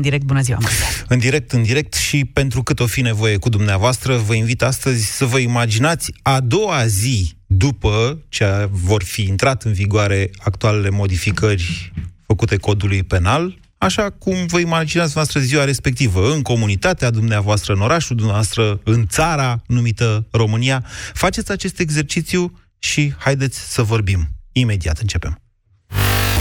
în 0.00 0.08
direct, 0.08 0.24
bună 0.24 0.40
ziua, 0.40 0.58
Marcel. 0.60 1.04
În 1.08 1.18
direct, 1.18 1.52
în 1.52 1.62
direct 1.62 1.94
și 1.94 2.24
pentru 2.24 2.62
cât 2.62 2.80
o 2.80 2.86
fi 2.86 3.00
nevoie 3.00 3.36
cu 3.36 3.48
dumneavoastră, 3.48 4.16
vă 4.16 4.34
invit 4.34 4.62
astăzi 4.62 5.16
să 5.16 5.24
vă 5.24 5.38
imaginați 5.38 6.12
a 6.22 6.40
doua 6.40 6.86
zi 6.86 7.36
după 7.46 8.18
ce 8.28 8.68
vor 8.70 9.02
fi 9.02 9.22
intrat 9.22 9.62
în 9.62 9.72
vigoare 9.72 10.30
actualele 10.38 10.90
modificări 10.90 11.92
făcute 12.26 12.56
codului 12.56 13.02
penal, 13.02 13.58
așa 13.78 14.10
cum 14.10 14.46
vă 14.46 14.58
imaginați 14.58 15.12
voastră 15.12 15.40
ziua 15.40 15.64
respectivă, 15.64 16.32
în 16.32 16.42
comunitatea 16.42 17.10
dumneavoastră, 17.10 17.72
în 17.72 17.80
orașul 17.80 18.16
dumneavoastră, 18.16 18.80
în 18.84 19.06
țara 19.06 19.62
numită 19.66 20.26
România. 20.30 20.84
Faceți 21.12 21.50
acest 21.50 21.80
exercițiu 21.80 22.58
și 22.78 23.12
haideți 23.18 23.72
să 23.72 23.82
vorbim. 23.82 24.28
Imediat 24.52 24.98
începem. 24.98 25.40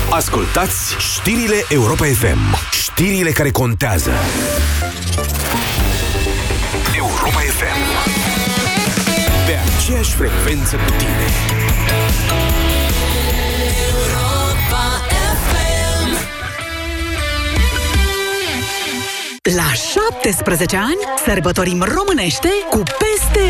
Ascultați 0.10 0.96
știrile 0.98 1.64
Europa 1.70 2.06
FM. 2.06 2.56
Știrile 2.72 3.32
care 3.32 3.52
contează. 3.52 4.12
Europa 6.96 7.40
FM. 7.40 7.82
Pe 9.46 9.60
aceeași 9.78 10.14
frecvență 10.14 10.76
cu 10.76 10.92
tine. 10.98 11.26
La 19.56 19.72
17 19.74 20.76
ani 20.76 20.98
sărbătorim 21.26 21.86
românește 21.96 22.50
cu 22.70 22.78
peste 22.78 23.44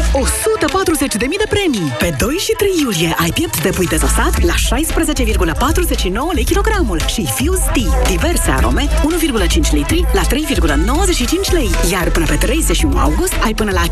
140.000 1.17 1.19
de 1.19 1.43
premii. 1.49 1.91
Pe 1.99 2.15
2 2.17 2.35
și 2.35 2.51
3 2.57 2.69
iulie 2.81 3.15
ai 3.17 3.29
piept 3.29 3.61
de 3.61 3.69
pui 3.69 3.85
dezosat 3.85 4.41
la 4.41 4.53
16,49 4.53 6.33
lei 6.33 6.43
kilogramul 6.43 6.99
și 7.07 7.27
Fuse 7.35 7.71
Tea, 7.73 8.01
diverse 8.07 8.51
arome, 8.51 8.87
1,5 8.87 9.71
litri 9.71 10.05
la 10.13 10.21
3,95 10.21 11.51
lei. 11.51 11.69
Iar 11.91 12.09
până 12.11 12.25
pe 12.25 12.35
31 12.35 12.97
august 12.97 13.33
ai 13.43 13.53
până 13.53 13.71
la 13.71 13.83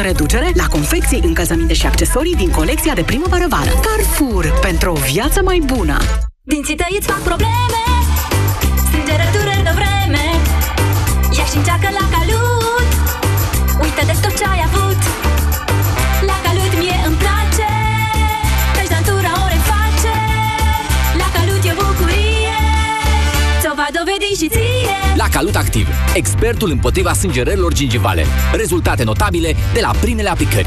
50% 0.00 0.02
reducere 0.02 0.52
la 0.54 0.66
confecții, 0.66 1.20
încălzăminte 1.24 1.74
și 1.74 1.86
accesorii 1.86 2.34
din 2.34 2.50
colecția 2.50 2.94
de 2.94 3.02
primăvară-vară. 3.02 3.70
Carrefour, 3.86 4.58
pentru 4.60 4.90
o 4.90 4.96
viață 5.12 5.42
mai 5.42 5.62
bună! 5.64 5.96
Dinții 6.42 6.76
tăi 6.76 6.96
îți 6.98 7.06
fac 7.06 7.20
probleme 7.20 7.52
tot 14.22 14.36
ce 14.38 14.44
ai 14.44 14.62
avut 14.68 15.00
La 16.26 16.36
calut 16.44 16.72
mie 16.78 16.98
îmi 17.06 17.16
place 17.22 17.70
Căci 18.76 18.88
dantura 18.94 19.32
o 19.44 19.46
reface 19.54 20.14
La 21.20 21.28
calut 21.34 21.64
e 21.70 21.72
bucurie 21.80 22.58
Ți-o 23.60 23.72
va 23.74 23.88
dovedi 23.98 24.30
și 24.40 24.48
ție 24.48 24.96
La 25.16 25.28
Calut 25.28 25.56
Activ, 25.56 25.86
expertul 26.14 26.70
împotriva 26.70 27.12
sângerărilor 27.12 27.72
gingivale. 27.72 28.24
Rezultate 28.54 29.04
notabile 29.04 29.56
de 29.72 29.80
la 29.80 29.90
primele 30.00 30.30
aplicări. 30.30 30.66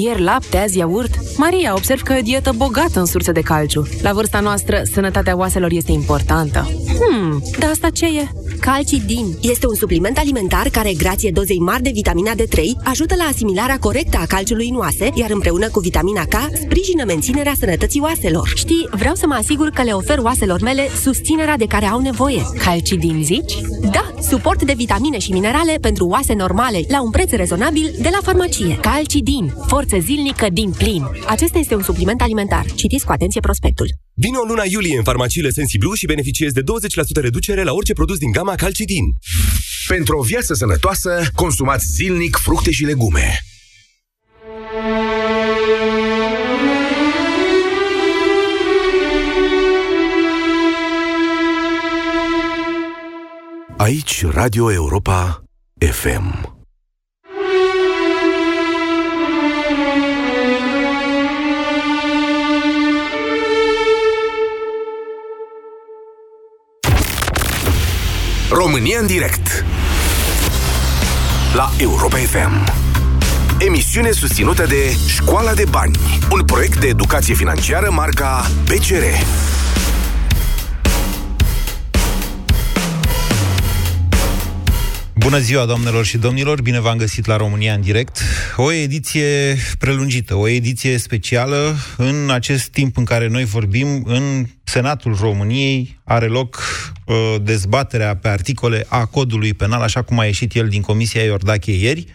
Ieri 0.00 0.22
lapte, 0.22 0.56
azi 0.56 0.78
iaurt. 0.78 1.10
Maria, 1.36 1.74
observ 1.74 2.02
că 2.02 2.12
e 2.12 2.18
o 2.18 2.22
dietă 2.22 2.52
bogată 2.56 2.98
în 2.98 3.06
surse 3.06 3.32
de 3.32 3.40
calciu. 3.40 3.88
La 4.02 4.12
vârsta 4.12 4.40
noastră, 4.40 4.82
sănătatea 4.92 5.36
oaselor 5.36 5.70
este 5.72 5.92
importantă. 5.92 6.70
Hmm, 6.98 7.42
dar 7.58 7.70
asta 7.70 7.90
ce 7.90 8.06
e? 8.06 8.28
Calcidin 8.60 9.36
este 9.40 9.66
un 9.66 9.74
supliment 9.74 10.18
alimentar 10.18 10.68
care, 10.68 10.92
grație 10.92 11.30
dozei 11.30 11.58
mari 11.58 11.82
de 11.82 11.90
vitamina 11.94 12.32
D3, 12.34 12.60
ajută 12.84 13.14
la 13.14 13.24
asimilarea 13.24 13.78
corectă 13.78 14.18
a 14.20 14.26
calciului 14.26 14.68
în 14.68 14.76
oase, 14.76 15.10
iar 15.14 15.30
împreună 15.30 15.68
cu 15.68 15.80
vitamina 15.80 16.22
K, 16.24 16.34
sprijină 16.54 17.04
menținerea 17.04 17.52
sănătății 17.58 18.00
oaselor. 18.00 18.52
Știi, 18.54 18.88
vreau 18.90 19.14
să 19.14 19.26
mă 19.26 19.34
asigur 19.34 19.68
că 19.70 19.82
le 19.82 19.92
ofer 19.92 20.18
oaselor 20.18 20.60
mele 20.60 20.88
susținerea 21.02 21.56
de 21.56 21.66
care 21.66 21.86
au 21.86 22.00
nevoie. 22.00 22.42
Calcidin, 22.64 23.22
zici? 23.24 23.52
Da, 23.80 24.12
suport 24.20 24.62
de 24.62 24.74
vitamine 24.76 25.18
și 25.18 25.32
minerale 25.32 25.78
pentru 25.80 26.06
oase 26.06 26.34
normale, 26.34 26.80
la 26.88 27.02
un 27.02 27.10
preț 27.10 27.30
rezonabil 27.30 27.94
de 28.00 28.08
la 28.12 28.18
farmacie. 28.22 28.78
Calcidin, 28.80 29.54
forță 29.66 29.87
zilnică 29.96 30.46
din 30.52 30.70
plin. 30.70 31.04
Acesta 31.26 31.58
este 31.58 31.74
un 31.74 31.82
supliment 31.82 32.20
alimentar. 32.20 32.64
Citiți 32.74 33.04
cu 33.04 33.12
atenție 33.12 33.40
prospectul. 33.40 33.86
Vino 34.14 34.40
în 34.42 34.48
luna 34.48 34.62
iulie 34.68 34.96
în 34.96 35.02
farmaciile 35.02 35.50
Sensiblu 35.50 35.94
și 35.94 36.06
beneficiezi 36.06 36.54
de 36.54 36.60
20% 36.60 36.64
reducere 37.20 37.62
la 37.62 37.72
orice 37.72 37.92
produs 37.92 38.18
din 38.18 38.30
gama 38.30 38.54
Calcidin. 38.54 39.04
Pentru 39.88 40.18
o 40.18 40.22
viață 40.22 40.54
sănătoasă, 40.54 41.22
consumați 41.34 41.86
zilnic 41.86 42.36
fructe 42.36 42.70
și 42.70 42.84
legume. 42.84 43.38
Aici 53.76 54.24
Radio 54.26 54.72
Europa 54.72 55.42
FM. 55.90 56.57
România 68.50 68.98
în 69.00 69.06
direct 69.06 69.64
La 71.54 71.72
Europa 71.78 72.16
FM 72.16 72.72
Emisiune 73.58 74.10
susținută 74.10 74.66
de 74.66 74.96
Școala 75.06 75.54
de 75.54 75.64
Bani 75.70 75.98
Un 76.30 76.44
proiect 76.44 76.80
de 76.80 76.86
educație 76.86 77.34
financiară 77.34 77.90
marca 77.90 78.50
PCR 78.64 79.02
Bună 85.14 85.38
ziua, 85.38 85.64
doamnelor 85.64 86.04
și 86.04 86.18
domnilor! 86.18 86.62
Bine 86.62 86.80
v-am 86.80 86.96
găsit 86.96 87.26
la 87.26 87.36
România 87.36 87.74
în 87.74 87.80
direct. 87.80 88.22
O 88.56 88.72
ediție 88.72 89.56
prelungită, 89.78 90.34
o 90.34 90.48
ediție 90.48 90.98
specială 90.98 91.76
în 91.96 92.30
acest 92.30 92.68
timp 92.68 92.96
în 92.96 93.04
care 93.04 93.28
noi 93.28 93.44
vorbim 93.44 94.02
în 94.06 94.46
Senatul 94.68 95.16
României 95.20 96.00
are 96.04 96.26
loc 96.26 96.62
uh, 97.04 97.34
dezbaterea 97.42 98.16
pe 98.16 98.28
articole 98.28 98.86
a 98.88 99.04
codului 99.04 99.54
penal, 99.54 99.82
așa 99.82 100.02
cum 100.02 100.18
a 100.18 100.24
ieșit 100.24 100.54
el 100.54 100.68
din 100.68 100.82
Comisia 100.82 101.22
Iordache 101.22 101.72
ieri. 101.72 102.06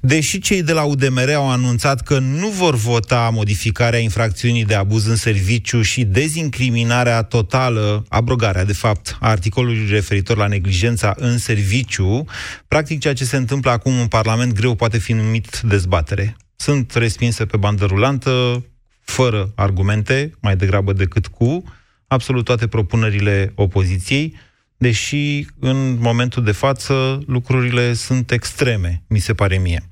Deși 0.00 0.38
cei 0.38 0.62
de 0.62 0.72
la 0.72 0.82
UDMR 0.82 1.30
au 1.34 1.50
anunțat 1.50 2.00
că 2.00 2.18
nu 2.18 2.48
vor 2.48 2.74
vota 2.74 3.30
modificarea 3.32 3.98
infracțiunii 3.98 4.64
de 4.64 4.74
abuz 4.74 5.06
în 5.06 5.16
serviciu 5.16 5.82
și 5.82 6.04
dezincriminarea 6.04 7.22
totală, 7.22 8.04
abrogarea, 8.08 8.64
de 8.64 8.72
fapt, 8.72 9.16
a 9.20 9.28
articolului 9.28 9.86
referitor 9.90 10.36
la 10.36 10.46
neglijența 10.46 11.14
în 11.16 11.38
serviciu, 11.38 12.24
practic 12.68 13.00
ceea 13.00 13.14
ce 13.14 13.24
se 13.24 13.36
întâmplă 13.36 13.70
acum 13.70 13.98
în 14.00 14.06
Parlament 14.06 14.52
greu 14.52 14.74
poate 14.74 14.98
fi 14.98 15.12
numit 15.12 15.60
dezbatere. 15.60 16.36
Sunt 16.56 16.92
respinse 16.94 17.44
pe 17.44 17.56
bandă 17.56 17.84
rulantă, 17.84 18.62
fără 19.06 19.52
argumente, 19.54 20.30
mai 20.40 20.56
degrabă 20.56 20.92
decât 20.92 21.26
cu, 21.26 21.62
absolut 22.06 22.44
toate 22.44 22.66
propunerile 22.66 23.52
opoziției, 23.54 24.34
deși 24.76 25.46
în 25.58 25.98
momentul 26.00 26.44
de 26.44 26.52
față 26.52 27.22
lucrurile 27.26 27.92
sunt 27.92 28.30
extreme, 28.30 29.02
mi 29.08 29.18
se 29.18 29.34
pare 29.34 29.56
mie. 29.58 29.88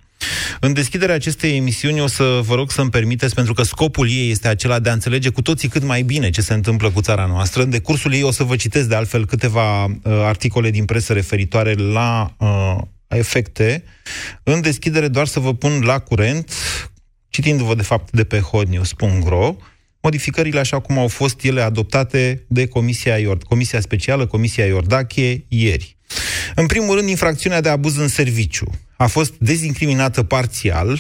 În 0.61 0.73
deschiderea 0.73 1.15
acestei 1.15 1.57
emisiuni 1.57 2.01
o 2.01 2.07
să 2.07 2.41
vă 2.43 2.55
rog 2.55 2.71
să-mi 2.71 2.91
permiteți, 2.91 3.35
pentru 3.35 3.53
că 3.53 3.63
scopul 3.63 4.09
ei 4.11 4.31
este 4.31 4.49
acela 4.49 4.79
de 4.79 4.89
a 4.89 4.93
înțelege 4.93 5.29
cu 5.29 5.43
toții 5.43 5.69
cât 5.69 5.83
mai 5.85 6.03
bine 6.03 6.31
ce 6.31 6.41
se 6.41 6.55
întâmplă 6.55 6.91
cu 6.91 7.01
țara 7.01 7.27
noastră. 7.27 7.63
În 7.63 7.71
decursul 7.71 8.13
ei 8.13 8.23
o 8.23 8.31
să 8.31 8.45
vă 8.45 8.57
citesc 8.57 8.89
de 8.89 8.95
altfel 8.95 9.27
câteva 9.27 9.85
uh, 9.85 9.91
articole 10.05 10.71
din 10.71 10.85
presă 10.85 11.13
referitoare 11.13 11.75
la 11.75 12.35
uh, 12.39 12.77
efecte. 13.09 13.85
În 14.43 14.61
deschidere 14.61 15.09
doar 15.09 15.27
să 15.27 15.41
vă 15.41 15.55
pun 15.55 15.81
la 15.81 15.99
curent, 15.99 16.53
citindu-vă 17.35 17.75
de 17.75 17.83
fapt 17.83 18.13
de 18.13 18.25
pe 18.25 18.39
hotnews.ro, 18.39 19.57
modificările 20.01 20.59
așa 20.59 20.81
cum 20.81 20.99
au 20.99 21.09
fost 21.09 21.43
ele 21.43 21.61
adoptate 21.61 22.45
de 22.49 22.67
Comisia, 22.67 23.19
Iord, 23.19 23.43
Comisia 23.43 23.81
Specială, 23.81 24.27
Comisia 24.27 24.67
Iordache, 24.67 25.45
ieri. 25.49 25.97
În 26.55 26.67
primul 26.67 26.97
rând, 26.97 27.09
infracțiunea 27.09 27.61
de 27.61 27.69
abuz 27.69 27.97
în 27.97 28.09
serviciu 28.09 28.71
a 28.97 29.07
fost 29.07 29.35
dezincriminată 29.39 30.23
parțial. 30.23 30.99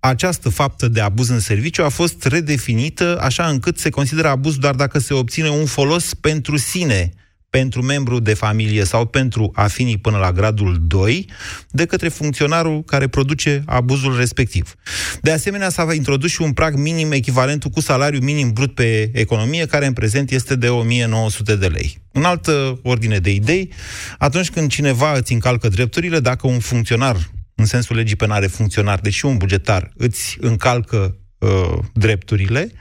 Această 0.00 0.48
faptă 0.48 0.88
de 0.88 1.00
abuz 1.00 1.28
în 1.28 1.40
serviciu 1.40 1.84
a 1.84 1.88
fost 1.88 2.24
redefinită 2.24 3.18
așa 3.20 3.46
încât 3.46 3.78
se 3.78 3.90
consideră 3.90 4.28
abuz 4.28 4.56
doar 4.56 4.74
dacă 4.74 4.98
se 4.98 5.14
obține 5.14 5.48
un 5.48 5.66
folos 5.66 6.14
pentru 6.14 6.56
sine, 6.56 7.12
pentru 7.58 7.82
membru 7.82 8.18
de 8.18 8.34
familie 8.34 8.84
sau 8.84 9.06
pentru 9.06 9.50
afinii 9.54 9.98
până 9.98 10.18
la 10.18 10.32
gradul 10.32 10.78
2 10.86 11.28
de 11.70 11.86
către 11.86 12.08
funcționarul 12.08 12.82
care 12.82 13.08
produce 13.08 13.62
abuzul 13.66 14.16
respectiv. 14.16 14.74
De 15.20 15.30
asemenea, 15.30 15.68
s-a 15.68 15.94
introdus 15.94 16.30
și 16.30 16.42
un 16.42 16.52
prag 16.52 16.74
minim 16.74 17.12
echivalentul 17.12 17.70
cu 17.70 17.80
salariu 17.80 18.20
minim 18.20 18.52
brut 18.52 18.74
pe 18.74 19.10
economie, 19.12 19.66
care 19.66 19.86
în 19.86 19.92
prezent 19.92 20.30
este 20.30 20.56
de 20.56 20.68
1900 20.68 21.56
de 21.56 21.66
lei. 21.66 21.98
În 22.12 22.24
altă 22.24 22.78
ordine 22.82 23.18
de 23.18 23.30
idei, 23.32 23.72
atunci 24.18 24.50
când 24.50 24.70
cineva 24.70 25.12
îți 25.12 25.32
încalcă 25.32 25.68
drepturile, 25.68 26.20
dacă 26.20 26.46
un 26.46 26.58
funcționar, 26.58 27.30
în 27.54 27.64
sensul 27.64 27.96
legii 27.96 28.16
penale 28.16 28.46
funcționar, 28.46 28.98
deși 29.00 29.26
un 29.26 29.36
bugetar, 29.36 29.92
îți 29.96 30.36
încalcă 30.40 31.16
uh, 31.38 31.78
drepturile, 31.94 32.72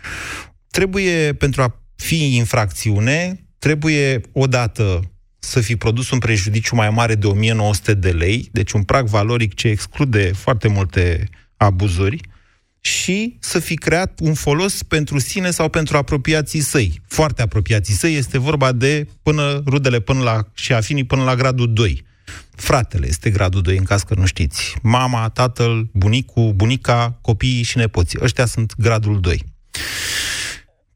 trebuie, 0.69 1.33
pentru 1.33 1.61
a 1.61 1.75
fi 1.95 2.35
infracțiune, 2.35 3.40
trebuie 3.61 4.21
odată 4.31 4.99
să 5.39 5.59
fi 5.59 5.75
produs 5.75 6.09
un 6.09 6.19
prejudiciu 6.19 6.75
mai 6.75 6.89
mare 6.89 7.15
de 7.15 7.27
1900 7.27 7.93
de 7.93 8.11
lei, 8.11 8.49
deci 8.51 8.71
un 8.71 8.83
prag 8.83 9.07
valoric 9.07 9.53
ce 9.53 9.67
exclude 9.67 10.31
foarte 10.31 10.67
multe 10.67 11.29
abuzuri, 11.57 12.21
și 12.79 13.37
să 13.39 13.59
fi 13.59 13.75
creat 13.75 14.19
un 14.19 14.33
folos 14.33 14.83
pentru 14.83 15.19
sine 15.19 15.51
sau 15.51 15.69
pentru 15.69 15.97
apropiații 15.97 16.59
săi. 16.59 17.01
Foarte 17.07 17.41
apropiații 17.41 17.93
săi 17.93 18.15
este 18.15 18.37
vorba 18.37 18.71
de 18.71 19.07
până 19.23 19.61
rudele 19.65 19.99
până 19.99 20.23
la, 20.23 20.47
și 20.53 20.73
afinii 20.73 21.03
până 21.03 21.23
la 21.23 21.35
gradul 21.35 21.73
2. 21.73 22.03
Fratele 22.55 23.07
este 23.07 23.29
gradul 23.29 23.61
2, 23.61 23.77
în 23.77 23.83
caz 23.83 24.01
că 24.01 24.13
nu 24.17 24.25
știți. 24.25 24.75
Mama, 24.81 25.29
tatăl, 25.29 25.89
bunicul, 25.93 26.51
bunica, 26.53 27.17
copiii 27.21 27.63
și 27.63 27.77
nepoții. 27.77 28.19
Ăștia 28.21 28.45
sunt 28.45 28.73
gradul 28.77 29.19
2. 29.19 29.43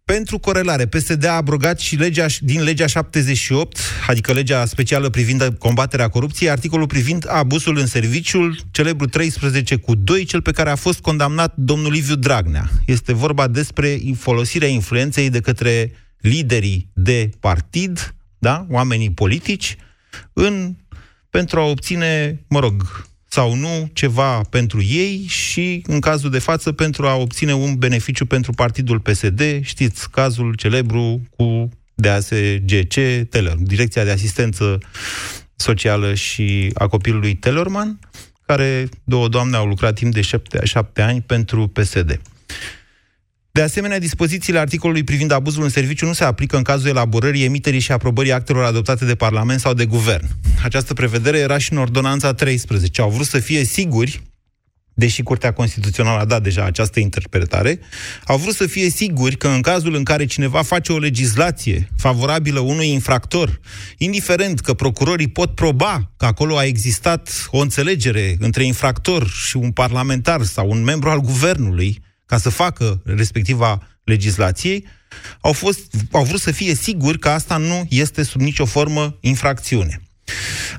Pentru 0.06 0.40
corelare, 0.40 0.86
PSD 0.86 1.26
a 1.26 1.32
abrogat 1.32 1.80
și 1.80 1.96
legea 1.96 2.26
din 2.40 2.64
legea 2.64 2.88
78, 2.88 3.80
adică 4.08 4.34
legea 4.34 4.66
specială 4.66 5.10
privind 5.10 5.56
combaterea 5.60 6.10
corupției, 6.10 6.50
articolul 6.50 6.88
privind 6.88 7.26
abuzul 7.30 7.78
în 7.78 7.86
serviciul, 7.86 8.60
celebru 8.72 9.06
13 9.06 9.76
cu 9.76 9.96
2, 9.96 10.24
cel 10.24 10.42
pe 10.42 10.52
care 10.52 10.70
a 10.70 10.76
fost 10.76 11.00
condamnat 11.00 11.56
domnul 11.56 11.92
Liviu 11.92 12.16
Dragnea. 12.16 12.70
Este 12.86 13.14
vorba 13.14 13.48
despre 13.48 14.00
folosirea 14.18 14.68
influenței 14.68 15.30
de 15.30 15.40
către 15.40 15.92
liderii 16.18 16.90
de 16.94 17.30
partid, 17.40 18.16
da, 18.38 18.66
oamenii 18.70 19.12
politici, 19.12 19.76
în, 20.34 20.76
pentru 21.30 21.60
a 21.60 21.64
obține, 21.64 22.42
mă 22.48 22.60
rog, 22.60 23.06
sau 23.36 23.54
nu 23.54 23.90
ceva 23.94 24.42
pentru 24.50 24.82
ei 24.84 25.26
și, 25.28 25.84
în 25.88 26.00
cazul 26.00 26.30
de 26.30 26.40
față, 26.40 26.72
pentru 26.72 27.08
a 27.08 27.16
obține 27.16 27.54
un 27.54 27.76
beneficiu 27.76 28.26
pentru 28.26 28.52
partidul 28.52 29.00
PSD. 29.00 29.42
Știți, 29.62 30.10
cazul 30.10 30.54
celebru 30.54 31.22
cu 31.38 31.70
DASGC, 31.94 32.94
Teller, 33.30 33.56
Direcția 33.58 34.04
de 34.04 34.12
Asistență 34.12 34.78
Socială 35.56 36.14
și 36.14 36.72
a 36.74 36.88
copilului 36.88 37.36
Tellerman, 37.36 38.00
care 38.46 38.90
două 39.04 39.28
doamne 39.28 39.56
au 39.56 39.66
lucrat 39.66 39.96
timp 39.96 40.14
de 40.14 40.22
șapte, 40.22 40.60
șapte 40.64 41.02
ani 41.02 41.22
pentru 41.22 41.68
PSD. 41.68 42.22
De 43.56 43.62
asemenea, 43.62 44.00
dispozițiile 44.00 44.60
articolului 44.60 45.04
privind 45.04 45.32
abuzul 45.32 45.64
în 45.64 45.70
serviciu 45.70 46.06
nu 46.06 46.14
se 46.14 46.24
aplică 46.24 46.58
în 46.58 46.64
cazul 46.64 46.90
elaborării, 46.90 47.44
emiterii 47.44 47.80
și 47.80 47.92
aprobării 47.92 48.32
actelor 48.32 48.64
adoptate 48.64 49.06
de 49.06 49.16
Parlament 49.16 49.60
sau 49.60 49.74
de 49.74 49.86
Guvern. 49.86 50.28
Această 50.64 50.94
prevedere 50.94 51.38
era 51.38 51.58
și 51.58 51.72
în 51.72 51.78
Ordonanța 51.78 52.34
13. 52.34 53.02
Au 53.02 53.10
vrut 53.10 53.26
să 53.26 53.40
fie 53.40 53.64
siguri 53.64 54.22
deși 54.94 55.24
Curtea 55.24 55.54
Constituțională 55.54 56.20
a 56.20 56.26
dat 56.26 56.44
deja 56.44 56.64
această 56.64 57.00
interpretare, 57.00 57.80
au 58.26 58.38
vrut 58.38 58.54
să 58.54 58.68
fie 58.68 58.90
siguri 58.90 59.38
că 59.38 59.48
în 59.48 59.62
cazul 59.62 59.96
în 59.96 60.04
care 60.04 60.26
cineva 60.26 60.62
face 60.62 60.92
o 60.92 60.98
legislație 60.98 61.90
favorabilă 61.98 62.60
unui 62.60 62.90
infractor, 62.90 63.60
indiferent 63.98 64.60
că 64.60 64.74
procurorii 64.74 65.30
pot 65.30 65.56
proba 65.56 66.12
că 66.18 66.26
acolo 66.26 66.58
a 66.58 66.64
existat 66.64 67.48
o 67.52 67.58
înțelegere 67.58 68.36
între 68.40 68.64
infractor 68.64 69.28
și 69.28 69.58
un 69.58 69.72
parlamentar 69.72 70.42
sau 70.42 70.70
un 70.70 70.84
membru 70.84 71.10
al 71.10 71.20
guvernului, 71.20 72.04
ca 72.26 72.38
să 72.38 72.50
facă 72.50 73.02
respectiva 73.06 73.88
legislației, 74.04 74.86
au, 75.42 75.54
fost, 75.54 75.80
au 76.12 76.24
vrut 76.24 76.40
să 76.40 76.52
fie 76.52 76.76
siguri 76.76 77.20
că 77.20 77.30
asta 77.30 77.58
nu 77.58 77.88
este 77.90 78.24
sub 78.24 78.42
nicio 78.42 78.66
formă 78.66 79.18
infracțiune. 79.22 80.05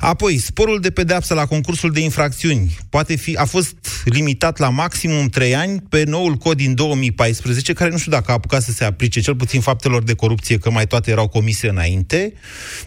Apoi, 0.01 0.39
sporul 0.39 0.81
de 0.81 0.91
pedeapsă 0.91 1.35
la 1.35 1.47
concursul 1.47 1.91
de 1.91 2.01
infracțiuni 2.01 2.77
poate 2.91 3.17
fi, 3.17 3.37
a 3.37 3.45
fost 3.45 3.75
limitat 4.05 4.59
la 4.59 4.69
maximum 4.69 5.29
3 5.29 5.55
ani 5.55 5.81
pe 5.89 6.05
noul 6.05 6.35
cod 6.35 6.57
din 6.57 6.75
2014, 6.75 7.73
care 7.73 7.91
nu 7.91 7.99
știu 7.99 8.11
dacă 8.11 8.31
a 8.31 8.35
apucat 8.35 8.63
să 8.63 8.73
se 8.73 8.85
aplice 8.85 9.21
cel 9.21 9.37
puțin 9.37 9.61
faptelor 9.61 10.03
de 10.03 10.15
corupție, 10.15 10.59
că 10.59 10.71
mai 10.71 10.87
toate 10.87 11.11
erau 11.11 11.29
comise 11.29 11.69
înainte. 11.69 12.33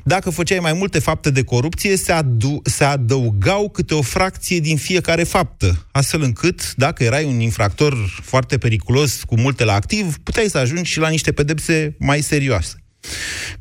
Dacă 0.03 0.29
făceai 0.29 0.59
mai 0.59 0.73
multe 0.73 0.99
fapte 0.99 1.29
de 1.29 1.43
corupție, 1.43 1.97
se, 1.97 2.11
adu- 2.11 2.61
se 2.63 2.83
adăugau 2.83 3.69
câte 3.69 3.93
o 3.93 4.01
fracție 4.01 4.59
din 4.59 4.77
fiecare 4.77 5.23
faptă, 5.23 5.87
astfel 5.91 6.21
încât, 6.21 6.73
dacă 6.75 7.03
erai 7.03 7.25
un 7.25 7.39
infractor 7.39 8.19
foarte 8.23 8.57
periculos 8.57 9.23
cu 9.23 9.39
multe 9.39 9.63
la 9.63 9.73
activ, 9.73 10.17
puteai 10.17 10.47
să 10.49 10.57
ajungi 10.57 10.91
și 10.91 10.99
la 10.99 11.09
niște 11.09 11.31
pedepse 11.31 11.95
mai 11.99 12.21
serioase. 12.21 12.83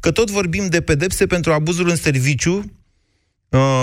Că 0.00 0.10
tot 0.10 0.30
vorbim 0.30 0.66
de 0.66 0.80
pedepse 0.80 1.26
pentru 1.26 1.52
abuzul 1.52 1.88
în 1.88 1.96
serviciu, 1.96 2.56
Uh, 2.58 2.77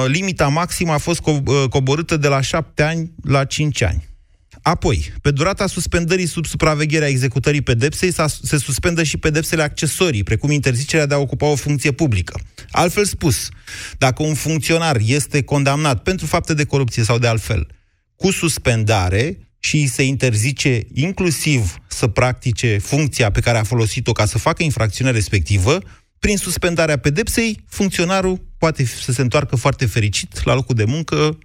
limita 0.08 0.48
maximă 0.48 0.92
a 0.92 0.98
fost 0.98 1.22
co- 1.22 1.44
uh, 1.46 1.70
coborâtă 1.70 2.18
de 2.18 2.28
la 2.28 2.42
7 2.42 2.84
ani 2.84 3.12
la 3.24 3.46
5 3.46 3.82
ani. 3.82 4.14
Apoi, 4.62 5.14
pe 5.22 5.32
durata 5.32 5.68
suspendării 5.68 6.26
sub 6.26 6.46
supravegherea 6.46 7.08
executării 7.08 7.62
pedepsei 7.62 8.14
se 8.42 8.58
suspendă 8.58 9.04
și 9.04 9.18
pedepsele 9.18 9.62
accesorii, 9.62 10.24
precum 10.24 10.52
interzicerea 10.52 11.06
de 11.06 11.14
a 11.14 11.18
ocupa 11.18 11.46
o 11.46 11.56
funcție 11.56 11.92
publică. 11.92 12.40
Altfel 12.72 13.06
spus, 13.06 13.50
dacă 13.98 14.24
un 14.24 14.34
funcționar 14.34 14.98
este 15.06 15.44
condamnat 15.44 16.04
pentru 16.04 16.26
fapte 16.26 16.54
de 16.54 16.64
corupție 16.64 17.04
sau 17.04 17.18
de 17.18 17.28
altfel, 17.28 17.68
cu 18.16 18.32
suspendare 18.32 19.38
și 19.60 19.88
se 19.88 20.04
interzice 20.04 20.82
inclusiv 20.94 21.76
să 21.88 22.08
practice 22.08 22.78
funcția 22.78 23.32
pe 23.32 23.40
care 23.40 23.58
a 23.58 23.64
folosit-o 23.64 24.12
ca 24.12 24.26
să 24.26 24.38
facă 24.38 24.64
infracțiunea 24.64 25.14
respectivă, 25.14 25.80
prin 26.20 26.38
suspendarea 26.38 26.98
pedepsei, 26.98 27.64
funcționarul 27.68 28.46
poate 28.58 28.86
să 28.86 29.12
se 29.12 29.22
întoarcă 29.22 29.56
foarte 29.56 29.86
fericit 29.86 30.44
la 30.44 30.54
locul 30.54 30.76
de 30.76 30.84
muncă, 30.84 31.38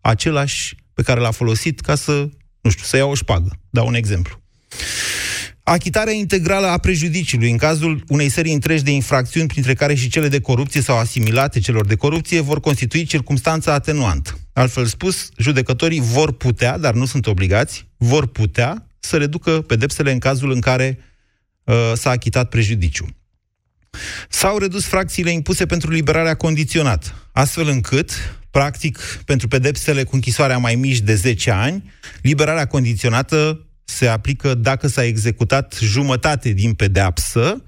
același 0.00 0.74
pe 0.94 1.02
care 1.02 1.20
l-a 1.20 1.30
folosit 1.30 1.80
ca 1.80 1.94
să, 1.94 2.28
nu 2.60 2.70
știu, 2.70 2.84
să 2.84 2.96
ia 2.96 3.04
o 3.04 3.14
șpagă. 3.14 3.58
Dau 3.70 3.86
un 3.86 3.94
exemplu. 3.94 4.40
Achitarea 5.62 6.12
integrală 6.12 6.66
a 6.66 6.78
prejudiciului 6.78 7.50
în 7.50 7.56
cazul 7.56 8.04
unei 8.08 8.28
serii 8.28 8.52
întregi 8.52 8.82
de 8.82 8.90
infracțiuni, 8.90 9.46
printre 9.46 9.74
care 9.74 9.94
și 9.94 10.08
cele 10.08 10.28
de 10.28 10.40
corupție 10.40 10.80
sau 10.80 10.98
asimilate 10.98 11.60
celor 11.60 11.86
de 11.86 11.94
corupție, 11.94 12.40
vor 12.40 12.60
constitui 12.60 13.04
circumstanța 13.04 13.72
atenuantă. 13.72 14.38
Altfel 14.52 14.84
spus, 14.84 15.28
judecătorii 15.38 16.00
vor 16.00 16.32
putea, 16.32 16.78
dar 16.78 16.94
nu 16.94 17.06
sunt 17.06 17.26
obligați, 17.26 17.86
vor 17.96 18.26
putea 18.26 18.86
să 18.98 19.16
reducă 19.16 19.50
pedepsele 19.50 20.12
în 20.12 20.18
cazul 20.18 20.50
în 20.50 20.60
care 20.60 20.98
uh, 21.64 21.92
s-a 21.94 22.10
achitat 22.10 22.48
prejudiciul. 22.48 23.14
S-au 24.28 24.58
redus 24.58 24.84
fracțiile 24.84 25.30
impuse 25.30 25.66
pentru 25.66 25.90
liberarea 25.90 26.34
condiționată, 26.34 27.28
astfel 27.32 27.68
încât, 27.68 28.10
practic, 28.50 28.98
pentru 29.24 29.48
pedepsele 29.48 30.02
cu 30.04 30.14
închisoarea 30.14 30.58
mai 30.58 30.74
mici 30.74 31.00
de 31.00 31.14
10 31.14 31.50
ani, 31.50 31.92
liberarea 32.22 32.66
condiționată 32.66 33.66
se 33.84 34.06
aplică 34.06 34.54
dacă 34.54 34.86
s-a 34.86 35.04
executat 35.04 35.78
jumătate 35.80 36.48
din 36.48 36.74
pedeapsă, 36.74 37.62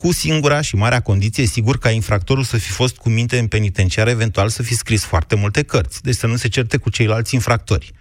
cu 0.00 0.12
singura 0.12 0.60
și 0.60 0.76
marea 0.76 1.00
condiție, 1.00 1.46
sigur, 1.46 1.78
ca 1.78 1.90
infractorul 1.90 2.44
să 2.44 2.56
fi 2.56 2.70
fost 2.70 2.96
cu 2.96 3.08
minte 3.08 3.38
în 3.38 3.46
penitenciar, 3.46 4.08
eventual 4.08 4.48
să 4.48 4.62
fi 4.62 4.74
scris 4.74 5.04
foarte 5.04 5.34
multe 5.34 5.62
cărți, 5.62 6.02
deci 6.02 6.14
să 6.14 6.26
nu 6.26 6.36
se 6.36 6.48
certe 6.48 6.76
cu 6.76 6.90
ceilalți 6.90 7.34
infractori. 7.34 7.92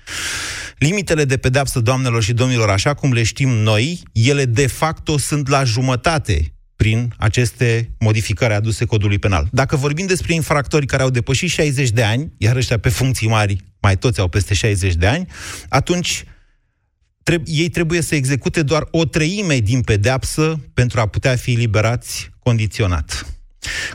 Limitele 0.77 1.25
de 1.25 1.37
pedeapsă, 1.37 1.79
doamnelor 1.79 2.23
și 2.23 2.33
domnilor, 2.33 2.69
așa 2.69 2.93
cum 2.93 3.13
le 3.13 3.23
știm 3.23 3.49
noi, 3.49 4.03
ele 4.13 4.45
de 4.45 4.67
facto 4.67 5.17
sunt 5.17 5.47
la 5.47 5.63
jumătate 5.63 6.53
prin 6.79 7.13
aceste 7.17 7.95
modificări 7.99 8.53
aduse 8.53 8.85
codului 8.85 9.19
penal. 9.19 9.47
Dacă 9.51 9.75
vorbim 9.75 10.05
despre 10.05 10.33
infractori 10.33 10.85
care 10.85 11.03
au 11.03 11.09
depășit 11.09 11.49
60 11.49 11.89
de 11.89 12.03
ani, 12.03 12.31
iar 12.37 12.55
ăștia 12.55 12.77
pe 12.77 12.89
funcții 12.89 13.27
mari, 13.27 13.57
mai 13.81 13.97
toți 13.97 14.19
au 14.19 14.27
peste 14.27 14.53
60 14.53 14.93
de 14.93 15.07
ani, 15.07 15.27
atunci 15.69 16.23
treb- 17.23 17.43
ei 17.45 17.69
trebuie 17.69 18.01
să 18.01 18.15
execute 18.15 18.61
doar 18.61 18.87
o 18.91 19.05
treime 19.05 19.57
din 19.57 19.81
pedeapsă 19.81 20.59
pentru 20.73 20.99
a 20.99 21.07
putea 21.07 21.35
fi 21.35 21.51
liberați 21.51 22.29
condiționat. 22.39 23.25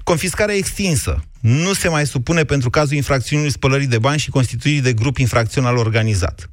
Confiscarea 0.02 0.54
extinsă 0.54 1.24
nu 1.40 1.72
se 1.72 1.88
mai 1.88 2.06
supune 2.06 2.44
pentru 2.44 2.70
cazul 2.70 2.96
infracțiunii 2.96 3.50
spălării 3.50 3.86
de 3.86 3.98
bani 3.98 4.18
și 4.18 4.30
constituirii 4.30 4.80
de 4.80 4.92
grup 4.92 5.16
infracțional 5.18 5.76
organizat. 5.76 6.50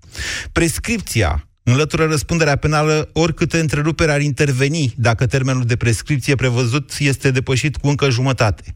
Prescripția 0.52 1.51
Înlătură 1.64 2.06
răspunderea 2.06 2.56
penală 2.56 3.10
oricâte 3.14 3.60
întrerupere 3.60 4.12
ar 4.12 4.22
interveni 4.22 4.94
dacă 4.98 5.26
termenul 5.26 5.64
de 5.64 5.76
prescripție 5.76 6.36
prevăzut 6.36 6.96
este 7.00 7.32
depășit 7.32 7.78
cu 7.78 7.88
încă 7.88 8.10
jumătate. 8.10 8.76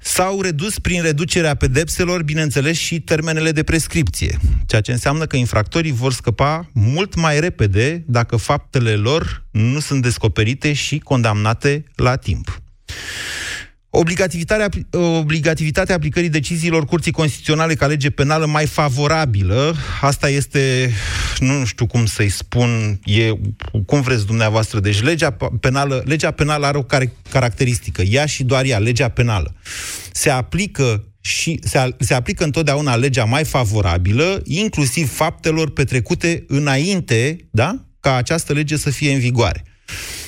S-au 0.00 0.40
redus 0.40 0.78
prin 0.78 1.02
reducerea 1.02 1.54
pedepselor, 1.54 2.22
bineînțeles, 2.22 2.76
și 2.76 3.00
termenele 3.00 3.52
de 3.52 3.62
prescripție, 3.62 4.38
ceea 4.66 4.80
ce 4.80 4.92
înseamnă 4.92 5.26
că 5.26 5.36
infractorii 5.36 5.92
vor 5.92 6.12
scăpa 6.12 6.70
mult 6.72 7.14
mai 7.14 7.40
repede 7.40 8.04
dacă 8.06 8.36
faptele 8.36 8.94
lor 8.94 9.46
nu 9.50 9.80
sunt 9.80 10.02
descoperite 10.02 10.72
și 10.72 10.98
condamnate 10.98 11.84
la 11.94 12.16
timp. 12.16 12.62
Obligativitatea, 13.94 14.68
obligativitatea 14.98 15.94
aplicării 15.94 16.28
deciziilor 16.28 16.84
Curții 16.84 17.12
Constituționale 17.12 17.74
ca 17.74 17.86
lege 17.86 18.10
penală 18.10 18.46
mai 18.46 18.66
favorabilă, 18.66 19.74
asta 20.00 20.28
este, 20.28 20.90
nu 21.38 21.64
știu 21.64 21.86
cum 21.86 22.06
să-i 22.06 22.28
spun, 22.28 23.00
e, 23.04 23.30
cum 23.86 24.00
vreți 24.00 24.26
dumneavoastră, 24.26 24.80
deci 24.80 25.02
legea 25.02 25.36
penală, 25.60 26.02
legea 26.04 26.30
penală 26.30 26.66
are 26.66 26.78
o 26.78 26.82
car- 26.82 27.30
caracteristică, 27.30 28.02
ea 28.02 28.26
și 28.26 28.44
doar 28.44 28.64
ea, 28.64 28.78
legea 28.78 29.08
penală. 29.08 29.54
Se 30.12 30.30
aplică 30.30 31.04
și 31.20 31.60
se, 31.62 31.94
se 31.98 32.14
aplică 32.14 32.44
întotdeauna 32.44 32.96
legea 32.96 33.24
mai 33.24 33.44
favorabilă, 33.44 34.42
inclusiv 34.44 35.14
faptelor 35.14 35.70
petrecute 35.70 36.44
înainte, 36.48 37.36
da, 37.50 37.84
ca 38.00 38.14
această 38.14 38.52
lege 38.52 38.76
să 38.76 38.90
fie 38.90 39.12
în 39.12 39.18
vigoare. 39.18 39.64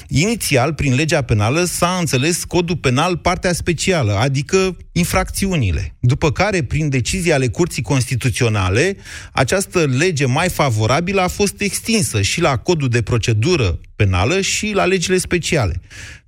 Inițial, 0.08 0.74
prin 0.74 0.94
legea 0.94 1.22
penală, 1.22 1.64
s-a 1.64 1.96
înțeles 1.98 2.44
codul 2.44 2.76
penal 2.76 3.16
partea 3.16 3.52
specială, 3.52 4.12
adică 4.12 4.76
infracțiunile. 4.92 5.96
După 6.00 6.32
care, 6.32 6.62
prin 6.62 6.88
decizii 6.88 7.32
ale 7.32 7.48
Curții 7.48 7.82
Constituționale, 7.82 8.96
această 9.32 9.84
lege 9.84 10.26
mai 10.26 10.48
favorabilă 10.48 11.20
a 11.20 11.28
fost 11.28 11.60
extinsă 11.60 12.22
și 12.22 12.40
la 12.40 12.56
codul 12.56 12.88
de 12.88 13.02
procedură 13.02 13.80
penală 13.96 14.40
și 14.40 14.72
la 14.74 14.84
legile 14.84 15.18
speciale. 15.18 15.80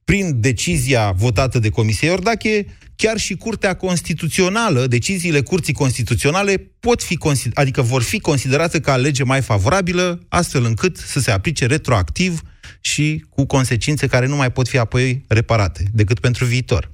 Prin 0.04 0.40
decizia 0.40 1.10
votată 1.10 1.58
de 1.58 1.68
Comisia 1.68 2.08
Iordache, 2.08 2.66
chiar 2.96 3.18
și 3.18 3.34
Curtea 3.34 3.74
Constituțională, 3.74 4.86
deciziile 4.86 5.40
Curții 5.40 5.72
Constituționale 5.72 6.70
pot 6.80 7.02
fi, 7.02 7.18
adică 7.54 7.82
vor 7.82 8.02
fi 8.02 8.18
considerate 8.18 8.80
ca 8.80 8.96
lege 8.96 9.22
mai 9.22 9.40
favorabilă, 9.40 10.20
astfel 10.28 10.64
încât 10.64 10.96
să 10.96 11.20
se 11.20 11.30
aplice 11.30 11.66
retroactiv 11.66 12.40
și 12.80 13.24
cu 13.28 13.46
consecințe 13.46 14.06
care 14.06 14.26
nu 14.26 14.36
mai 14.36 14.52
pot 14.52 14.68
fi 14.68 14.78
apoi 14.78 15.24
reparate, 15.28 15.84
decât 15.92 16.18
pentru 16.18 16.44
viitor. 16.44 16.90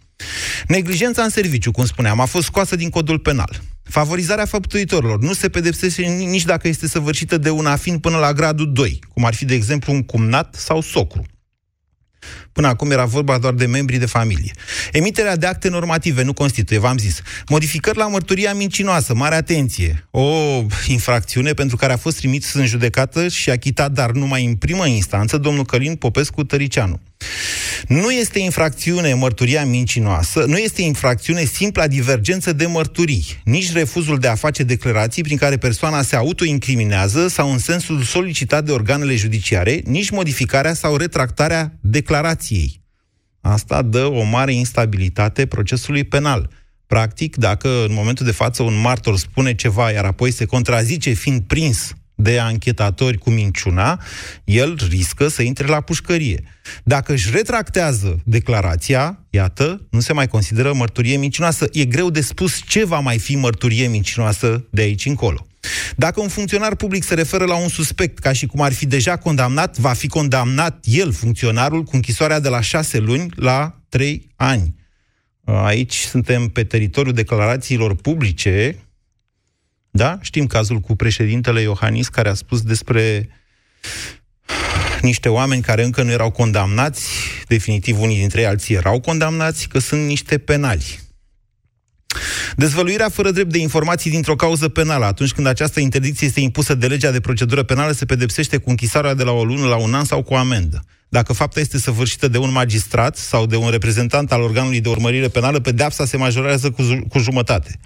Neglijența 0.66 1.22
în 1.22 1.28
serviciu, 1.28 1.70
cum 1.70 1.84
spuneam, 1.84 2.20
a 2.20 2.24
fost 2.24 2.44
scoasă 2.44 2.76
din 2.76 2.90
codul 2.90 3.18
penal. 3.18 3.62
Favorizarea 3.82 4.44
făptuitorilor 4.44 5.20
nu 5.20 5.32
se 5.32 5.48
pedepsește 5.48 6.02
nici 6.02 6.44
dacă 6.44 6.68
este 6.68 6.88
săvârșită 6.88 7.38
de 7.38 7.50
un 7.50 7.66
afin 7.66 7.98
până 7.98 8.16
la 8.16 8.32
gradul 8.32 8.72
2, 8.72 8.98
cum 9.08 9.24
ar 9.24 9.34
fi, 9.34 9.44
de 9.44 9.54
exemplu, 9.54 9.92
un 9.92 10.02
cumnat 10.02 10.54
sau 10.54 10.80
socru. 10.80 11.24
Până 12.52 12.66
acum 12.66 12.90
era 12.90 13.04
vorba 13.04 13.38
doar 13.38 13.52
de 13.52 13.66
membrii 13.66 13.98
de 13.98 14.06
familie. 14.06 14.52
Emiterea 14.92 15.36
de 15.36 15.46
acte 15.46 15.68
normative 15.68 16.22
nu 16.22 16.32
constituie, 16.32 16.78
v-am 16.78 16.98
zis. 16.98 17.20
Modificări 17.48 17.98
la 17.98 18.06
mărturia 18.06 18.54
mincinoasă, 18.54 19.14
mare 19.14 19.34
atenție. 19.34 20.06
O 20.10 20.26
infracțiune 20.86 21.52
pentru 21.52 21.76
care 21.76 21.92
a 21.92 21.96
fost 21.96 22.16
trimis 22.16 22.52
în 22.52 22.66
judecată 22.66 23.28
și 23.28 23.50
achitat, 23.50 23.92
dar 23.92 24.10
numai 24.10 24.44
în 24.44 24.54
primă 24.54 24.86
instanță, 24.86 25.38
domnul 25.38 25.64
Călin 25.64 25.94
Popescu 25.94 26.44
Tăricianu. 26.44 27.00
Nu 27.88 28.10
este 28.10 28.38
infracțiune 28.38 29.14
mărturia 29.14 29.64
mincinoasă, 29.64 30.44
nu 30.46 30.56
este 30.56 30.82
infracțiune 30.82 31.44
simpla 31.44 31.86
divergență 31.86 32.52
de 32.52 32.66
mărturii, 32.66 33.24
nici 33.44 33.72
refuzul 33.72 34.18
de 34.18 34.28
a 34.28 34.34
face 34.34 34.62
declarații 34.62 35.22
prin 35.22 35.36
care 35.36 35.56
persoana 35.56 36.02
se 36.02 36.16
autoincriminează 36.16 37.28
sau 37.28 37.52
în 37.52 37.58
sensul 37.58 38.02
solicitat 38.02 38.64
de 38.64 38.72
organele 38.72 39.16
judiciare, 39.16 39.82
nici 39.84 40.10
modificarea 40.10 40.74
sau 40.74 40.96
retractarea 40.96 41.78
declarației. 41.80 42.80
Asta 43.40 43.82
dă 43.82 44.04
o 44.04 44.22
mare 44.22 44.54
instabilitate 44.54 45.46
procesului 45.46 46.04
penal. 46.04 46.50
Practic, 46.86 47.36
dacă 47.36 47.68
în 47.68 47.92
momentul 47.92 48.26
de 48.26 48.32
față 48.32 48.62
un 48.62 48.80
martor 48.80 49.18
spune 49.18 49.54
ceva, 49.54 49.90
iar 49.90 50.04
apoi 50.04 50.30
se 50.30 50.44
contrazice 50.44 51.10
fiind 51.10 51.40
prins 51.40 51.94
de 52.14 52.38
anchetatori 52.38 53.18
cu 53.18 53.30
minciuna, 53.30 54.02
el 54.44 54.78
riscă 54.88 55.28
să 55.28 55.42
intre 55.42 55.66
la 55.66 55.80
pușcărie. 55.80 56.42
Dacă 56.84 57.12
își 57.12 57.30
retractează 57.30 58.20
declarația, 58.24 59.26
iată, 59.30 59.86
nu 59.90 60.00
se 60.00 60.12
mai 60.12 60.28
consideră 60.28 60.72
mărturie 60.72 61.16
mincinoasă. 61.16 61.66
E 61.72 61.84
greu 61.84 62.10
de 62.10 62.20
spus 62.20 62.60
ce 62.68 62.84
va 62.84 62.98
mai 62.98 63.18
fi 63.18 63.36
mărturie 63.36 63.86
mincinoasă 63.86 64.66
de 64.70 64.82
aici 64.82 65.06
încolo. 65.06 65.46
Dacă 65.96 66.20
un 66.20 66.28
funcționar 66.28 66.74
public 66.74 67.04
se 67.04 67.14
referă 67.14 67.44
la 67.44 67.54
un 67.54 67.68
suspect 67.68 68.18
ca 68.18 68.32
și 68.32 68.46
cum 68.46 68.60
ar 68.60 68.72
fi 68.72 68.86
deja 68.86 69.16
condamnat, 69.16 69.78
va 69.78 69.92
fi 69.92 70.06
condamnat 70.06 70.84
el, 70.84 71.12
funcționarul, 71.12 71.82
cu 71.82 71.96
închisoarea 71.96 72.40
de 72.40 72.48
la 72.48 72.60
șase 72.60 72.98
luni 72.98 73.26
la 73.36 73.80
trei 73.88 74.28
ani. 74.36 74.74
Aici 75.44 75.94
suntem 75.94 76.48
pe 76.48 76.64
teritoriul 76.64 77.14
declarațiilor 77.14 77.94
publice, 77.94 78.76
da? 79.94 80.18
Știm 80.20 80.46
cazul 80.46 80.78
cu 80.78 80.96
președintele 80.96 81.60
Iohannis 81.60 82.08
care 82.08 82.28
a 82.28 82.34
spus 82.34 82.62
despre 82.62 83.28
niște 85.02 85.28
oameni 85.28 85.62
care 85.62 85.84
încă 85.84 86.02
nu 86.02 86.10
erau 86.10 86.30
condamnați, 86.30 87.08
definitiv 87.46 88.00
unii 88.00 88.18
dintre 88.18 88.40
ei 88.40 88.46
alții 88.46 88.74
erau 88.74 89.00
condamnați, 89.00 89.68
că 89.68 89.78
sunt 89.78 90.06
niște 90.06 90.38
penali. 90.38 91.00
Dezvăluirea 92.56 93.08
fără 93.08 93.30
drept 93.30 93.52
de 93.52 93.58
informații 93.58 94.10
dintr-o 94.10 94.36
cauză 94.36 94.68
penală, 94.68 95.04
atunci 95.04 95.32
când 95.32 95.46
această 95.46 95.80
interdicție 95.80 96.26
este 96.26 96.40
impusă 96.40 96.74
de 96.74 96.86
legea 96.86 97.10
de 97.10 97.20
procedură 97.20 97.62
penală, 97.62 97.92
se 97.92 98.04
pedepsește 98.04 98.56
cu 98.56 98.70
închisarea 98.70 99.14
de 99.14 99.22
la 99.22 99.30
o 99.30 99.44
lună 99.44 99.66
la 99.66 99.76
un 99.76 99.94
an 99.94 100.04
sau 100.04 100.22
cu 100.22 100.34
amendă. 100.34 100.84
Dacă 101.08 101.32
fapta 101.32 101.60
este 101.60 101.78
săvârșită 101.78 102.28
de 102.28 102.38
un 102.38 102.52
magistrat 102.52 103.16
sau 103.16 103.46
de 103.46 103.56
un 103.56 103.70
reprezentant 103.70 104.32
al 104.32 104.40
organului 104.40 104.80
de 104.80 104.88
urmărire 104.88 105.28
penală, 105.28 105.60
pedeapsa 105.60 106.04
se 106.04 106.16
majorează 106.16 106.70
cu, 106.70 106.82
cu 107.08 107.18
jumătate. 107.18 107.78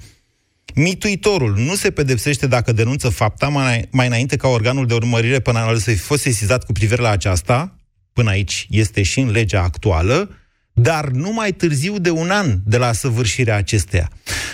Mituitorul 0.78 1.54
nu 1.56 1.74
se 1.74 1.90
pedepsește 1.90 2.46
dacă 2.46 2.72
denunță 2.72 3.08
fapta 3.08 3.48
mai, 3.48 3.88
mai 3.90 4.06
înainte 4.06 4.36
ca 4.36 4.48
organul 4.48 4.86
de 4.86 4.94
urmărire 4.94 5.40
penală 5.40 5.78
să 5.78 5.90
fi 5.90 5.96
fost 5.96 6.22
sesizat 6.22 6.64
cu 6.64 6.72
privire 6.72 7.02
la 7.02 7.10
aceasta, 7.10 7.76
până 8.12 8.30
aici 8.30 8.66
este 8.70 9.02
și 9.02 9.20
în 9.20 9.30
legea 9.30 9.62
actuală, 9.62 10.30
dar 10.72 11.08
nu 11.08 11.32
mai 11.32 11.52
târziu 11.52 11.98
de 11.98 12.10
un 12.10 12.30
an 12.30 12.58
de 12.64 12.76
la 12.76 12.92
săvârșirea 12.92 13.56
acesteia. 13.56 14.10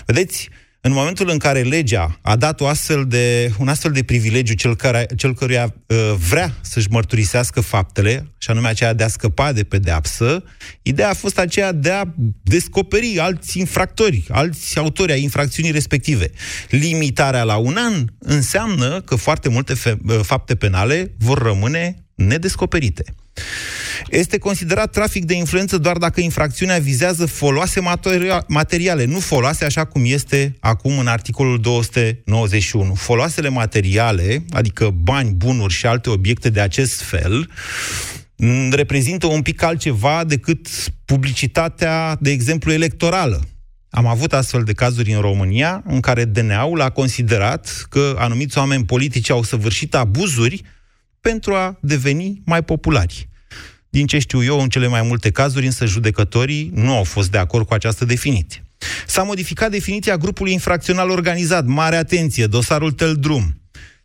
Vedeți, 0.07 0.49
în 0.85 0.93
momentul 0.93 1.29
în 1.29 1.39
care 1.39 1.61
legea 1.61 2.19
a 2.23 2.37
dat 2.37 2.61
o 2.61 2.67
astfel 2.67 3.07
de, 3.07 3.53
un 3.59 3.69
astfel 3.69 3.91
de 3.91 4.03
privilegiu 4.03 4.55
cel, 4.55 4.77
care, 4.77 5.07
cel 5.17 5.35
căruia 5.35 5.75
uh, 5.87 5.97
vrea 6.29 6.55
să-și 6.61 6.87
mărturisească 6.91 7.61
faptele, 7.61 8.33
și 8.39 8.51
anume 8.51 8.69
aceea 8.69 8.93
de 8.93 9.05
a 9.05 9.09
scăpa 9.09 9.53
de 9.53 9.65
pedeapsă, 9.65 10.45
ideea 10.83 11.09
a 11.09 11.15
fost 11.15 11.39
aceea 11.39 11.73
de 11.73 11.91
a 11.91 12.05
descoperi 12.43 13.19
alți 13.19 13.59
infractori, 13.59 14.25
alți 14.29 14.79
autori 14.79 15.13
ai 15.13 15.23
infracțiunii 15.23 15.73
respective. 15.73 16.31
Limitarea 16.69 17.43
la 17.43 17.57
un 17.57 17.77
an 17.79 18.05
înseamnă 18.19 19.01
că 19.01 19.15
foarte 19.15 19.49
multe 19.49 19.75
fe- 19.75 19.99
uh, 20.07 20.21
fapte 20.23 20.55
penale 20.55 21.15
vor 21.19 21.39
rămâne 21.39 22.02
nedescoperite. 22.15 23.05
Este 24.11 24.39
considerat 24.39 24.91
trafic 24.91 25.25
de 25.25 25.35
influență 25.35 25.79
doar 25.79 25.97
dacă 25.97 26.21
infracțiunea 26.21 26.79
vizează 26.79 27.27
foloase 27.27 27.81
materiale, 28.47 29.05
nu 29.05 29.19
foloase 29.19 29.65
așa 29.65 29.85
cum 29.85 30.03
este 30.05 30.57
acum 30.61 30.99
în 30.99 31.07
articolul 31.07 31.61
291. 31.61 32.95
Foloasele 32.95 33.49
materiale, 33.49 34.45
adică 34.51 34.91
bani, 34.91 35.31
bunuri 35.31 35.73
și 35.73 35.87
alte 35.87 36.11
obiecte 36.11 36.51
de 36.51 36.61
acest 36.61 37.01
fel, 37.01 37.51
reprezintă 38.71 39.27
un 39.27 39.43
pic 39.43 39.63
altceva 39.63 40.25
decât 40.25 40.69
publicitatea, 41.05 42.17
de 42.21 42.31
exemplu, 42.31 42.73
electorală. 42.73 43.47
Am 43.91 44.07
avut 44.07 44.33
astfel 44.33 44.63
de 44.63 44.73
cazuri 44.73 45.13
în 45.13 45.21
România 45.21 45.83
în 45.87 46.01
care 46.01 46.25
DNA-ul 46.25 46.81
a 46.81 46.91
considerat 46.91 47.87
că 47.89 48.15
anumiți 48.19 48.59
oameni 48.59 48.85
politici 48.85 49.31
au 49.31 49.43
săvârșit 49.43 49.95
abuzuri 49.95 50.63
pentru 51.23 51.55
a 51.55 51.79
deveni 51.81 52.43
mai 52.45 52.63
populari. 52.63 53.29
Din 53.89 54.07
ce 54.07 54.19
știu 54.19 54.45
eu, 54.45 54.61
în 54.61 54.69
cele 54.69 54.87
mai 54.87 55.03
multe 55.03 55.31
cazuri, 55.31 55.67
însă 55.67 55.87
judecătorii 55.87 56.71
nu 56.75 56.97
au 56.97 57.05
fost 57.05 57.31
de 57.31 57.39
acord 57.39 57.67
cu 57.67 57.75
această 57.75 58.05
definiție. 58.05 58.65
S-a 59.07 59.23
modificat 59.23 59.71
definiția 59.71 60.17
grupului 60.17 60.53
infracțional 60.53 61.11
organizat. 61.11 61.67
Mare 61.67 61.97
atenție, 61.97 62.47
dosarul 62.47 62.93
Teldrum. 62.93 63.61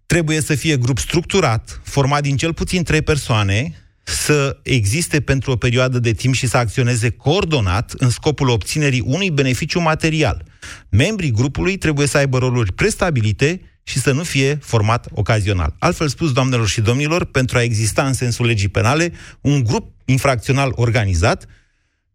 Trebuie 0.06 0.42
să 0.42 0.56
fie 0.56 0.78
grup 0.78 0.98
structurat, 0.98 1.82
format 1.84 2.22
din 2.22 2.38
cel 2.38 2.54
puțin 2.54 2.84
trei 2.84 3.02
persoane, 3.02 3.74
să 4.04 4.60
existe 4.64 5.22
pentru 5.22 5.52
o 5.52 5.56
perioadă 5.56 6.00
de 6.00 6.12
timp 6.12 6.34
și 6.34 6.48
să 6.48 6.58
acționeze 6.58 7.10
coordonat 7.10 7.94
în 7.98 8.10
scopul 8.10 8.50
obținerii 8.50 9.04
unui 9.06 9.32
beneficiu 9.32 9.80
material. 9.80 10.44
Membrii 10.90 11.32
grupului 11.32 11.78
trebuie 11.78 12.08
să 12.08 12.18
aibă 12.18 12.38
roluri 12.38 12.74
prestabilite 12.74 13.62
și 13.88 14.00
să 14.00 14.12
nu 14.12 14.24
fie 14.24 14.56
format 14.56 15.08
ocazional. 15.12 15.76
Altfel 15.80 16.08
spus, 16.08 16.32
doamnelor 16.32 16.68
și 16.68 16.82
domnilor, 16.82 17.26
pentru 17.26 17.58
a 17.58 17.62
exista 17.62 18.06
în 18.06 18.14
sensul 18.14 18.46
legii 18.46 18.68
penale, 18.68 19.12
un 19.42 19.64
grup 19.64 19.94
infracțional 20.06 20.72
organizat 20.76 21.46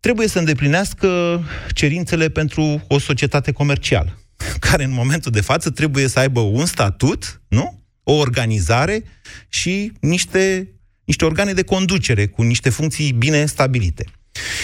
trebuie 0.01 0.29
să 0.29 0.39
îndeplinească 0.39 1.41
cerințele 1.71 2.29
pentru 2.29 2.85
o 2.89 2.99
societate 2.99 3.53
comercială, 3.53 4.19
care 4.69 4.85
în 4.85 4.93
momentul 4.93 5.33
de 5.33 5.41
față 5.41 5.71
trebuie 5.71 6.09
să 6.09 6.19
aibă 6.19 6.41
un 6.41 6.67
statut, 6.67 7.43
nu? 7.49 7.81
O 8.03 8.13
organizare 8.13 9.03
și 9.49 9.93
niște, 10.01 10.69
niște 11.05 11.25
organe 11.25 11.53
de 11.53 11.63
conducere 11.63 12.27
cu 12.27 12.43
niște 12.43 12.71
funcții 12.71 13.13
bine 13.13 13.47
stabilite. 13.47 14.05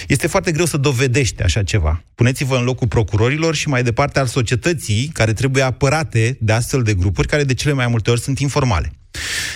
Este 0.09 0.27
foarte 0.27 0.53
greu 0.53 0.65
să 0.65 0.77
dovedești 0.77 1.43
așa 1.43 1.63
ceva. 1.63 2.03
Puneți-vă 2.15 2.57
în 2.57 2.65
locul 2.65 2.89
procurorilor 2.89 3.55
și 3.55 3.69
mai 3.69 3.83
departe 3.83 4.19
al 4.19 4.27
societății 4.27 5.11
care 5.13 5.33
trebuie 5.33 5.63
apărate 5.63 6.37
de 6.41 6.53
astfel 6.53 6.83
de 6.83 6.95
grupuri 6.95 7.29
care 7.29 7.45
de 7.45 7.55
cele 7.55 7.73
mai 7.73 7.87
multe 7.87 8.11
ori 8.11 8.21
sunt 8.21 8.39
informale. 8.39 8.93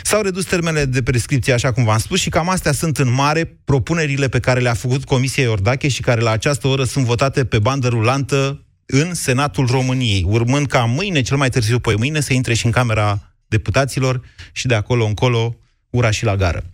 S-au 0.02 0.22
redus 0.22 0.44
termenele 0.44 0.84
de 0.84 1.02
prescripție, 1.02 1.52
așa 1.52 1.72
cum 1.72 1.84
v-am 1.84 1.98
spus, 1.98 2.20
și 2.20 2.28
cam 2.28 2.48
astea 2.48 2.72
sunt 2.72 2.98
în 2.98 3.12
mare 3.12 3.58
propunerile 3.64 4.28
pe 4.28 4.40
care 4.40 4.60
le-a 4.60 4.74
făcut 4.74 5.04
Comisia 5.04 5.42
Iordache 5.42 5.88
și 5.88 6.00
care 6.00 6.20
la 6.20 6.30
această 6.30 6.66
oră 6.68 6.84
sunt 6.84 7.04
votate 7.04 7.44
pe 7.44 7.58
bandă 7.58 7.88
rulantă 7.88 8.64
în 8.86 9.14
Senatul 9.14 9.66
României, 9.66 10.24
urmând 10.26 10.66
ca 10.66 10.84
mâine, 10.84 11.20
cel 11.20 11.36
mai 11.36 11.48
târziu 11.48 11.78
pe 11.78 11.94
mâine, 11.96 12.20
să 12.20 12.32
intre 12.32 12.54
și 12.54 12.66
în 12.66 12.72
Camera 12.72 13.34
Deputaților 13.46 14.20
și 14.52 14.66
de 14.66 14.74
acolo 14.74 15.04
încolo 15.04 15.56
ura 15.90 16.10
și 16.10 16.24
la 16.24 16.36
gară. 16.36 16.64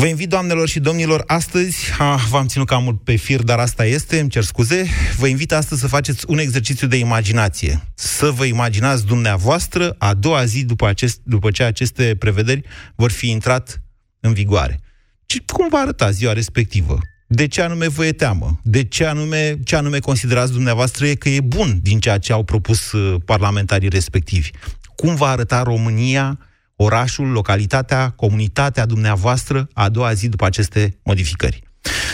Vă 0.00 0.06
invit, 0.06 0.28
doamnelor 0.28 0.68
și 0.68 0.80
domnilor, 0.80 1.22
astăzi, 1.26 1.90
ha, 1.90 2.14
v-am 2.30 2.46
ținut 2.46 2.66
cam 2.66 2.82
mult 2.82 3.04
pe 3.04 3.16
fir, 3.16 3.42
dar 3.42 3.58
asta 3.58 3.84
este, 3.84 4.18
îmi 4.18 4.28
cer 4.28 4.44
scuze, 4.44 4.86
vă 5.16 5.26
invit 5.26 5.52
astăzi 5.52 5.80
să 5.80 5.86
faceți 5.86 6.24
un 6.28 6.38
exercițiu 6.38 6.86
de 6.86 6.96
imaginație. 6.96 7.82
Să 7.94 8.30
vă 8.30 8.44
imaginați 8.44 9.06
dumneavoastră 9.06 9.94
a 9.98 10.14
doua 10.14 10.44
zi 10.44 10.64
după, 10.64 10.86
acest, 10.86 11.20
după 11.22 11.50
ce 11.50 11.62
aceste 11.62 12.16
prevederi 12.18 12.62
vor 12.94 13.10
fi 13.10 13.30
intrat 13.30 13.82
în 14.20 14.32
vigoare. 14.32 14.80
Ce, 15.26 15.42
cum 15.52 15.68
va 15.68 15.78
arăta 15.78 16.10
ziua 16.10 16.32
respectivă? 16.32 16.98
De 17.26 17.46
ce 17.46 17.62
anume 17.62 17.88
vă 17.88 18.06
e 18.06 18.12
teamă? 18.12 18.60
De 18.62 18.84
ce 18.84 19.04
anume, 19.04 19.58
ce 19.64 19.76
anume 19.76 19.98
considerați 19.98 20.52
dumneavoastră 20.52 21.06
e 21.06 21.14
că 21.14 21.28
e 21.28 21.40
bun 21.40 21.78
din 21.82 21.98
ceea 21.98 22.18
ce 22.18 22.32
au 22.32 22.42
propus 22.42 22.92
uh, 22.92 23.20
parlamentarii 23.24 23.88
respectivi? 23.88 24.50
Cum 24.96 25.14
va 25.14 25.28
arăta 25.28 25.62
România 25.62 26.38
orașul, 26.86 27.28
localitatea, 27.30 28.12
comunitatea 28.16 28.86
dumneavoastră 28.86 29.68
a 29.74 29.88
doua 29.88 30.12
zi 30.12 30.28
după 30.28 30.44
aceste 30.44 30.98
modificări. 31.04 31.62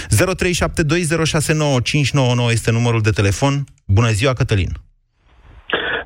0372069599 0.09 0.14
este 2.50 2.71
numărul 2.71 3.00
de 3.00 3.11
telefon. 3.11 3.64
Bună 3.87 4.09
ziua, 4.09 4.33
Cătălin! 4.33 4.68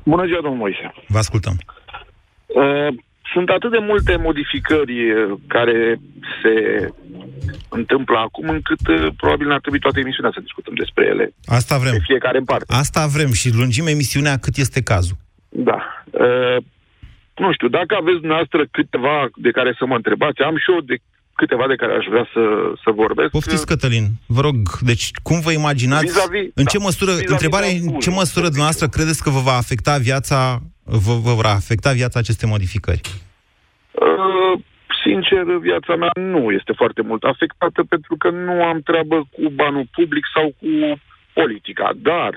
Bună 0.03 0.25
ziua, 0.25 0.41
domnul 0.41 0.59
Moise! 0.59 0.93
Vă 1.07 1.17
ascultăm! 1.17 1.57
Uh, 2.45 2.87
sunt 3.33 3.49
atât 3.49 3.71
de 3.71 3.77
multe 3.77 4.15
modificări 4.15 5.11
uh, 5.11 5.39
care 5.47 5.99
se 6.41 6.53
întâmplă 7.69 8.17
acum, 8.17 8.49
încât 8.49 8.87
uh, 8.87 9.07
probabil 9.17 9.47
n-ar 9.47 9.59
trebui 9.59 9.79
toată 9.79 9.99
emisiunea 9.99 10.31
să 10.33 10.41
discutăm 10.41 10.73
despre 10.73 11.05
ele. 11.05 11.33
Asta 11.45 11.77
vrem. 11.77 11.91
De 11.91 12.09
fiecare 12.11 12.37
în 12.37 12.43
parte. 12.43 12.73
Asta 12.73 13.07
vrem 13.07 13.31
și 13.31 13.53
lungim 13.53 13.87
emisiunea 13.87 14.37
cât 14.37 14.57
este 14.57 14.83
cazul. 14.83 15.17
Da. 15.49 16.03
Uh, 16.11 16.57
nu 17.39 17.51
știu, 17.53 17.67
dacă 17.67 17.91
aveți 17.95 18.21
dumneavoastră 18.23 18.61
câteva 18.71 19.17
de 19.35 19.51
care 19.51 19.71
să 19.79 19.85
mă 19.85 19.95
întrebați, 19.95 20.41
am 20.41 20.57
și 20.57 20.71
eu 20.71 20.81
de 20.91 20.97
câteva 21.41 21.67
de 21.67 21.75
care 21.81 21.93
aș 21.99 22.05
vrea 22.13 22.27
să, 22.33 22.43
să 22.83 22.89
vorbesc. 22.91 23.29
Poftiți, 23.29 23.65
Cătălin, 23.65 24.05
vă 24.35 24.41
rog, 24.47 24.57
deci 24.91 25.05
cum 25.27 25.39
vă 25.39 25.51
imaginați, 25.51 26.05
Vis-a-vis, 26.05 26.47
în 26.61 26.65
da, 26.67 26.71
ce 26.73 26.77
măsură, 26.87 27.11
vis-a-vis 27.11 27.31
întrebarea 27.35 27.69
de 27.69 27.75
în 27.75 27.87
ce 28.03 28.09
acum, 28.09 28.19
măsură 28.21 28.45
să 28.45 28.53
dumneavoastră 28.53 28.85
zic. 28.85 28.95
credeți 28.95 29.23
că 29.23 29.29
vă 29.29 29.41
va 29.49 29.55
afecta 29.63 29.93
viața, 30.09 30.37
vă, 31.05 31.13
vă 31.25 31.33
va 31.41 31.53
afecta 31.61 31.91
viața 32.01 32.17
aceste 32.19 32.45
modificări? 32.53 33.01
Uh, 33.91 34.53
sincer, 35.03 35.43
viața 35.69 35.93
mea 35.95 36.13
nu 36.33 36.51
este 36.59 36.73
foarte 36.81 37.01
mult 37.09 37.23
afectată 37.23 37.81
pentru 37.93 38.15
că 38.21 38.29
nu 38.29 38.55
am 38.71 38.79
treabă 38.89 39.17
cu 39.35 39.43
banul 39.61 39.87
public 39.97 40.25
sau 40.35 40.45
cu 40.61 40.71
politica, 41.33 41.87
dar 42.09 42.33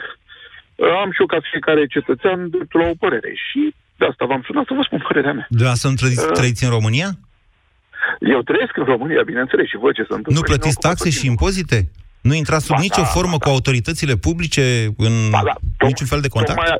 uh, 0.74 0.92
am 1.02 1.10
și 1.12 1.20
eu 1.20 1.26
ca 1.26 1.38
fiecare 1.50 1.86
cetățean 1.86 2.38
dreptul 2.50 2.80
la 2.80 2.88
o 2.88 3.00
părere 3.04 3.32
și 3.48 3.74
de 4.02 4.06
asta 4.10 4.24
v-am 4.30 4.42
sunat 4.48 4.64
să 4.68 4.74
vă 4.78 4.82
spun 4.88 5.00
părerea 5.08 5.32
mea. 5.38 5.46
Dumneavoastră 5.48 5.88
nu 5.92 5.98
trăiți, 6.02 6.24
Uh, 6.26 6.32
trăiți 6.38 6.64
în 6.66 6.72
România? 6.78 7.08
Eu 8.34 8.40
trăiesc 8.50 8.74
în 8.82 8.86
România, 8.94 9.22
bineînțeles, 9.32 9.66
și 9.72 9.76
văd 9.84 9.92
ce 9.98 10.04
se 10.08 10.14
întâmplă. 10.18 10.32
Nu 10.36 10.42
și 10.44 10.50
plătiți 10.50 10.76
mi-ocupă 10.76 10.88
taxe 10.88 11.04
tot 11.08 11.16
și 11.18 11.24
timpul. 11.26 11.34
impozite? 11.34 11.78
Nu 12.28 12.34
intrați 12.42 12.64
sub 12.68 12.76
Ba 12.76 12.86
nicio 12.88 13.04
da, 13.06 13.12
formă 13.16 13.36
ba 13.38 13.42
cu 13.44 13.48
da. 13.50 13.54
autoritățile 13.56 14.14
publice 14.26 14.64
în 15.06 15.14
Ba 15.36 15.42
da, 15.50 15.54
toc- 15.80 15.90
niciun 15.90 16.08
fel 16.12 16.20
de 16.26 16.32
contact? 16.36 16.58
Tocmai, 16.60 16.78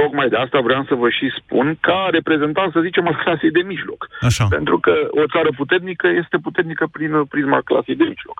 tocmai 0.00 0.28
de 0.32 0.38
asta 0.44 0.58
vreau 0.68 0.82
să 0.90 0.94
vă 1.02 1.08
și 1.18 1.26
spun, 1.40 1.66
ca 1.88 1.98
reprezentant, 2.18 2.68
să 2.72 2.80
zicem, 2.88 3.04
al 3.10 3.16
clasei 3.24 3.56
de 3.58 3.62
mijloc. 3.72 4.00
Așa. 4.28 4.44
Pentru 4.56 4.76
că 4.84 4.94
o 5.22 5.24
țară 5.34 5.50
puternică 5.60 6.06
este 6.22 6.36
puternică 6.46 6.84
prin 6.96 7.12
uh, 7.18 7.26
prisma 7.32 7.60
clasei 7.70 8.00
de 8.02 8.06
mijloc. 8.14 8.38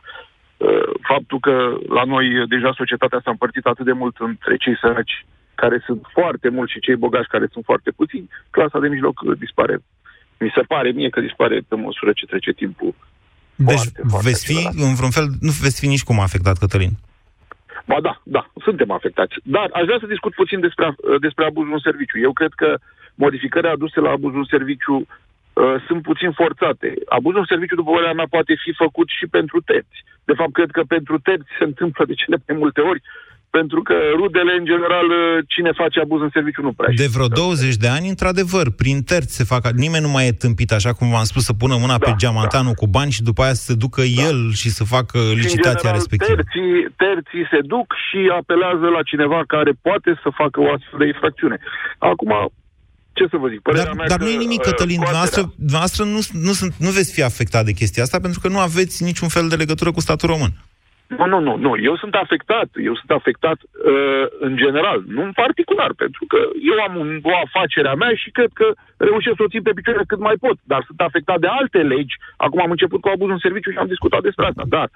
Uh, 0.67 0.89
Faptul 1.11 1.39
că 1.47 1.55
la 1.99 2.05
noi 2.13 2.27
uh, 2.41 2.49
deja 2.55 2.71
societatea 2.81 3.21
s-a 3.25 3.31
împărțit 3.35 3.65
atât 3.73 3.85
de 3.91 3.97
mult 4.03 4.17
între 4.31 4.55
cei 4.63 4.77
săraci, 4.83 5.17
care 5.63 5.83
sunt 5.87 6.03
foarte 6.17 6.49
mulți, 6.49 6.73
și 6.73 6.85
cei 6.87 7.03
bogați, 7.05 7.33
care 7.35 7.47
sunt 7.53 7.65
foarte 7.71 7.91
puțini, 8.01 8.29
clasa 8.51 8.79
de 8.81 8.89
mijloc 8.89 9.17
uh, 9.21 9.39
dispare. 9.45 9.75
Mi 10.39 10.53
se 10.57 10.63
pare 10.73 10.91
mie 10.99 11.09
că 11.09 11.21
dispare 11.21 11.57
pe 11.69 11.77
măsură 11.87 12.11
ce 12.13 12.27
trece 12.27 12.53
timpul. 12.63 12.93
Deci 13.55 13.75
Foarte, 13.75 14.01
foarte 14.13 14.29
veți 14.29 14.45
fi, 14.51 14.57
accelerat. 14.57 14.89
în 14.89 14.95
vreun 14.99 15.15
fel, 15.19 15.27
nu 15.47 15.53
veți 15.65 15.81
fi 15.81 15.89
nici 15.95 16.09
cum 16.09 16.19
afectat, 16.21 16.57
Cătălin. 16.59 16.95
Ba 17.91 17.99
da, 18.09 18.15
da, 18.37 18.43
suntem 18.67 18.91
afectați. 18.91 19.35
Dar 19.57 19.67
aș 19.79 19.85
vrea 19.89 20.01
să 20.01 20.07
discut 20.15 20.35
puțin 20.43 20.61
despre, 20.67 20.87
despre 21.21 21.45
abuzul 21.45 21.73
în 21.73 21.87
serviciu. 21.89 22.19
Eu 22.19 22.33
cred 22.33 22.53
că 22.63 22.71
modificările 23.25 23.71
aduse 23.73 24.01
la 24.01 24.11
abuzul 24.11 24.43
în 24.45 24.53
serviciu 24.57 24.97
uh, 24.97 25.75
sunt 25.87 26.01
puțin 26.11 26.31
forțate. 26.43 26.89
Abuzul 27.19 27.43
în 27.45 27.51
serviciu, 27.53 27.75
după 27.81 27.91
părerea 27.91 28.19
mea, 28.21 28.35
poate 28.37 28.53
fi 28.65 28.73
făcut 28.85 29.09
și 29.19 29.27
pentru 29.37 29.59
terți. 29.71 29.99
De 30.29 30.35
fapt, 30.39 30.53
cred 30.53 30.71
că 30.77 30.83
pentru 30.95 31.19
terți 31.29 31.49
se 31.59 31.65
întâmplă 31.71 32.03
de 32.11 32.15
cele 32.21 32.37
mai 32.47 32.57
multe 32.63 32.81
ori, 32.91 33.01
pentru 33.51 33.83
că 33.83 33.95
rudele, 34.21 34.53
în 34.59 34.65
general, 34.65 35.07
uh, 35.11 35.45
cine 35.53 35.71
face 35.83 36.01
abuz 36.01 36.21
în 36.21 36.31
serviciu 36.33 36.63
nu 36.63 36.73
prea 36.73 36.89
De 36.89 36.95
știe. 36.95 37.15
vreo 37.17 37.29
20 37.29 37.77
de 37.85 37.89
ani, 37.89 38.09
într-adevăr, 38.09 38.67
prin 38.71 39.03
terți 39.03 39.35
se 39.37 39.45
fac... 39.45 39.63
Nimeni 39.71 40.05
nu 40.05 40.11
mai 40.11 40.27
e 40.27 40.33
tâmpit, 40.33 40.71
așa 40.73 40.93
cum 40.93 41.11
v-am 41.11 41.25
spus, 41.25 41.45
să 41.45 41.53
pună 41.53 41.77
mâna 41.77 41.99
Da, 41.99 42.05
pe 42.07 42.15
geamantanul 42.17 42.73
cu 42.81 42.87
bani 42.87 43.11
și 43.17 43.23
după 43.23 43.43
aia 43.43 43.53
să 43.53 43.65
se 43.71 43.75
ducă 43.85 44.01
el 44.29 44.39
și 44.61 44.69
să 44.79 44.85
facă 44.85 45.19
Și, 45.19 45.25
în 45.33 45.35
licitația 45.45 45.73
general, 45.81 45.95
respectivă. 46.01 46.35
Terții, 46.35 46.73
terții 47.07 47.45
se 47.53 47.59
duc 47.73 47.87
și 48.07 48.21
apelează 48.41 48.87
la 48.97 49.03
cineva 49.11 49.41
care 49.47 49.73
poate 49.83 50.11
să 50.23 50.29
facă 50.41 50.61
o 50.61 50.73
astfel 50.73 50.99
de 50.99 51.07
infracțiune. 51.07 51.59
Acum, 51.99 52.33
ce 53.13 53.25
să 53.31 53.37
vă 53.37 53.49
zic? 53.49 53.61
Părerea 53.61 53.85
Dar, 53.87 53.95
mea 53.95 54.07
dar 54.09 54.19
că, 54.19 54.25
nu 54.25 54.31
e 54.31 54.37
nimic, 54.47 54.59
uh, 54.61 54.65
Cătălin. 54.71 55.01
scoaterea- 55.01 55.25
Dumneavoastră, 55.31 55.43
dumneavoastră 55.57 56.03
nu, 56.15 56.21
nu, 56.47 56.53
sunt, 56.61 56.73
nu 56.87 56.91
veți 56.99 57.13
fi 57.13 57.23
afectat 57.23 57.65
de 57.65 57.73
chestia 57.81 58.03
asta 58.03 58.19
pentru 58.27 58.41
că 58.41 58.49
nu 58.49 58.59
aveți 58.59 59.03
niciun 59.11 59.29
fel 59.29 59.49
de 59.49 59.57
legătură 59.63 59.91
cu 59.93 60.01
statul 60.01 60.29
român. 60.29 60.53
Nu, 61.19 61.27
nu, 61.27 61.39
nu, 61.41 61.57
nu. 61.57 61.73
Eu 61.89 61.97
sunt 61.97 62.15
afectat. 62.15 62.69
Eu 62.89 62.95
sunt 63.01 63.11
afectat 63.11 63.59
uh, 63.63 64.25
în 64.47 64.57
general, 64.57 64.99
nu 65.07 65.23
în 65.23 65.33
particular, 65.33 65.91
pentru 66.03 66.25
că 66.29 66.39
eu 66.71 66.77
am 66.87 66.95
un, 67.03 67.09
o 67.23 67.35
afacere 67.47 67.89
a 67.89 67.95
mea 67.95 68.13
și 68.23 68.31
cred 68.31 68.51
că 68.61 68.67
reușesc 68.97 69.37
să 69.37 69.43
o 69.43 69.53
țin 69.53 69.63
pe 69.63 69.77
picioare 69.79 70.05
cât 70.07 70.19
mai 70.19 70.37
pot. 70.45 70.57
Dar 70.73 70.83
sunt 70.87 71.01
afectat 71.01 71.39
de 71.41 71.47
alte 71.47 71.79
legi. 71.79 72.15
Acum 72.37 72.61
am 72.61 72.71
început 72.71 73.01
cu 73.01 73.09
abuzul 73.09 73.37
în 73.37 73.45
serviciu 73.47 73.71
și 73.71 73.83
am 73.83 73.93
discutat 73.95 74.23
despre 74.29 74.47
asta. 74.47 74.65
Dar 74.69 74.91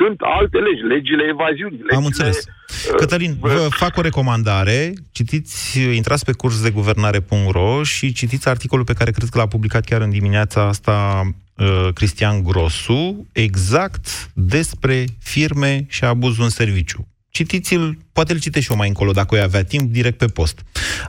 sunt 0.00 0.18
alte 0.38 0.58
legi, 0.58 0.82
legile 0.82 1.24
evaziunii. 1.34 1.82
Legile, 1.82 2.00
Am 2.00 2.04
înțeles. 2.10 2.38
Uh, 2.68 2.94
Cătălin, 2.96 3.36
vă 3.40 3.68
fac 3.70 3.96
o 3.96 4.00
recomandare. 4.00 4.92
Citiți, 5.12 5.80
intrați 5.80 6.24
pe 6.24 6.32
cursdeguvernare.ro 6.32 7.82
și 7.82 8.12
citiți 8.12 8.48
articolul 8.48 8.84
pe 8.84 8.92
care 8.92 9.10
cred 9.10 9.28
că 9.28 9.38
l-a 9.38 9.46
publicat 9.46 9.84
chiar 9.84 10.00
în 10.00 10.10
dimineața 10.10 10.62
asta 10.62 11.22
uh, 11.56 11.88
Cristian 11.94 12.42
Grosu, 12.42 13.26
exact 13.32 14.30
despre 14.34 15.04
firme 15.18 15.86
și 15.88 16.04
abuzul 16.04 16.44
în 16.44 16.50
serviciu. 16.50 17.08
Citiți-l, 17.30 17.98
poate 18.12 18.32
îl 18.32 18.40
citești 18.40 18.64
și 18.64 18.70
eu 18.70 18.78
mai 18.78 18.88
încolo, 18.88 19.10
dacă 19.10 19.34
o 19.34 19.42
avea 19.42 19.64
timp, 19.64 19.90
direct 19.90 20.18
pe 20.18 20.26
post. 20.26 20.60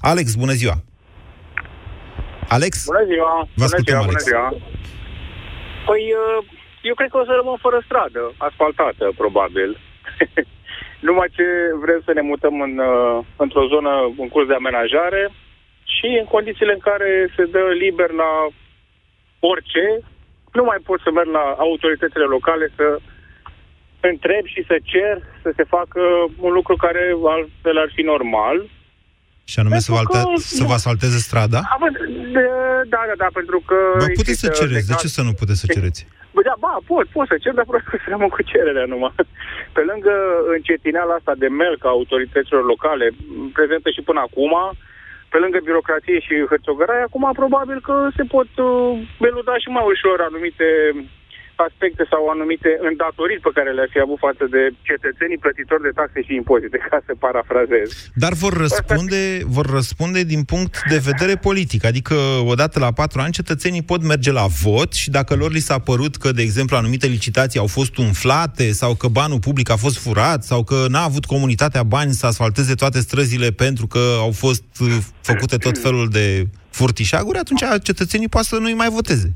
Alex, 0.02 0.36
bună 0.36 0.52
ziua! 0.52 0.84
Alex? 2.48 2.86
Bună 2.86 3.06
ziua! 3.12 3.36
Vă 3.40 3.48
bună 3.54 3.66
ascultăm, 3.66 3.94
ziua, 3.94 4.08
Alex. 4.08 4.24
bună 4.24 4.30
ziua! 4.30 4.50
Păi, 5.88 6.04
uh, 6.22 6.40
eu 6.90 6.96
cred 7.00 7.10
că 7.10 7.18
o 7.18 7.26
să 7.30 7.34
rămân 7.40 7.58
fără 7.66 7.80
stradă, 7.88 8.22
asfaltată, 8.48 9.06
probabil. 9.22 9.70
Numai 11.00 11.28
ce 11.38 11.44
vrem 11.84 12.02
să 12.06 12.12
ne 12.14 12.22
mutăm 12.22 12.62
în, 12.62 12.78
uh, 12.78 13.24
într-o 13.36 13.68
zonă 13.68 13.92
în 14.18 14.28
curs 14.34 14.48
de 14.48 14.54
amenajare 14.54 15.24
și 15.96 16.08
în 16.22 16.26
condițiile 16.36 16.74
în 16.74 16.80
care 16.90 17.10
se 17.36 17.44
dă 17.46 17.64
liber 17.84 18.10
la 18.12 18.32
orice, 19.40 19.84
nu 20.58 20.64
mai 20.64 20.78
pot 20.88 21.00
să 21.04 21.10
merg 21.12 21.30
la 21.40 21.46
autoritățile 21.68 22.24
locale 22.24 22.66
să 22.76 22.88
întreb 24.00 24.46
și 24.54 24.62
să 24.70 24.76
cer 24.84 25.16
să 25.44 25.50
se 25.56 25.64
facă 25.64 26.02
un 26.46 26.52
lucru 26.54 26.76
care 26.76 27.04
altfel 27.36 27.78
ar 27.78 27.90
fi 27.96 28.02
normal, 28.02 28.58
Și 29.52 29.60
anume 29.60 29.80
să 29.80 29.92
vă, 29.92 29.98
Pentru 29.98 30.12
că- 30.12 30.18
alte, 30.28 30.42
să 30.60 30.64
vă 30.70 30.74
asfalteze 30.80 31.18
strada? 31.30 31.60
Având, 31.78 31.96
de- 32.36 32.52
da, 32.94 33.02
da, 33.10 33.16
da, 33.24 33.28
pentru 33.40 33.60
că... 33.68 33.76
Bă, 33.98 34.06
puteți 34.22 34.40
să 34.44 34.48
există 34.48 34.48
cereți, 34.60 34.88
de 34.88 34.94
legat- 34.94 35.02
ce 35.04 35.08
să 35.18 35.22
nu 35.28 35.34
puteți 35.42 35.60
să 35.64 35.68
cereți? 35.76 36.02
Bă, 36.34 36.42
da, 36.50 36.56
ba, 36.66 36.74
pot, 36.92 37.06
pot 37.16 37.28
să 37.32 37.36
cer, 37.44 37.54
dar 37.58 37.66
probabil 37.70 38.00
să 38.04 38.10
rămân 38.14 38.30
cu 38.36 38.42
cererea 38.52 38.86
numai. 38.94 39.14
Pe 39.78 39.84
lângă 39.92 40.16
încetineala 40.56 41.14
asta 41.14 41.34
de 41.44 41.48
melc 41.48 41.86
a 41.86 41.96
autorităților 41.98 42.64
locale, 42.66 43.06
m, 43.10 43.50
prezentă 43.58 43.90
și 43.90 44.02
până 44.10 44.20
acum, 44.20 44.54
pe 45.30 45.38
lângă 45.38 45.60
birocrație 45.64 46.20
și 46.20 46.46
hârțogăraie, 46.50 47.02
acum 47.02 47.26
probabil 47.42 47.80
că 47.88 47.96
se 48.18 48.24
pot 48.36 48.52
uh, 48.58 48.92
beluda 49.24 49.58
și 49.58 49.70
mai 49.70 49.86
ușor 49.94 50.18
anumite 50.22 50.68
aspecte 51.70 52.04
sau 52.12 52.22
anumite 52.28 52.72
îndatoriri 52.90 53.46
pe 53.48 53.56
care 53.58 53.72
le-ar 53.72 53.90
fi 53.92 54.00
avut 54.00 54.20
față 54.28 54.46
de 54.56 54.62
cetățenii 54.90 55.44
plătitori 55.46 55.86
de 55.88 55.98
taxe 56.00 56.20
și 56.28 56.34
impozite, 56.42 56.78
ca 56.90 57.00
să 57.06 57.12
parafrazez. 57.24 57.88
Dar 58.24 58.34
vor 58.34 58.54
răspunde, 58.66 59.22
vor 59.58 59.66
răspunde 59.80 60.22
din 60.24 60.44
punct 60.44 60.74
de 60.90 61.00
vedere 61.10 61.36
politic. 61.48 61.82
Adică, 61.86 62.16
odată 62.54 62.80
la 62.80 62.92
patru 62.92 63.20
ani, 63.22 63.38
cetățenii 63.40 63.90
pot 63.92 64.02
merge 64.04 64.32
la 64.32 64.46
vot 64.64 64.94
și 64.94 65.10
dacă 65.10 65.36
lor 65.36 65.52
li 65.52 65.68
s-a 65.70 65.80
părut 65.80 66.16
că, 66.16 66.32
de 66.32 66.42
exemplu, 66.42 66.78
anumite 66.78 67.08
licitații 67.08 67.60
au 67.60 67.68
fost 67.68 67.98
umflate 67.98 68.72
sau 68.72 68.96
că 68.96 69.08
banul 69.08 69.40
public 69.40 69.70
a 69.70 69.76
fost 69.76 69.98
furat 69.98 70.44
sau 70.44 70.64
că 70.64 70.86
n-a 70.90 71.04
avut 71.04 71.26
comunitatea 71.26 71.84
bani 71.84 72.12
să 72.14 72.26
asfalteze 72.26 72.74
toate 72.74 73.00
străzile 73.00 73.52
pentru 73.52 73.88
că 73.88 74.16
au 74.20 74.32
fost 74.32 74.64
uh, 74.80 74.98
făcute 75.22 75.58
tot 75.58 75.78
felul 75.78 76.10
de 76.10 76.48
furtișaguri, 76.70 77.38
atunci 77.38 77.64
cetățenii 77.84 78.30
poate 78.30 78.48
să 78.48 78.56
nu-i 78.56 78.74
mai 78.74 78.90
voteze. 78.90 79.36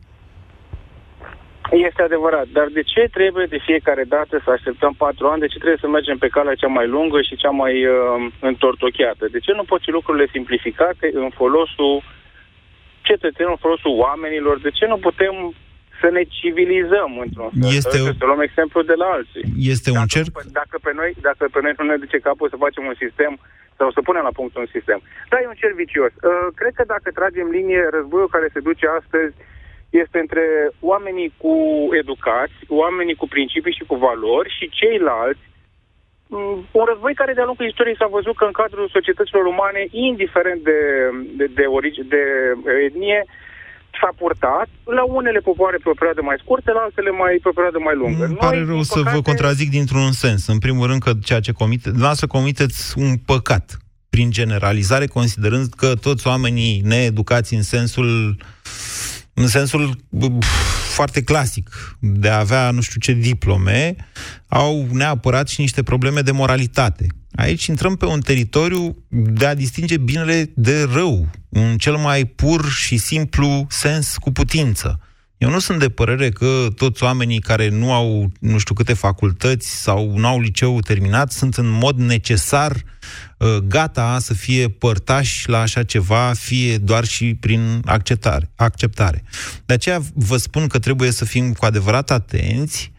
Este 1.71 2.01
adevărat, 2.01 2.47
dar 2.47 2.67
de 2.67 2.81
ce 2.81 3.07
trebuie 3.11 3.45
de 3.45 3.59
fiecare 3.67 4.03
dată 4.03 4.41
să 4.43 4.49
așteptăm 4.51 4.93
patru 4.97 5.27
ani? 5.27 5.39
De 5.39 5.47
ce 5.47 5.57
trebuie 5.57 5.83
să 5.83 5.87
mergem 5.87 6.17
pe 6.17 6.33
calea 6.35 6.55
cea 6.55 6.67
mai 6.67 6.87
lungă 6.87 7.21
și 7.21 7.35
cea 7.35 7.49
mai 7.49 7.85
uh, 7.85 7.93
întortocheată? 8.39 9.25
De 9.31 9.39
ce 9.39 9.51
nu 9.53 9.63
pot 9.63 9.81
fi 9.81 9.91
lucrurile 9.91 10.27
simplificate 10.31 11.09
în 11.13 11.29
folosul 11.29 12.03
cetățenilor, 13.01 13.57
în 13.57 13.65
folosul 13.67 13.93
oamenilor? 14.07 14.59
De 14.59 14.71
ce 14.77 14.85
nu 14.85 14.97
putem 14.97 15.35
să 16.01 16.07
ne 16.15 16.23
civilizăm 16.37 17.11
într-un 17.25 17.49
fel? 17.59 17.69
Este 17.79 17.97
să, 17.97 18.11
să 18.19 18.25
luăm 18.25 18.41
exemplu 18.49 18.81
de 18.81 18.95
la 19.01 19.07
alții. 19.17 19.43
Este 19.73 19.89
un 19.89 19.95
dacă, 19.95 20.13
cerc? 20.15 20.31
Dacă 20.59 20.75
pe, 20.85 20.91
noi, 20.99 21.11
dacă 21.27 21.43
pe 21.53 21.59
noi 21.61 21.73
nu 21.77 21.85
ne 21.85 21.97
duce 22.03 22.17
capul 22.27 22.49
să 22.49 22.63
facem 22.65 22.83
un 22.91 22.97
sistem 23.03 23.31
sau 23.77 23.91
să 23.91 24.01
punem 24.07 24.23
la 24.29 24.37
punct 24.39 24.55
un 24.63 24.69
sistem. 24.75 24.99
Da, 25.29 25.37
e 25.39 25.51
un 25.53 25.59
cer 25.61 25.73
vicios. 25.83 26.11
Uh, 26.15 26.47
cred 26.59 26.73
că 26.79 26.83
dacă 26.93 27.07
tragem 27.19 27.47
linie, 27.57 27.81
războiul 27.97 28.33
care 28.35 28.47
se 28.53 28.65
duce 28.69 28.85
astăzi 28.99 29.33
este 29.91 30.17
între 30.19 30.45
oamenii 30.79 31.29
cu 31.43 31.55
educați, 32.01 32.57
oamenii 32.67 33.21
cu 33.21 33.27
principii 33.27 33.77
și 33.77 33.89
cu 33.89 33.95
valori 34.07 34.55
și 34.57 34.75
ceilalți. 34.79 35.45
Mm, 36.33 36.57
un 36.79 36.85
război 36.91 37.13
care 37.13 37.33
de-a 37.33 37.49
lungul 37.49 37.67
istoriei 37.67 38.01
s-a 38.01 38.15
văzut 38.17 38.35
că 38.37 38.45
în 38.45 38.55
cadrul 38.61 38.95
societăților 38.97 39.43
umane, 39.45 39.81
indiferent 40.09 40.59
de, 40.69 40.79
de, 41.39 41.45
de, 41.57 41.65
origine, 41.77 42.05
de 42.15 42.23
etnie, 42.87 43.19
s-a 43.99 44.11
purtat 44.17 44.67
la 44.97 45.03
unele 45.03 45.39
popoare 45.39 45.77
pe 45.83 45.89
o 45.89 45.99
perioadă 45.99 46.21
mai 46.21 46.37
scurtă, 46.43 46.71
la 46.71 46.79
altele 46.79 47.11
mai 47.21 47.39
pe 47.41 47.47
o 47.51 47.57
perioadă 47.57 47.79
mai 47.87 47.95
lungă. 48.01 48.23
Îmi 48.25 48.35
pare 48.35 48.63
rău 48.71 48.81
să 48.81 48.97
păcate... 48.97 49.15
vă 49.15 49.21
contrazic 49.21 49.69
dintr-un 49.69 50.11
sens. 50.23 50.47
În 50.47 50.59
primul 50.65 50.85
rând 50.87 51.01
că 51.01 51.11
ceea 51.23 51.39
ce 51.39 51.51
comite, 51.51 51.87
dumneavoastră 51.89 52.27
comiteți 52.27 52.79
un 53.03 53.11
păcat 53.31 53.65
prin 54.09 54.31
generalizare, 54.31 55.05
considerând 55.05 55.67
că 55.81 55.89
toți 55.95 56.27
oamenii 56.27 56.81
needucați 56.83 57.53
în 57.53 57.61
sensul 57.61 58.37
în 59.33 59.47
sensul 59.47 59.95
foarte 60.93 61.23
clasic 61.23 61.97
de 61.99 62.29
a 62.29 62.39
avea 62.39 62.71
nu 62.71 62.81
știu 62.81 62.99
ce 62.99 63.13
diplome, 63.13 63.95
au 64.47 64.87
neapărat 64.91 65.47
și 65.47 65.61
niște 65.61 65.83
probleme 65.83 66.21
de 66.21 66.31
moralitate. 66.31 67.07
Aici 67.35 67.65
intrăm 67.65 67.95
pe 67.95 68.05
un 68.05 68.19
teritoriu 68.19 68.97
de 69.07 69.45
a 69.45 69.53
distinge 69.53 69.97
binele 69.97 70.51
de 70.55 70.83
rău, 70.83 71.27
în 71.49 71.77
cel 71.77 71.95
mai 71.95 72.25
pur 72.25 72.69
și 72.69 72.97
simplu 72.97 73.65
sens 73.69 74.17
cu 74.17 74.31
putință. 74.31 74.99
Eu 75.41 75.49
nu 75.49 75.59
sunt 75.59 75.79
de 75.79 75.89
părere 75.89 76.29
că 76.29 76.67
toți 76.75 77.03
oamenii 77.03 77.39
care 77.39 77.69
nu 77.69 77.93
au 77.93 78.31
nu 78.39 78.57
știu 78.57 78.73
câte 78.73 78.93
facultăți 78.93 79.81
sau 79.81 80.17
nu 80.17 80.27
au 80.27 80.39
liceu 80.39 80.79
terminat 80.79 81.31
sunt 81.31 81.55
în 81.55 81.67
mod 81.67 81.97
necesar 81.97 82.83
uh, 83.37 83.55
gata 83.57 84.17
să 84.19 84.33
fie 84.33 84.69
părtași 84.69 85.49
la 85.49 85.59
așa 85.59 85.83
ceva, 85.83 86.33
fie 86.33 86.77
doar 86.77 87.05
și 87.05 87.35
prin 87.39 87.81
acceptare. 87.85 88.51
acceptare. 88.55 89.23
De 89.65 89.73
aceea 89.73 90.01
vă 90.13 90.37
spun 90.37 90.67
că 90.67 90.79
trebuie 90.79 91.11
să 91.11 91.25
fim 91.25 91.53
cu 91.53 91.65
adevărat 91.65 92.11
atenți, 92.11 92.91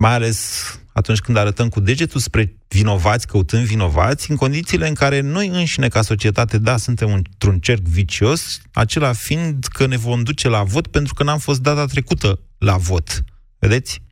mai 0.00 0.14
ales 0.14 0.74
atunci 0.92 1.18
când 1.18 1.36
arătăm 1.36 1.68
cu 1.68 1.80
degetul 1.80 2.20
spre 2.20 2.56
vinovați, 2.68 3.26
căutând 3.26 3.64
vinovați, 3.64 4.30
în 4.30 4.36
condițiile 4.36 4.88
în 4.88 4.94
care 4.94 5.20
noi 5.20 5.48
înșine, 5.48 5.88
ca 5.88 6.02
societate, 6.02 6.58
da, 6.58 6.76
suntem 6.76 7.12
într-un 7.12 7.58
cerc 7.58 7.82
vicios, 7.82 8.60
acela 8.72 9.12
fiind 9.12 9.64
că 9.64 9.86
ne 9.86 9.96
vom 9.96 10.22
duce 10.22 10.48
la 10.48 10.62
vot 10.62 10.86
pentru 10.86 11.14
că 11.14 11.22
n-am 11.22 11.38
fost 11.38 11.60
data 11.60 11.84
trecută 11.84 12.40
la 12.58 12.76
vot. 12.76 13.24
Vedeți? 13.58 14.02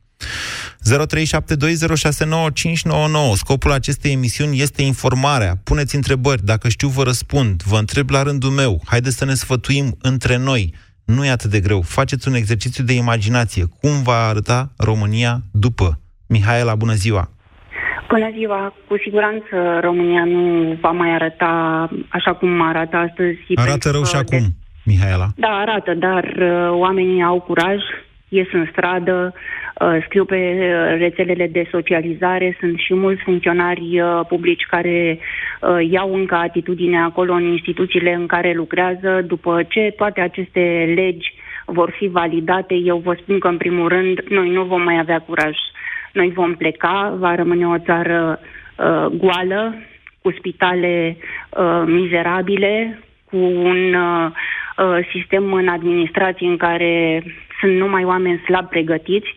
0372069599. 0.89 3.35
Scopul 3.35 3.71
acestei 3.71 4.11
emisiuni 4.11 4.59
este 4.59 4.81
informarea. 4.81 5.59
Puneți 5.63 5.95
întrebări, 5.95 6.45
dacă 6.45 6.69
știu 6.69 6.87
vă 6.87 7.03
răspund. 7.03 7.63
Vă 7.63 7.77
întreb 7.77 8.09
la 8.09 8.23
rândul 8.23 8.49
meu. 8.49 8.81
Haideți 8.85 9.17
să 9.17 9.25
ne 9.25 9.33
sfătuim 9.33 9.97
între 10.01 10.35
noi. 10.35 10.73
Nu 11.15 11.25
e 11.25 11.29
atât 11.29 11.49
de 11.49 11.59
greu. 11.59 11.81
Faceți 11.81 12.27
un 12.27 12.33
exercițiu 12.33 12.83
de 12.83 12.93
imaginație. 12.93 13.63
Cum 13.81 14.03
va 14.03 14.27
arăta 14.29 14.59
România 14.77 15.33
după? 15.51 15.87
Mihaela, 16.27 16.75
bună 16.75 16.93
ziua! 16.93 17.29
Bună 18.09 18.29
ziua! 18.37 18.73
Cu 18.87 18.95
siguranță 19.03 19.55
România 19.81 20.23
nu 20.23 20.77
va 20.81 20.91
mai 20.91 21.09
arăta 21.13 21.53
așa 22.09 22.33
cum 22.33 22.61
arată 22.61 22.95
astăzi. 22.97 23.37
Arată 23.55 23.89
rău 23.89 24.03
și 24.03 24.15
acum, 24.15 24.43
Mihaela. 24.85 25.27
Da, 25.35 25.47
arată, 25.47 25.93
dar 25.93 26.23
uh, 26.23 26.69
oamenii 26.71 27.23
au 27.23 27.39
curaj, 27.39 27.77
ies 28.27 28.47
în 28.53 28.67
stradă, 28.71 29.33
uh, 29.33 29.39
scriu 30.05 30.25
pe 30.25 30.35
uh, 30.35 30.97
rețelele 30.97 31.47
de 31.47 31.67
socializare, 31.71 32.57
sunt 32.59 32.77
și 32.79 32.93
mulți 32.93 33.21
funcționari 33.21 34.01
uh, 34.01 34.19
publici 34.27 34.65
care 34.69 35.19
uh, 35.61 35.89
iau 35.89 36.13
încă 36.13 36.35
atitudine 36.35 37.01
acolo 37.01 37.33
în 37.33 37.43
instituțiile 37.43 38.13
în 38.13 38.25
care 38.25 38.53
lucrează, 38.53 39.23
după 39.27 39.63
ce 39.67 39.93
toate 39.97 40.21
aceste 40.21 40.93
legi 40.95 41.33
vor 41.65 41.93
fi 41.97 42.07
validate, 42.07 42.73
eu 42.73 42.97
vă 42.97 43.17
spun 43.21 43.39
că, 43.39 43.47
în 43.47 43.57
primul 43.57 43.87
rând, 43.87 44.19
noi 44.19 44.49
nu 44.49 44.63
vom 44.63 44.81
mai 44.81 44.99
avea 44.99 45.19
curaj. 45.19 45.57
Noi 46.13 46.31
vom 46.35 46.55
pleca, 46.55 47.15
va 47.19 47.35
rămâne 47.35 47.67
o 47.67 47.77
țară 47.77 48.39
uh, 48.39 49.05
goală, 49.05 49.75
cu 50.21 50.31
spitale 50.31 51.17
uh, 51.49 51.83
mizerabile, 51.85 52.99
cu 53.25 53.37
un 53.37 53.93
uh, 53.93 54.31
uh, 54.77 55.07
sistem 55.11 55.53
în 55.53 55.67
administrație 55.67 56.47
în 56.47 56.57
care 56.57 57.23
sunt 57.59 57.77
numai 57.77 58.03
oameni 58.03 58.41
slab 58.45 58.69
pregătiți 58.69 59.35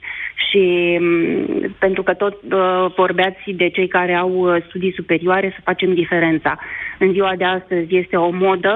și 0.48 0.98
um, 1.00 1.74
pentru 1.78 2.02
că 2.02 2.12
tot 2.14 2.35
uh, 2.42 2.94
vorbeați 2.96 3.42
de 3.46 3.68
cei 3.68 3.88
care 3.88 4.14
au 4.14 4.33
uh, 4.33 4.64
studii 4.68 4.92
superioare 4.96 5.52
să 5.55 5.61
facem 5.64 5.94
diferența. 5.94 6.59
În 6.98 7.12
ziua 7.12 7.33
de 7.37 7.44
astăzi 7.44 7.96
este 7.96 8.16
o 8.16 8.31
modă 8.31 8.74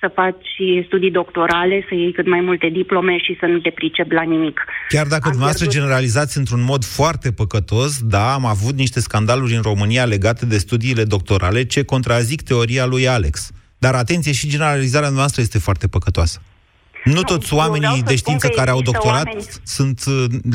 să 0.00 0.10
faci 0.14 0.46
studii 0.86 1.10
doctorale, 1.10 1.84
să 1.88 1.94
iei 1.94 2.12
cât 2.12 2.28
mai 2.28 2.40
multe 2.40 2.68
diplome 2.68 3.16
și 3.18 3.36
să 3.40 3.46
nu 3.46 3.58
te 3.58 3.70
pricepi 3.70 4.14
la 4.14 4.22
nimic. 4.22 4.64
Chiar 4.88 5.06
dacă 5.06 5.24
am 5.24 5.30
dumneavoastră 5.30 5.66
pierdut... 5.66 5.80
generalizați 5.80 6.38
într-un 6.38 6.64
mod 6.64 6.84
foarte 6.84 7.32
păcătos, 7.32 8.02
da, 8.02 8.32
am 8.32 8.44
avut 8.44 8.74
niște 8.74 9.00
scandaluri 9.00 9.54
în 9.54 9.62
România 9.62 10.04
legate 10.04 10.46
de 10.46 10.58
studiile 10.58 11.04
doctorale 11.04 11.64
ce 11.64 11.84
contrazic 11.84 12.42
teoria 12.42 12.86
lui 12.86 13.08
Alex. 13.08 13.50
Dar 13.78 13.94
atenție, 13.94 14.32
și 14.32 14.48
generalizarea 14.48 15.08
noastră 15.08 15.40
este 15.42 15.58
foarte 15.58 15.88
păcătoasă. 15.88 16.40
Nu 17.04 17.22
toți 17.22 17.54
oamenii 17.54 18.02
de 18.06 18.16
știință 18.16 18.48
care 18.48 18.70
au 18.70 18.82
doctorat 18.82 19.26
oameni... 19.26 19.44
sunt, 19.64 19.98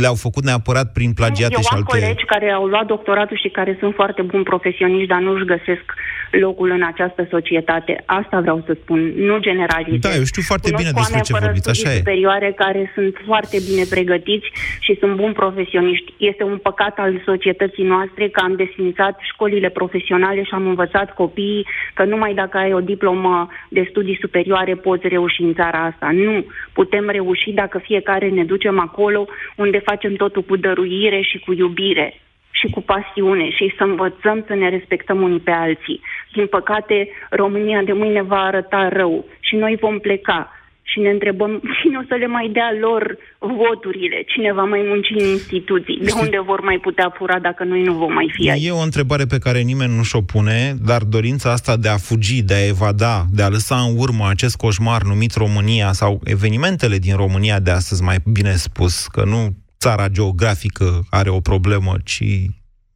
le-au 0.02 0.16
făcut 0.16 0.44
neapărat 0.44 0.92
prin 0.92 1.14
plagiate 1.14 1.54
Eu 1.54 1.62
și 1.62 1.74
alte... 1.74 1.98
colegi 1.98 2.26
care 2.26 2.52
au 2.52 2.66
luat 2.66 2.86
doctoratul 2.86 3.38
și 3.38 3.50
care 3.50 3.78
sunt 3.80 3.94
foarte 3.94 4.22
buni 4.22 4.44
profesioniști, 4.44 5.08
dar 5.08 5.20
nu 5.20 5.32
își 5.34 5.46
găsesc 5.46 5.86
locul 6.32 6.70
în 6.72 6.84
această 6.84 7.28
societate. 7.30 8.04
Asta 8.06 8.40
vreau 8.40 8.64
să 8.66 8.78
spun, 8.82 9.00
nu 9.16 9.38
generalizez. 9.40 10.00
Da, 10.00 10.16
eu 10.16 10.24
știu 10.24 10.42
foarte 10.42 10.70
Cunosc 10.70 10.84
bine 10.84 11.00
despre 11.00 11.20
ce 11.20 11.46
vorbiți, 11.46 11.70
așa 11.70 11.92
e. 11.92 11.98
superioare 11.98 12.52
care 12.56 12.92
sunt 12.96 13.14
foarte 13.26 13.58
bine 13.70 13.84
pregătiți 13.90 14.48
și 14.80 14.98
sunt 15.00 15.16
buni 15.16 15.34
profesioniști. 15.34 16.14
Este 16.18 16.44
un 16.44 16.58
păcat 16.58 16.98
al 16.98 17.22
societății 17.26 17.84
noastre 17.84 18.30
că 18.30 18.40
am 18.44 18.56
desfințat 18.56 19.16
școlile 19.32 19.70
profesionale 19.70 20.44
și 20.44 20.54
am 20.54 20.68
învățat 20.68 21.14
copiii 21.14 21.68
că 21.94 22.04
numai 22.04 22.34
dacă 22.34 22.58
ai 22.58 22.74
o 22.74 22.80
diplomă 22.80 23.48
de 23.70 23.88
studii 23.90 24.18
superioare 24.22 24.76
poți 24.76 25.08
reuși 25.08 25.42
în 25.42 25.54
țara 25.54 25.80
asta. 25.84 26.12
Nu, 26.34 26.46
putem 26.74 27.10
reuși 27.10 27.52
dacă 27.52 27.78
fiecare 27.78 28.30
ne 28.30 28.44
ducem 28.44 28.80
acolo 28.80 29.26
unde 29.56 29.80
facem 29.80 30.16
totul 30.16 30.42
cu 30.42 30.56
dăruire 30.56 31.22
și 31.22 31.40
cu 31.40 31.54
iubire 31.54 32.14
și 32.52 32.68
cu 32.70 32.82
pasiune 32.82 33.50
și 33.50 33.74
să 33.78 33.84
învățăm 33.84 34.44
să 34.48 34.54
ne 34.54 34.70
respectăm 34.70 35.22
unii 35.22 35.40
pe 35.40 35.52
alții. 35.52 36.02
Din 36.34 36.48
păcate, 36.48 37.10
România 37.30 37.82
de 37.82 37.94
mâine 37.94 38.22
va 38.22 38.42
arăta 38.42 38.90
rău 38.90 39.26
și 39.40 39.56
noi 39.56 39.76
vom 39.76 40.00
pleca 40.00 40.52
și 40.84 41.00
ne 41.00 41.10
întrebăm 41.10 41.62
cine 41.82 41.98
o 41.98 42.04
să 42.08 42.16
le 42.16 42.28
mai 42.28 42.50
dea 42.54 42.70
lor 42.80 43.18
voturile, 43.40 44.24
cine 44.26 44.54
va 44.54 44.64
mai 44.64 44.82
munci 44.86 45.10
în 45.18 45.26
instituții, 45.28 46.00
de 46.02 46.12
unde 46.22 46.40
vor 46.46 46.62
mai 46.62 46.78
putea 46.82 47.14
fura 47.18 47.40
dacă 47.40 47.64
noi 47.64 47.84
nu 47.84 47.94
vom 47.94 48.14
mai 48.14 48.32
fi 48.34 48.50
aici. 48.50 48.66
E 48.66 48.72
o 48.72 48.88
întrebare 48.90 49.26
pe 49.26 49.38
care 49.38 49.60
nimeni 49.60 49.96
nu 49.96 50.04
și-o 50.04 50.22
pune, 50.22 50.76
dar 50.86 51.02
dorința 51.02 51.52
asta 51.52 51.78
de 51.78 51.90
a 51.90 51.98
fugi, 51.98 52.44
de 52.44 52.54
a 52.54 52.68
evada, 52.68 53.26
de 53.32 53.44
a 53.44 53.50
lăsa 53.50 53.76
în 53.76 53.94
urmă 53.98 54.28
acest 54.30 54.56
coșmar 54.56 55.02
numit 55.02 55.34
România 55.36 55.92
sau 55.92 56.22
evenimentele 56.24 56.98
din 56.98 57.16
România 57.16 57.60
de 57.60 57.72
astăzi, 57.72 58.04
mai 58.04 58.18
bine 58.34 58.52
spus, 58.52 59.08
că 59.08 59.24
nu 59.26 59.56
țara 59.80 60.08
geografică 60.08 61.06
are 61.10 61.30
o 61.30 61.40
problemă, 61.40 61.94
ci, 62.04 62.24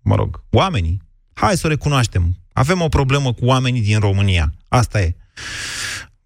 mă 0.04 0.16
rog, 0.16 0.44
oamenii. 0.52 0.98
Hai 1.34 1.56
să 1.56 1.64
o 1.66 1.70
recunoaștem. 1.70 2.24
Avem 2.54 2.82
o 2.82 2.88
problemă 2.88 3.34
cu 3.34 3.46
oamenii 3.46 3.82
din 3.82 4.00
România. 4.00 4.54
Asta 4.68 5.02
e. 5.02 5.16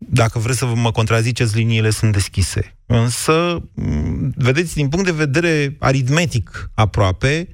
Dacă 0.10 0.40
vreți 0.40 0.58
să 0.58 0.66
mă 0.66 0.92
contraziceți, 0.92 1.56
liniile 1.56 1.90
sunt 1.90 2.12
deschise. 2.12 2.76
Însă, 2.86 3.64
vedeți, 4.36 4.76
din 4.76 4.90
punct 4.90 5.06
de 5.06 5.12
vedere 5.12 5.76
aritmetic 5.80 6.72
aproape, 6.74 7.48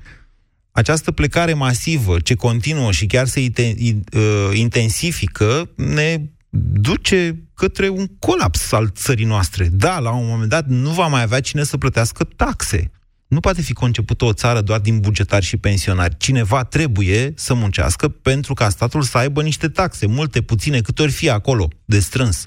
această 0.72 1.12
plecare 1.12 1.54
masivă, 1.54 2.20
ce 2.20 2.36
continuă 2.36 2.92
și 2.92 3.06
chiar 3.06 3.28
se 3.28 3.40
uh, 3.40 4.50
intensifică, 4.54 5.70
ne 5.76 6.22
duce 6.60 7.44
către 7.54 7.90
un 7.90 8.08
colaps 8.20 8.72
al 8.72 8.90
țării 8.90 9.26
noastre. 9.26 9.68
Da, 9.72 10.00
la 10.00 10.12
un 10.12 10.28
moment 10.28 10.50
dat 10.50 10.68
nu 10.68 10.90
va 10.90 11.08
mai 11.08 11.22
avea 11.22 11.40
cine 11.40 11.64
să 11.64 11.78
plătească 11.78 12.24
taxe. 12.24 12.92
Nu 13.28 13.40
poate 13.40 13.62
fi 13.62 13.74
concepută 13.74 14.26
o 14.26 14.34
țară 14.34 14.60
doar 14.62 14.80
din 14.80 15.00
bugetari 15.00 15.46
și 15.46 15.58
pensionari. 15.58 16.18
Cineva 16.26 16.64
trebuie 16.64 17.22
să 17.36 17.54
muncească 17.54 18.06
pentru 18.30 18.54
ca 18.54 18.68
statul 18.70 19.02
să 19.02 19.18
aibă 19.18 19.42
niște 19.42 19.68
taxe, 19.80 20.08
multe, 20.08 20.40
puține, 20.42 20.80
cât 20.88 21.00
ori 21.00 21.12
fi 21.12 21.30
acolo, 21.30 21.66
de 21.86 22.00
strâns. 22.00 22.38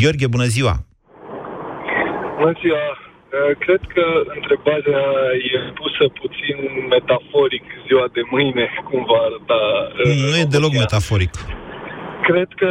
Gheorghe, 0.00 0.26
bună 0.26 0.48
ziua! 0.56 0.74
Bună 2.38 2.54
ziua! 2.62 2.84
Uh, 3.36 3.52
cred 3.64 3.82
că 3.94 4.04
întrebarea 4.38 5.04
e 5.52 5.56
pusă 5.80 6.04
puțin 6.20 6.56
metaforic 6.94 7.64
ziua 7.86 8.06
de 8.16 8.22
mâine, 8.34 8.64
cum 8.88 9.00
va 9.10 9.18
arăta. 9.26 9.60
uh, 10.04 10.30
Nu 10.30 10.36
e 10.42 10.54
deloc 10.56 10.72
metaforic. 10.84 11.32
Cred 12.28 12.50
că 12.60 12.70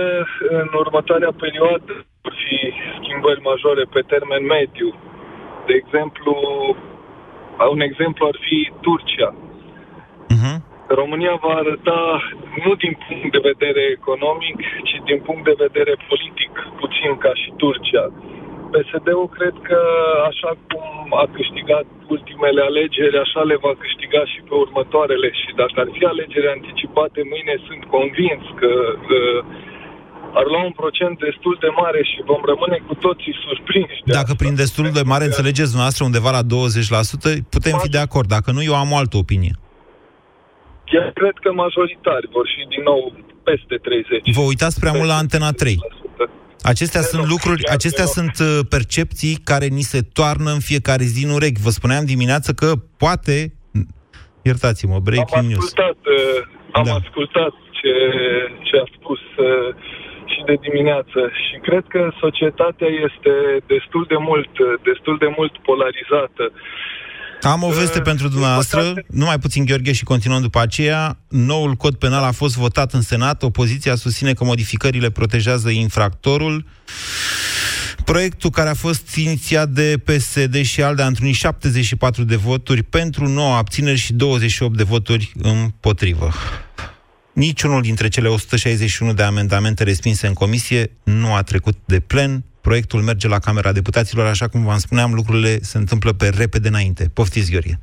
în 0.61 0.69
următoarea 0.83 1.33
perioadă 1.43 1.93
vor 2.21 2.33
fi 2.45 2.57
schimbări 2.97 3.41
majore 3.49 3.83
pe 3.95 4.01
termen 4.13 4.43
mediu. 4.57 4.89
De 5.67 5.73
exemplu, 5.81 6.33
un 7.69 7.81
exemplu 7.81 8.25
ar 8.25 8.37
fi 8.47 8.71
Turcia. 8.81 9.29
Uh-huh. 10.33 10.57
România 10.87 11.35
va 11.45 11.53
arăta 11.61 12.01
nu 12.63 12.71
din 12.83 12.93
punct 13.07 13.31
de 13.35 13.41
vedere 13.51 13.81
economic, 13.97 14.57
ci 14.87 14.95
din 15.09 15.19
punct 15.27 15.43
de 15.43 15.61
vedere 15.65 15.93
politic, 16.09 16.51
puțin 16.79 17.11
ca 17.17 17.31
și 17.41 17.49
Turcia. 17.61 18.05
PSD-ul 18.73 19.29
cred 19.37 19.55
că 19.69 19.79
așa 20.31 20.51
cum 20.69 20.89
a 21.23 21.25
câștigat 21.37 21.85
ultimele 22.15 22.61
alegeri, 22.69 23.17
așa 23.25 23.41
le 23.51 23.57
va 23.65 23.73
câștiga 23.83 24.21
și 24.31 24.39
pe 24.47 24.55
următoarele. 24.63 25.27
Și 25.41 25.49
dacă 25.61 25.77
ar 25.83 25.89
fi 25.95 26.03
alegeri 26.05 26.53
anticipate 26.57 27.19
mâine, 27.31 27.55
sunt 27.67 27.83
convins 27.95 28.43
că 28.59 28.71
uh, 29.17 29.39
ar 30.39 30.45
lua 30.53 30.63
un 30.69 30.75
procent 30.81 31.15
destul 31.27 31.55
de 31.63 31.69
mare 31.81 32.01
și 32.11 32.17
vom 32.31 32.41
rămâne 32.51 32.77
cu 32.87 32.93
toții 33.05 33.35
surprinși. 33.45 34.01
De 34.05 34.11
Dacă 34.19 34.33
prin 34.41 34.55
destul 34.63 34.87
de 34.99 35.03
mare 35.13 35.25
înțelegeți 35.31 35.69
dumneavoastră 35.73 36.03
undeva 36.09 36.31
la 36.37 36.43
20%, 36.43 36.49
putem 37.55 37.75
fi 37.83 37.89
de 37.89 38.01
acord. 38.07 38.27
Dacă 38.37 38.49
nu, 38.51 38.61
eu 38.69 38.75
am 38.75 38.91
o 38.91 38.97
altă 39.01 39.17
opinie. 39.17 39.53
Chiar 40.91 41.11
cred 41.19 41.35
că 41.43 41.49
majoritari 41.63 42.27
vor 42.35 42.45
fi 42.55 42.61
din 42.73 42.83
nou 42.83 43.01
peste 43.43 43.75
30. 43.75 44.35
Vă 44.35 44.41
uitați 44.41 44.79
prea 44.79 44.91
mult 44.91 45.07
la 45.07 45.17
Antena 45.23 45.51
3. 45.51 45.77
Acestea 46.63 47.01
sunt 47.01 47.27
lucruri, 47.29 47.67
acestea 47.67 48.05
sunt 48.05 48.35
uh, 48.39 48.59
percepții 48.69 49.35
care 49.43 49.65
ni 49.65 49.81
se 49.81 49.99
toarnă 50.13 50.51
în 50.51 50.59
fiecare 50.59 51.03
zi 51.03 51.25
în 51.25 51.31
urechi. 51.31 51.61
Vă 51.61 51.69
spuneam 51.69 52.05
dimineață 52.05 52.51
că 52.53 52.73
poate, 52.97 53.53
iertați-mă, 54.41 54.99
breaking 54.99 55.37
am 55.43 55.45
news. 55.45 55.63
ascultat, 55.63 55.97
uh, 56.05 56.47
am 56.71 56.83
Da. 56.83 56.93
ascultat 56.93 57.53
ce, 57.79 57.93
ce 58.67 58.75
a 58.83 58.87
spus 58.97 59.19
uh, 60.31 60.35
și 60.35 60.41
de 60.49 60.55
dimineață 60.67 61.19
și 61.43 61.55
cred 61.67 61.83
că 61.87 62.01
societatea 62.19 62.89
este 63.07 63.33
destul 63.73 64.03
de 64.07 64.19
mult, 64.27 64.53
uh, 64.59 64.67
destul 64.89 65.15
de 65.23 65.29
mult 65.37 65.53
polarizată. 65.67 66.43
Am 67.41 67.63
o 67.63 67.69
veste 67.69 67.97
Uh, 67.97 68.03
pentru 68.03 68.27
dumneavoastră, 68.27 68.81
numai 69.07 69.39
puțin 69.39 69.65
Gheorghe 69.65 69.93
și 69.93 70.03
continuăm 70.03 70.41
după 70.41 70.59
aceea. 70.59 71.17
Noul 71.27 71.73
cod 71.73 71.95
penal 71.95 72.23
a 72.23 72.31
fost 72.31 72.57
votat 72.57 72.93
în 72.93 73.01
Senat, 73.01 73.43
opoziția 73.43 73.95
susține 73.95 74.33
că 74.33 74.43
modificările 74.43 75.09
protejează 75.09 75.69
infractorul. 75.69 76.65
Proiectul 78.05 78.49
care 78.49 78.69
a 78.69 78.73
fost 78.73 79.15
inițiat 79.15 79.69
de 79.69 79.95
PSD 80.05 80.61
și 80.63 80.83
ALDE 80.83 81.01
a 81.01 81.05
întrunit 81.05 81.35
74 81.35 82.23
de 82.23 82.35
voturi 82.35 82.83
pentru 82.83 83.27
9 83.27 83.55
abțineri 83.55 83.97
și 83.97 84.13
28 84.13 84.77
de 84.77 84.83
voturi 84.83 85.31
împotrivă. 85.41 86.29
Niciunul 87.33 87.81
dintre 87.81 88.07
cele 88.07 88.27
161 88.27 89.13
de 89.13 89.23
amendamente 89.23 89.83
respinse 89.83 90.27
în 90.27 90.33
comisie 90.33 90.91
nu 91.03 91.33
a 91.33 91.41
trecut 91.41 91.75
de 91.85 91.99
plen. 91.99 92.43
Proiectul 92.61 93.01
merge 93.01 93.27
la 93.27 93.39
Camera 93.39 93.71
Deputaților, 93.71 94.25
așa 94.25 94.47
cum 94.47 94.63
v-am 94.63 94.77
spuneam, 94.77 95.13
lucrurile 95.13 95.57
se 95.61 95.77
întâmplă 95.77 96.11
pe 96.13 96.29
repede 96.37 96.67
înainte. 96.67 97.03
Poftiți, 97.13 97.51
Gheorghe. 97.51 97.79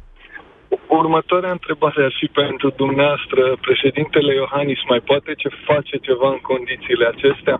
Următoarea 0.89 1.51
întrebare 1.51 2.05
ar 2.05 2.15
fi 2.21 2.27
pentru 2.27 2.71
dumneavoastră. 2.77 3.59
Președintele 3.61 4.35
Iohannis 4.35 4.79
mai 4.89 5.01
poate 5.01 5.35
ce 5.37 5.49
face 5.67 5.97
ceva 5.97 6.29
în 6.31 6.41
condițiile 6.51 7.07
acestea? 7.15 7.57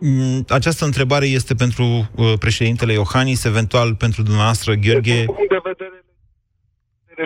Mm, 0.00 0.44
Această 0.48 0.84
întrebare 0.84 1.26
este 1.26 1.54
pentru 1.54 1.84
uh, 1.84 2.32
președintele 2.38 2.92
Iohannis, 2.92 3.44
eventual 3.44 3.94
pentru 3.94 4.22
dumneavoastră, 4.22 4.72
Gheorghe. 4.74 5.24
Din 5.24 5.34
punct 5.34 5.48
de 5.48 5.60
vedere 5.62 5.98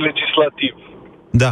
legislativ, 0.08 0.74
Da. 1.30 1.50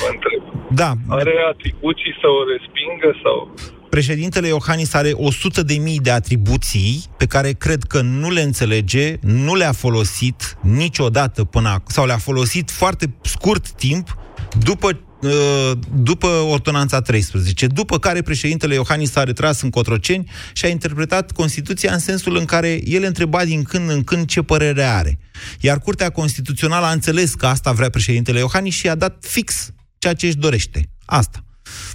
Vă 0.00 0.08
întreb. 0.14 0.42
Da, 0.72 0.94
Are 1.08 1.34
atribuții 1.52 2.12
să 2.20 2.26
o 2.26 2.40
respingă 2.52 3.10
sau... 3.22 3.54
președintele 3.90 4.46
Iohannis 4.46 4.94
are 4.94 5.10
100 5.14 5.62
de 5.62 5.74
mii 5.74 5.98
de 5.98 6.10
atribuții 6.10 7.04
pe 7.16 7.26
care 7.26 7.52
cred 7.52 7.82
că 7.82 8.00
nu 8.00 8.30
le 8.30 8.40
înțelege, 8.40 9.16
nu 9.20 9.54
le-a 9.54 9.72
folosit 9.72 10.56
niciodată 10.62 11.44
până 11.44 11.68
acum, 11.68 11.84
sau 11.86 12.06
le-a 12.06 12.18
folosit 12.18 12.70
foarte 12.70 13.14
scurt 13.22 13.70
timp 13.70 14.16
după 14.64 15.00
uh, 15.22 15.70
după 15.94 16.26
ordonanța 16.26 17.00
13, 17.00 17.66
după 17.66 17.98
care 17.98 18.22
președintele 18.22 18.74
Iohannis 18.74 19.10
s-a 19.10 19.24
retras 19.24 19.60
în 19.60 19.70
Cotroceni 19.70 20.30
și 20.52 20.64
a 20.64 20.68
interpretat 20.68 21.32
Constituția 21.32 21.92
în 21.92 21.98
sensul 21.98 22.36
în 22.36 22.44
care 22.44 22.80
el 22.84 23.02
întreba 23.04 23.44
din 23.44 23.62
când 23.62 23.90
în 23.90 24.04
când 24.04 24.26
ce 24.26 24.42
părere 24.42 24.82
are. 24.82 25.18
Iar 25.60 25.78
Curtea 25.78 26.10
Constituțională 26.10 26.86
a 26.86 26.92
înțeles 26.92 27.34
că 27.34 27.46
asta 27.46 27.72
vrea 27.72 27.90
președintele 27.90 28.38
Iohannis 28.38 28.74
și 28.74 28.88
a 28.88 28.94
dat 28.94 29.24
fix 29.28 29.72
ceea 30.00 30.14
ce 30.14 30.26
își 30.26 30.36
dorește. 30.36 30.88
Asta. 31.04 31.44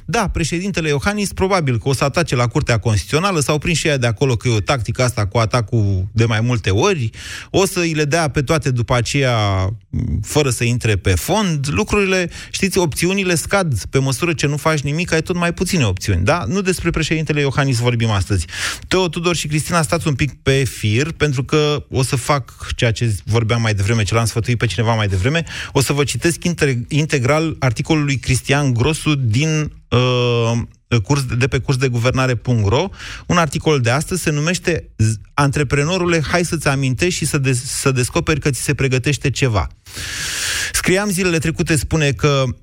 Da, 0.08 0.28
președintele 0.28 0.88
Iohannis 0.88 1.34
probabil 1.34 1.78
că 1.78 1.89
o 1.89 1.94
să 1.94 2.04
atace 2.04 2.36
la 2.36 2.48
Curtea 2.48 2.78
Constituțională, 2.78 3.39
s-au 3.39 3.58
prins 3.58 3.78
și 3.78 3.88
ea 3.88 3.98
de 3.98 4.08
acolo 4.08 4.36
că 4.36 4.48
e 4.48 4.56
o 4.56 4.60
tactică 4.60 5.04
asta 5.04 5.28
cu 5.28 5.38
atacul 5.38 6.08
de 6.12 6.26
mai 6.26 6.41
multe 6.41 6.70
ori, 6.70 7.10
o 7.50 7.65
să 7.65 7.80
îi 7.80 7.94
le 7.94 8.06
dea 8.06 8.28
pe 8.28 8.41
toate 8.41 8.72
după 8.72 8.96
aceea 8.96 9.65
m, 9.89 10.20
fără 10.22 10.50
să 10.50 10.63
intre 10.63 10.96
pe 10.96 11.15
fond. 11.15 11.68
Lucrurile, 11.72 12.30
știți, 12.52 12.78
opțiunile 12.78 13.36
scad 13.36 13.84
pe 13.89 14.00
măsură 14.00 14.34
ce 14.34 14.48
nu 14.48 14.58
faci 14.58 14.80
nimic, 14.80 15.12
ai 15.12 15.22
tot 15.22 15.36
mai 15.36 15.54
puține 15.54 15.86
opțiuni, 15.86 16.24
da? 16.24 16.44
Nu 16.48 16.62
despre 16.62 16.89
președintele 16.89 17.39
Iohannis 17.39 17.78
vorbim 17.78 18.10
astăzi. 18.10 18.46
Teo 18.88 19.08
Tudor 19.08 19.36
și 19.36 19.48
Cristina, 19.48 19.82
stați 19.82 20.08
un 20.08 20.15
pic 20.15 20.41
pe 20.41 20.63
fir, 20.63 21.12
pentru 21.12 21.44
că 21.44 21.86
o 21.89 22.04
să 22.04 22.15
fac 22.15 22.68
ceea 22.76 22.91
ce 22.91 23.15
vorbeam 23.26 23.62
mai 23.62 23.74
devreme, 23.74 24.04
ce 24.04 24.13
l-am 24.13 24.26
sfătuit 24.26 24.58
pe 24.58 24.65
cineva 24.65 24.94
mai 24.94 25.08
devreme, 25.08 25.44
o 25.72 25.82
să 25.82 25.94
vă 25.94 26.04
citesc 26.04 26.39
inter- 26.48 26.88
integral 26.88 27.56
articolul 27.60 28.04
lui 28.04 28.18
Cristian 28.18 28.74
Grosu 28.74 29.15
din 29.15 29.72
uh, 29.89 30.52
curs 31.04 31.26
de 31.38 31.48
pe 31.48 31.60
curs 31.60 31.78
de 31.78 31.88
guvernare.ro. 31.88 32.89
Un 33.28 33.38
articol 33.38 33.80
de 33.80 33.89
astăzi 33.89 34.21
se 34.21 34.32
numește 34.32 34.89
Z- 34.98 35.19
Antreprenorule, 35.34 36.21
hai 36.28 36.45
să-ți 36.45 36.67
amintești 36.67 37.19
și 37.19 37.26
să, 37.26 37.38
des- 37.38 37.63
să 37.63 37.91
descoperi 37.91 38.39
că 38.39 38.50
ți 38.50 38.62
se 38.62 38.74
pregătește 38.74 39.30
ceva. 39.30 39.67
Scriam 40.74 41.10
zilele 41.10 41.38
trecute, 41.38 41.76
spune 41.76 42.12
că 42.12 42.43
uh, 42.48 42.54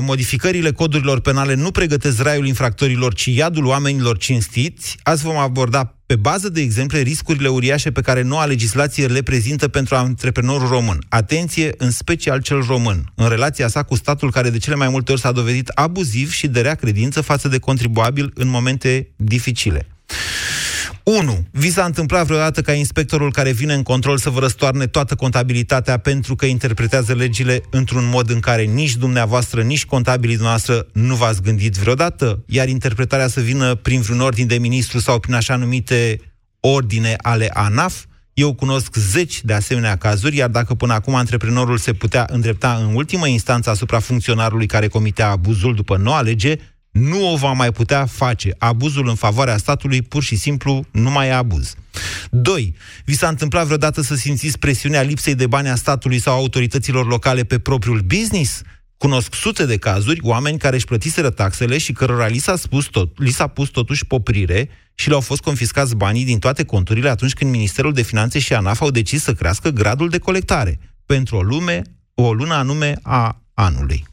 modificările 0.00 0.72
codurilor 0.72 1.20
penale 1.20 1.54
nu 1.54 1.70
pregătesc 1.70 2.22
raiul 2.22 2.46
infractorilor, 2.46 3.14
ci 3.14 3.24
iadul 3.24 3.64
oamenilor 3.64 4.18
cinstiți. 4.18 4.96
Azi 5.02 5.22
vom 5.22 5.36
aborda 5.36 5.94
pe 6.06 6.16
bază 6.16 6.48
de 6.48 6.60
exemple 6.60 7.00
riscurile 7.00 7.48
uriașe 7.48 7.90
pe 7.90 8.00
care 8.00 8.22
noua 8.22 8.44
legislație 8.44 9.06
le 9.06 9.22
prezintă 9.22 9.68
pentru 9.68 9.94
antreprenorul 9.94 10.68
român. 10.68 10.98
Atenție, 11.08 11.74
în 11.76 11.90
special 11.90 12.40
cel 12.40 12.62
român, 12.62 13.12
în 13.14 13.28
relația 13.28 13.68
sa 13.68 13.82
cu 13.82 13.94
statul 13.94 14.30
care 14.30 14.50
de 14.50 14.58
cele 14.58 14.76
mai 14.76 14.88
multe 14.88 15.12
ori 15.12 15.20
s-a 15.20 15.32
dovedit 15.32 15.68
abuziv 15.68 16.32
și 16.32 16.46
de 16.46 16.60
rea 16.60 16.74
credință 16.74 17.20
față 17.20 17.48
de 17.48 17.58
contribuabil 17.58 18.30
în 18.34 18.48
momente 18.48 19.10
dificile. 19.16 19.86
1. 21.08 21.44
Vi 21.50 21.70
s-a 21.70 21.84
întâmplat 21.84 22.26
vreodată 22.26 22.60
ca 22.62 22.72
inspectorul 22.72 23.32
care 23.32 23.52
vine 23.52 23.74
în 23.74 23.82
control 23.82 24.18
să 24.18 24.30
vă 24.30 24.40
răstoarne 24.40 24.86
toată 24.86 25.14
contabilitatea 25.14 25.96
pentru 25.96 26.34
că 26.34 26.46
interpretează 26.46 27.14
legile 27.14 27.62
într-un 27.70 28.08
mod 28.08 28.30
în 28.30 28.40
care 28.40 28.62
nici 28.62 28.96
dumneavoastră, 28.96 29.62
nici 29.62 29.84
contabilii 29.84 30.36
noastră 30.36 30.86
nu 30.92 31.14
v-ați 31.14 31.42
gândit 31.42 31.74
vreodată? 31.74 32.44
Iar 32.46 32.68
interpretarea 32.68 33.28
să 33.28 33.40
vină 33.40 33.74
prin 33.74 34.00
vreun 34.00 34.20
ordin 34.20 34.46
de 34.46 34.58
ministru 34.58 34.98
sau 34.98 35.18
prin 35.18 35.34
așa 35.34 35.56
numite 35.56 36.20
ordine 36.60 37.16
ale 37.22 37.48
ANAF? 37.52 38.04
Eu 38.32 38.54
cunosc 38.54 38.94
zeci 38.94 39.44
de 39.44 39.52
asemenea 39.52 39.96
cazuri, 39.96 40.36
iar 40.36 40.48
dacă 40.48 40.74
până 40.74 40.92
acum 40.92 41.14
antreprenorul 41.14 41.78
se 41.78 41.92
putea 41.92 42.26
îndrepta 42.30 42.84
în 42.88 42.94
ultimă 42.94 43.26
instanță 43.26 43.70
asupra 43.70 43.98
funcționarului 43.98 44.66
care 44.66 44.88
comitea 44.88 45.30
abuzul 45.30 45.74
după 45.74 45.96
noua 45.96 46.20
lege, 46.20 46.56
nu 46.98 47.32
o 47.32 47.36
va 47.36 47.52
mai 47.52 47.72
putea 47.72 48.06
face. 48.06 48.54
Abuzul 48.58 49.08
în 49.08 49.14
favoarea 49.14 49.56
statului 49.56 50.02
pur 50.02 50.22
și 50.22 50.36
simplu 50.36 50.84
nu 50.90 51.10
mai 51.10 51.28
e 51.28 51.32
abuz. 51.32 51.74
2. 52.30 52.74
Vi 53.04 53.16
s-a 53.16 53.28
întâmplat 53.28 53.64
vreodată 53.64 54.02
să 54.02 54.14
simțiți 54.14 54.58
presiunea 54.58 55.02
lipsei 55.02 55.34
de 55.34 55.46
bani 55.46 55.68
a 55.68 55.74
statului 55.74 56.18
sau 56.18 56.34
autorităților 56.34 57.06
locale 57.06 57.44
pe 57.44 57.58
propriul 57.58 58.00
business? 58.00 58.62
Cunosc 58.96 59.34
sute 59.34 59.66
de 59.66 59.76
cazuri, 59.76 60.20
oameni 60.22 60.58
care 60.58 60.76
își 60.76 60.84
plătiseră 60.84 61.30
taxele 61.30 61.78
și 61.78 61.92
cărora 61.92 62.26
li 62.26 62.38
s-a, 62.38 62.56
spus 62.56 62.84
tot, 62.84 63.18
li 63.18 63.30
s-a 63.30 63.46
pus 63.46 63.68
totuși 63.68 64.06
poprire 64.06 64.68
și 64.94 65.08
le-au 65.08 65.20
fost 65.20 65.40
confiscați 65.40 65.94
banii 65.94 66.24
din 66.24 66.38
toate 66.38 66.64
conturile 66.64 67.08
atunci 67.08 67.32
când 67.32 67.50
Ministerul 67.50 67.92
de 67.92 68.02
Finanțe 68.02 68.38
și 68.38 68.54
ANAF 68.54 68.80
au 68.80 68.90
decis 68.90 69.22
să 69.22 69.32
crească 69.32 69.68
gradul 69.68 70.08
de 70.08 70.18
colectare 70.18 70.78
pentru 71.06 71.36
o 71.36 71.42
lume, 71.42 71.82
o 72.14 72.32
lună 72.32 72.54
anume 72.54 72.94
a 73.02 73.42
anului. 73.54 74.06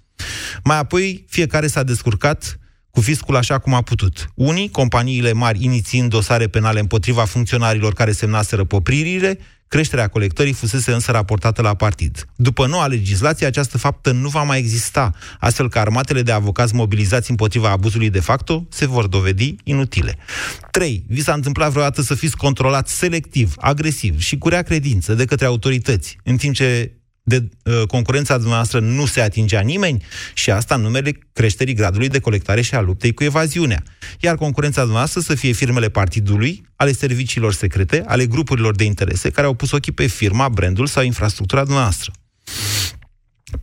Mai 0.63 0.77
apoi, 0.77 1.25
fiecare 1.27 1.67
s-a 1.67 1.83
descurcat 1.83 2.59
cu 2.95 3.01
fiscul 3.01 3.35
așa 3.35 3.57
cum 3.57 3.73
a 3.73 3.81
putut. 3.81 4.29
Unii, 4.35 4.69
companiile 4.69 5.33
mari, 5.33 5.63
inițiind 5.63 6.09
dosare 6.09 6.47
penale 6.47 6.79
împotriva 6.79 7.25
funcționarilor 7.25 7.93
care 7.93 8.11
semnaseră 8.11 8.63
popririle, 8.63 9.39
creșterea 9.67 10.07
colectării 10.07 10.53
fusese 10.53 10.91
însă 10.91 11.11
raportată 11.11 11.61
la 11.61 11.73
partid. 11.73 12.25
După 12.35 12.67
noua 12.67 12.87
legislație, 12.87 13.45
această 13.45 13.77
faptă 13.77 14.11
nu 14.11 14.29
va 14.29 14.43
mai 14.43 14.57
exista, 14.57 15.11
astfel 15.39 15.69
că 15.69 15.79
armatele 15.79 16.21
de 16.21 16.31
avocați 16.31 16.75
mobilizați 16.75 17.29
împotriva 17.29 17.69
abuzului 17.69 18.09
de 18.09 18.19
facto 18.19 18.65
se 18.69 18.87
vor 18.87 19.07
dovedi 19.07 19.55
inutile. 19.63 20.17
3. 20.71 21.05
Vi 21.07 21.21
s-a 21.21 21.33
întâmplat 21.33 21.71
vreodată 21.71 22.01
să 22.01 22.15
fiți 22.15 22.37
controlat 22.37 22.87
selectiv, 22.87 23.53
agresiv 23.57 24.19
și 24.19 24.37
cu 24.37 24.49
rea 24.49 24.61
credință 24.61 25.13
de 25.13 25.25
către 25.25 25.45
autorități, 25.45 26.17
în 26.23 26.37
timp 26.37 26.53
ce 26.53 26.91
de 27.27 27.49
uh, 27.63 27.87
concurența 27.87 28.35
dumneavoastră 28.35 28.79
nu 28.79 29.05
se 29.05 29.21
atingea 29.21 29.59
nimeni 29.59 30.03
și 30.33 30.51
asta 30.51 30.75
în 30.75 30.81
numele 30.81 31.11
creșterii 31.33 31.73
gradului 31.73 32.09
de 32.09 32.19
colectare 32.19 32.61
și 32.61 32.75
a 32.75 32.81
luptei 32.81 33.13
cu 33.13 33.23
evaziunea. 33.23 33.83
Iar 34.19 34.35
concurența 34.35 34.79
dumneavoastră 34.81 35.21
să 35.21 35.35
fie 35.35 35.51
firmele 35.51 35.89
partidului, 35.89 36.65
ale 36.75 36.91
serviciilor 36.91 37.53
secrete, 37.53 38.03
ale 38.07 38.25
grupurilor 38.25 38.75
de 38.75 38.83
interese 38.83 39.29
care 39.29 39.47
au 39.47 39.53
pus 39.53 39.71
ochii 39.71 39.91
pe 39.91 40.07
firma, 40.07 40.49
brandul 40.49 40.87
sau 40.87 41.03
infrastructura 41.03 41.63
dumneavoastră. 41.63 42.11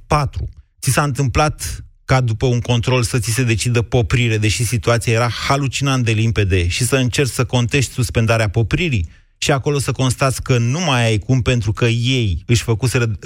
4. 0.07 0.48
Ți 0.81 0.90
s-a 0.90 1.03
întâmplat 1.03 1.85
ca 2.05 2.20
după 2.20 2.46
un 2.46 2.61
control 2.61 3.03
să 3.03 3.18
ți 3.18 3.31
se 3.31 3.42
decidă 3.42 3.83
poprire, 3.83 4.38
deși 4.38 4.64
situația 4.64 5.12
era 5.12 5.29
halucinant 5.29 6.05
de 6.05 6.12
limpede 6.12 6.68
și 6.68 6.85
să 6.85 6.96
încerci 6.96 7.31
să 7.31 7.44
contești 7.44 7.92
suspendarea 7.92 8.48
popririi? 8.48 9.09
Și 9.42 9.50
acolo 9.50 9.78
să 9.78 9.92
constați 9.92 10.42
că 10.42 10.59
nu 10.59 10.81
mai 10.81 11.05
ai 11.05 11.18
cum 11.18 11.42
pentru 11.42 11.72
că 11.72 11.85
ei 11.87 12.42
își 12.46 12.62
făcuseră, 12.62 13.18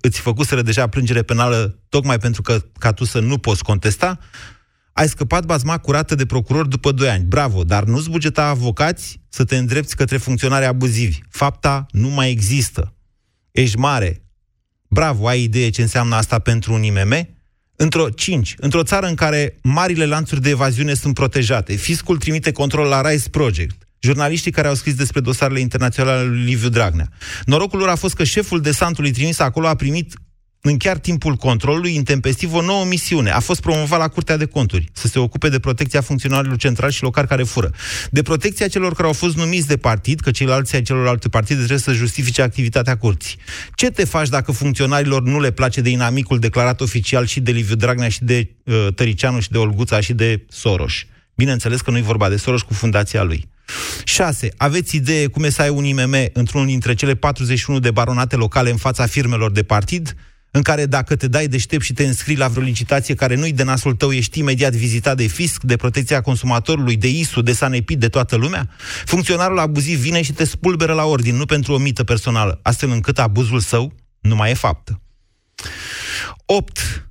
îți 0.00 0.20
făcuseră 0.20 0.62
deja 0.62 0.86
plângere 0.86 1.22
penală 1.22 1.78
tocmai 1.88 2.18
pentru 2.18 2.42
că 2.42 2.64
ca 2.78 2.92
tu 2.92 3.04
să 3.04 3.18
nu 3.18 3.38
poți 3.38 3.62
contesta, 3.62 4.18
ai 4.92 5.08
scăpat 5.08 5.44
bazma 5.44 5.78
curată 5.78 6.14
de 6.14 6.26
procuror 6.26 6.66
după 6.66 6.92
2 6.92 7.08
ani. 7.08 7.24
Bravo, 7.24 7.64
dar 7.64 7.84
nu-ți 7.84 8.10
bugeta 8.10 8.46
avocați 8.46 9.20
să 9.28 9.44
te 9.44 9.56
îndrepți 9.56 9.96
către 9.96 10.16
funcționari 10.16 10.64
abuzivi. 10.64 11.18
Fapta 11.30 11.86
nu 11.90 12.08
mai 12.08 12.30
există. 12.30 12.94
Ești 13.50 13.76
mare. 13.76 14.22
Bravo, 14.88 15.28
ai 15.28 15.42
idee 15.42 15.70
ce 15.70 15.82
înseamnă 15.82 16.14
asta 16.14 16.38
pentru 16.38 16.72
un 16.72 16.82
IMM? 16.82 17.28
Într-o 17.76 18.08
5. 18.08 18.54
Într-o 18.58 18.82
țară 18.82 19.06
în 19.06 19.14
care 19.14 19.58
marile 19.62 20.06
lanțuri 20.06 20.42
de 20.42 20.50
evaziune 20.50 20.94
sunt 20.94 21.14
protejate, 21.14 21.74
fiscul 21.74 22.18
trimite 22.18 22.52
control 22.52 22.86
la 22.86 23.10
Rise 23.10 23.28
Project, 23.28 23.87
jurnaliștii 24.00 24.50
care 24.50 24.68
au 24.68 24.74
scris 24.74 24.94
despre 24.94 25.20
dosarele 25.20 25.60
internaționale 25.60 26.18
ale 26.18 26.28
lui 26.28 26.44
Liviu 26.44 26.68
Dragnea. 26.68 27.08
Norocul 27.44 27.78
lor 27.78 27.88
a 27.88 27.94
fost 27.94 28.14
că 28.14 28.24
șeful 28.24 28.60
desantului 28.60 29.10
trimis 29.10 29.38
acolo 29.38 29.66
a 29.66 29.74
primit 29.74 30.14
în 30.60 30.76
chiar 30.76 30.98
timpul 30.98 31.34
controlului 31.34 31.94
intempestiv 31.94 32.54
o 32.54 32.62
nouă 32.62 32.84
misiune. 32.84 33.30
A 33.30 33.40
fost 33.40 33.60
promovat 33.60 33.98
la 33.98 34.08
Curtea 34.08 34.36
de 34.36 34.44
Conturi 34.44 34.88
să 34.92 35.08
se 35.08 35.18
ocupe 35.18 35.48
de 35.48 35.58
protecția 35.58 36.00
funcționarilor 36.00 36.56
centrali 36.56 36.92
și 36.92 37.02
locali 37.02 37.26
care 37.26 37.42
fură. 37.42 37.70
De 38.10 38.22
protecția 38.22 38.68
celor 38.68 38.94
care 38.94 39.06
au 39.06 39.12
fost 39.12 39.36
numiți 39.36 39.66
de 39.66 39.76
partid, 39.76 40.20
că 40.20 40.30
ceilalți 40.30 40.74
ai 40.74 40.82
celorlalte 40.82 41.28
partide 41.28 41.56
trebuie 41.56 41.78
să 41.78 41.92
justifice 41.92 42.42
activitatea 42.42 42.96
curții. 42.96 43.36
Ce 43.74 43.90
te 43.90 44.04
faci 44.04 44.28
dacă 44.28 44.52
funcționarilor 44.52 45.22
nu 45.22 45.40
le 45.40 45.50
place 45.50 45.80
de 45.80 45.90
inamicul 45.90 46.38
declarat 46.38 46.80
oficial 46.80 47.26
și 47.26 47.40
de 47.40 47.50
Liviu 47.50 47.74
Dragnea 47.74 48.08
și 48.08 48.24
de 48.24 48.50
uh, 48.64 48.86
Tăricianu 48.94 49.40
și 49.40 49.50
de 49.50 49.58
Olguța 49.58 50.00
și 50.00 50.12
de 50.12 50.44
Soros? 50.48 50.92
Bineînțeles 51.38 51.80
că 51.80 51.90
nu 51.90 51.98
i 51.98 52.02
vorba 52.02 52.28
de 52.28 52.36
Soros 52.36 52.62
cu 52.62 52.74
fundația 52.74 53.22
lui. 53.22 53.48
6. 54.04 54.48
Aveți 54.56 54.96
idee 54.96 55.26
cum 55.26 55.44
e 55.44 55.48
să 55.48 55.62
ai 55.62 55.68
un 55.68 55.84
IMM 55.84 56.14
într-unul 56.32 56.66
dintre 56.66 56.94
cele 56.94 57.14
41 57.14 57.78
de 57.78 57.90
baronate 57.90 58.36
locale 58.36 58.70
în 58.70 58.76
fața 58.76 59.06
firmelor 59.06 59.50
de 59.50 59.62
partid? 59.62 60.14
în 60.50 60.62
care 60.62 60.86
dacă 60.86 61.16
te 61.16 61.28
dai 61.28 61.46
deștept 61.46 61.82
și 61.82 61.92
te 61.92 62.04
înscrii 62.04 62.36
la 62.36 62.48
vreo 62.48 62.62
licitație 62.62 63.14
care 63.14 63.34
nu-i 63.34 63.52
de 63.52 63.62
nasul 63.62 63.94
tău, 63.94 64.12
ești 64.12 64.38
imediat 64.38 64.72
vizitat 64.72 65.16
de 65.16 65.26
fisc, 65.26 65.62
de 65.62 65.76
protecția 65.76 66.20
consumatorului, 66.20 66.96
de 66.96 67.08
ISU, 67.08 67.42
de 67.42 67.52
Sanepid, 67.52 68.00
de 68.00 68.08
toată 68.08 68.36
lumea? 68.36 68.68
Funcționarul 69.04 69.58
abuziv 69.58 69.98
vine 69.98 70.22
și 70.22 70.32
te 70.32 70.44
spulberă 70.44 70.92
la 70.92 71.04
ordin, 71.04 71.36
nu 71.36 71.46
pentru 71.46 71.72
o 71.72 71.78
mită 71.78 72.04
personală, 72.04 72.60
astfel 72.62 72.90
încât 72.90 73.18
abuzul 73.18 73.60
său 73.60 73.92
nu 74.20 74.34
mai 74.34 74.50
e 74.50 74.54
faptă. 74.54 75.00
8. 76.46 77.07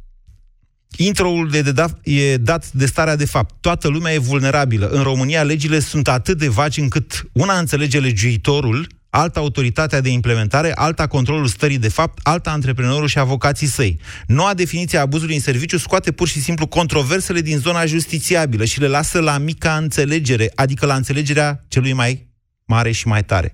Introul 0.98 1.50
de 1.50 1.62
dat, 1.62 2.00
e 2.04 2.38
dat 2.38 2.72
de 2.72 2.86
starea 2.86 3.16
de 3.16 3.26
fapt. 3.26 3.56
Toată 3.62 3.88
lumea 3.88 4.14
e 4.14 4.18
vulnerabilă. 4.18 4.88
În 4.88 5.02
România 5.02 5.44
legile 5.44 5.80
sunt 5.80 6.08
atât 6.08 6.38
de 6.38 6.48
vagi 6.48 6.80
încât 6.80 7.30
una 7.32 7.60
înțelege 7.60 8.00
legiuitorul, 8.00 8.88
alta 9.10 9.40
autoritatea 9.40 10.02
de 10.02 10.10
implementare, 10.10 10.72
alta 10.76 11.08
controlul 11.08 11.48
stării 11.48 11.78
de 11.78 11.90
fapt, 11.90 12.20
alta 12.24 12.52
antreprenorul 12.52 13.08
și 13.08 13.20
avocații 13.20 13.68
săi. 13.68 14.00
Noua 14.28 14.54
definiție 14.54 14.98
a 14.98 15.02
abuzului 15.02 15.36
în 15.36 15.42
serviciu 15.42 15.78
scoate 15.78 16.12
pur 16.12 16.28
și 16.28 16.42
simplu 16.42 16.68
controversele 16.68 17.42
din 17.42 17.58
zona 17.58 17.86
justițiabilă 17.86 18.66
și 18.66 18.80
le 18.80 18.88
lasă 18.88 19.20
la 19.20 19.38
mica 19.38 19.76
înțelegere, 19.76 20.52
adică 20.56 20.86
la 20.86 20.96
înțelegerea 20.96 21.66
celui 21.68 21.94
mai 21.94 22.28
mare 22.66 22.92
și 22.92 23.08
mai 23.08 23.24
tare. 23.24 23.54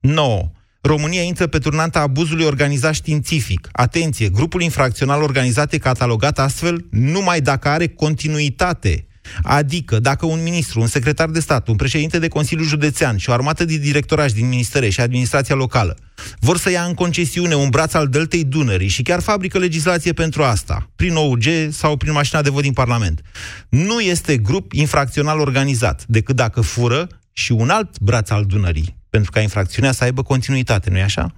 9. 0.00 0.50
România 0.80 1.22
intră 1.22 1.46
pe 1.46 1.58
turnanta 1.58 2.00
abuzului 2.00 2.44
organizat 2.44 2.94
științific. 2.94 3.68
Atenție, 3.72 4.28
grupul 4.28 4.62
infracțional 4.62 5.22
organizat 5.22 5.72
e 5.72 5.78
catalogat 5.78 6.38
astfel 6.38 6.86
numai 6.90 7.40
dacă 7.40 7.68
are 7.68 7.86
continuitate. 7.86 9.08
Adică, 9.42 9.98
dacă 9.98 10.26
un 10.26 10.42
ministru, 10.42 10.80
un 10.80 10.86
secretar 10.86 11.28
de 11.28 11.40
stat, 11.40 11.68
un 11.68 11.76
președinte 11.76 12.18
de 12.18 12.28
Consiliu 12.28 12.64
Județean 12.64 13.16
și 13.16 13.30
o 13.30 13.32
armată 13.32 13.64
de 13.64 13.76
directorași 13.76 14.34
din 14.34 14.48
ministere 14.48 14.88
și 14.88 15.00
administrația 15.00 15.54
locală 15.54 15.96
vor 16.38 16.58
să 16.58 16.70
ia 16.70 16.82
în 16.82 16.94
concesiune 16.94 17.54
un 17.54 17.68
braț 17.68 17.94
al 17.94 18.08
Deltei 18.08 18.44
Dunării 18.44 18.88
și 18.88 19.02
chiar 19.02 19.20
fabrică 19.20 19.58
legislație 19.58 20.12
pentru 20.12 20.42
asta, 20.42 20.90
prin 20.96 21.14
OUG 21.14 21.42
sau 21.70 21.96
prin 21.96 22.12
mașina 22.12 22.42
de 22.42 22.50
vot 22.50 22.62
din 22.62 22.72
Parlament, 22.72 23.22
nu 23.68 24.00
este 24.00 24.36
grup 24.36 24.72
infracțional 24.72 25.38
organizat, 25.38 26.04
decât 26.06 26.36
dacă 26.36 26.60
fură 26.60 27.06
și 27.32 27.52
un 27.52 27.68
alt 27.68 27.98
braț 28.00 28.30
al 28.30 28.44
Dunării, 28.44 28.97
pentru 29.10 29.30
ca 29.30 29.40
infracțiunea 29.40 29.92
să 29.92 30.04
aibă 30.04 30.22
continuitate, 30.22 30.90
nu-i 30.90 31.02
așa? 31.02 31.34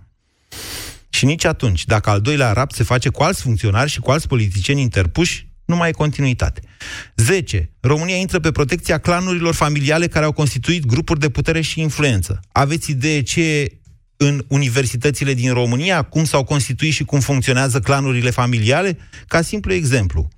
Și 1.09 1.25
nici 1.25 1.45
atunci, 1.45 1.85
dacă 1.85 2.11
al 2.11 2.21
doilea 2.21 2.53
rapt 2.53 2.75
se 2.75 2.83
face 2.83 3.09
cu 3.09 3.23
alți 3.23 3.43
funcționari 3.43 3.91
și 3.91 4.01
cu 4.01 4.11
alți 4.11 4.29
politicieni 4.29 4.81
interpuși, 4.81 5.49
nu 5.65 5.77
mai 5.77 5.89
e 5.89 5.93
continuitate. 5.93 6.61
10. 7.17 7.71
România 7.81 8.17
intră 8.17 8.41
pe 8.41 8.51
protecția 8.51 8.99
clanurilor 8.99 9.55
familiale 9.55 10.07
care 10.07 10.25
au 10.25 10.33
constituit 10.33 10.87
grupuri 10.87 11.21
de 11.21 11.29
putere 11.29 11.61
și 11.61 11.81
influență. 11.81 12.41
Aveți 12.53 12.91
idee 12.91 13.23
ce 13.23 13.79
în 14.17 14.45
universitățile 14.49 15.35
din 15.35 15.53
România, 15.53 16.03
cum 16.03 16.25
s-au 16.25 16.45
constituit 16.45 16.93
și 16.93 17.05
cum 17.05 17.21
funcționează 17.21 17.81
clanurile 17.81 18.31
familiale? 18.31 18.99
Ca 19.27 19.43
simplu 19.43 19.73
exemplu, 19.73 20.29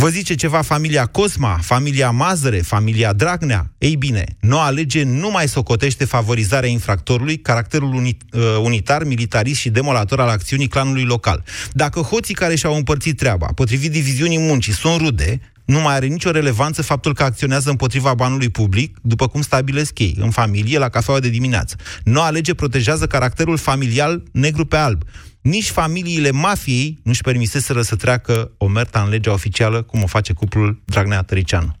Vă 0.00 0.08
zice 0.08 0.34
ceva 0.34 0.62
familia 0.62 1.06
Cosma, 1.06 1.58
familia 1.62 2.10
Mazăre, 2.10 2.58
familia 2.58 3.12
Dragnea? 3.12 3.72
Ei 3.78 3.96
bine, 3.96 4.24
noua 4.40 4.70
lege 4.70 5.02
nu 5.02 5.30
mai 5.30 5.48
socotește 5.48 6.04
favorizarea 6.04 6.68
infractorului, 6.68 7.38
caracterul 7.38 7.94
unit, 7.94 8.22
uh, 8.32 8.40
unitar, 8.62 9.04
militarist 9.04 9.60
și 9.60 9.70
demolator 9.70 10.20
al 10.20 10.28
acțiunii 10.28 10.68
clanului 10.68 11.04
local. 11.04 11.44
Dacă 11.72 12.00
hoții 12.00 12.34
care 12.34 12.54
și-au 12.54 12.74
împărțit 12.74 13.16
treaba, 13.16 13.46
potrivit 13.54 13.90
diviziunii 13.90 14.38
muncii, 14.38 14.72
sunt 14.72 15.00
rude, 15.00 15.40
nu 15.64 15.80
mai 15.80 15.94
are 15.94 16.06
nicio 16.06 16.30
relevanță 16.30 16.82
faptul 16.82 17.14
că 17.14 17.22
acționează 17.22 17.70
împotriva 17.70 18.14
banului 18.14 18.48
public, 18.48 18.96
după 19.02 19.28
cum 19.28 19.42
stabilesc 19.42 19.98
ei, 19.98 20.16
în 20.20 20.30
familie, 20.30 20.78
la 20.78 20.88
cafeaua 20.88 21.20
de 21.20 21.28
dimineață. 21.28 21.76
Noua 22.04 22.30
lege 22.30 22.54
protejează 22.54 23.06
caracterul 23.06 23.56
familial 23.56 24.22
negru 24.32 24.64
pe 24.64 24.76
alb. 24.76 25.02
Nici 25.40 25.70
familiile 25.70 26.30
mafiei 26.30 26.98
nu-și 27.02 27.22
permiseseră 27.22 27.82
să 27.82 27.96
treacă 27.96 28.52
omerta 28.58 29.02
în 29.02 29.08
legea 29.08 29.32
oficială, 29.32 29.82
cum 29.82 30.02
o 30.02 30.06
face 30.06 30.32
cuplul 30.32 30.82
Dragnea-Tăricianu. 30.84 31.76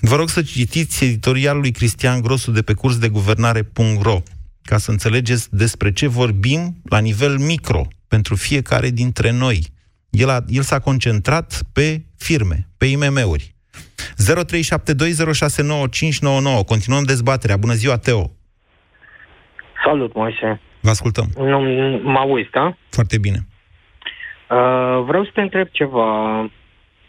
Vă 0.00 0.16
rog 0.16 0.28
să 0.28 0.42
citiți 0.42 1.04
editorialul 1.04 1.60
lui 1.60 1.70
Cristian 1.72 2.20
Grosu 2.20 2.50
de 2.50 2.62
pe 2.62 2.72
curs 2.72 2.98
de 2.98 3.08
guvernare.ro 3.08 4.22
ca 4.62 4.78
să 4.78 4.90
înțelegeți 4.90 5.54
despre 5.54 5.92
ce 5.92 6.06
vorbim 6.06 6.76
la 6.88 6.98
nivel 6.98 7.38
micro, 7.38 7.86
pentru 8.08 8.34
fiecare 8.34 8.90
dintre 8.90 9.30
noi. 9.30 9.66
El, 10.10 10.28
a, 10.28 10.44
el 10.48 10.62
s-a 10.62 10.78
concentrat 10.78 11.62
pe 11.72 12.04
firme, 12.16 12.68
pe 12.78 12.86
IMM-uri. 12.86 13.54
0372069599. 16.62 16.64
Continuăm 16.66 17.02
dezbaterea. 17.02 17.56
Bună 17.56 17.72
ziua, 17.72 17.96
Teo. 17.96 18.30
Salut, 19.84 20.14
Moise. 20.14 20.60
Vă 20.84 20.90
ascultăm. 20.90 21.26
Nu, 21.36 21.60
mă 22.02 22.18
auzi, 22.18 22.50
da? 22.50 22.76
Foarte 22.88 23.18
bine. 23.18 23.38
Uh, 24.50 25.04
vreau 25.06 25.24
să 25.24 25.30
te 25.34 25.40
întreb 25.40 25.68
ceva, 25.70 26.06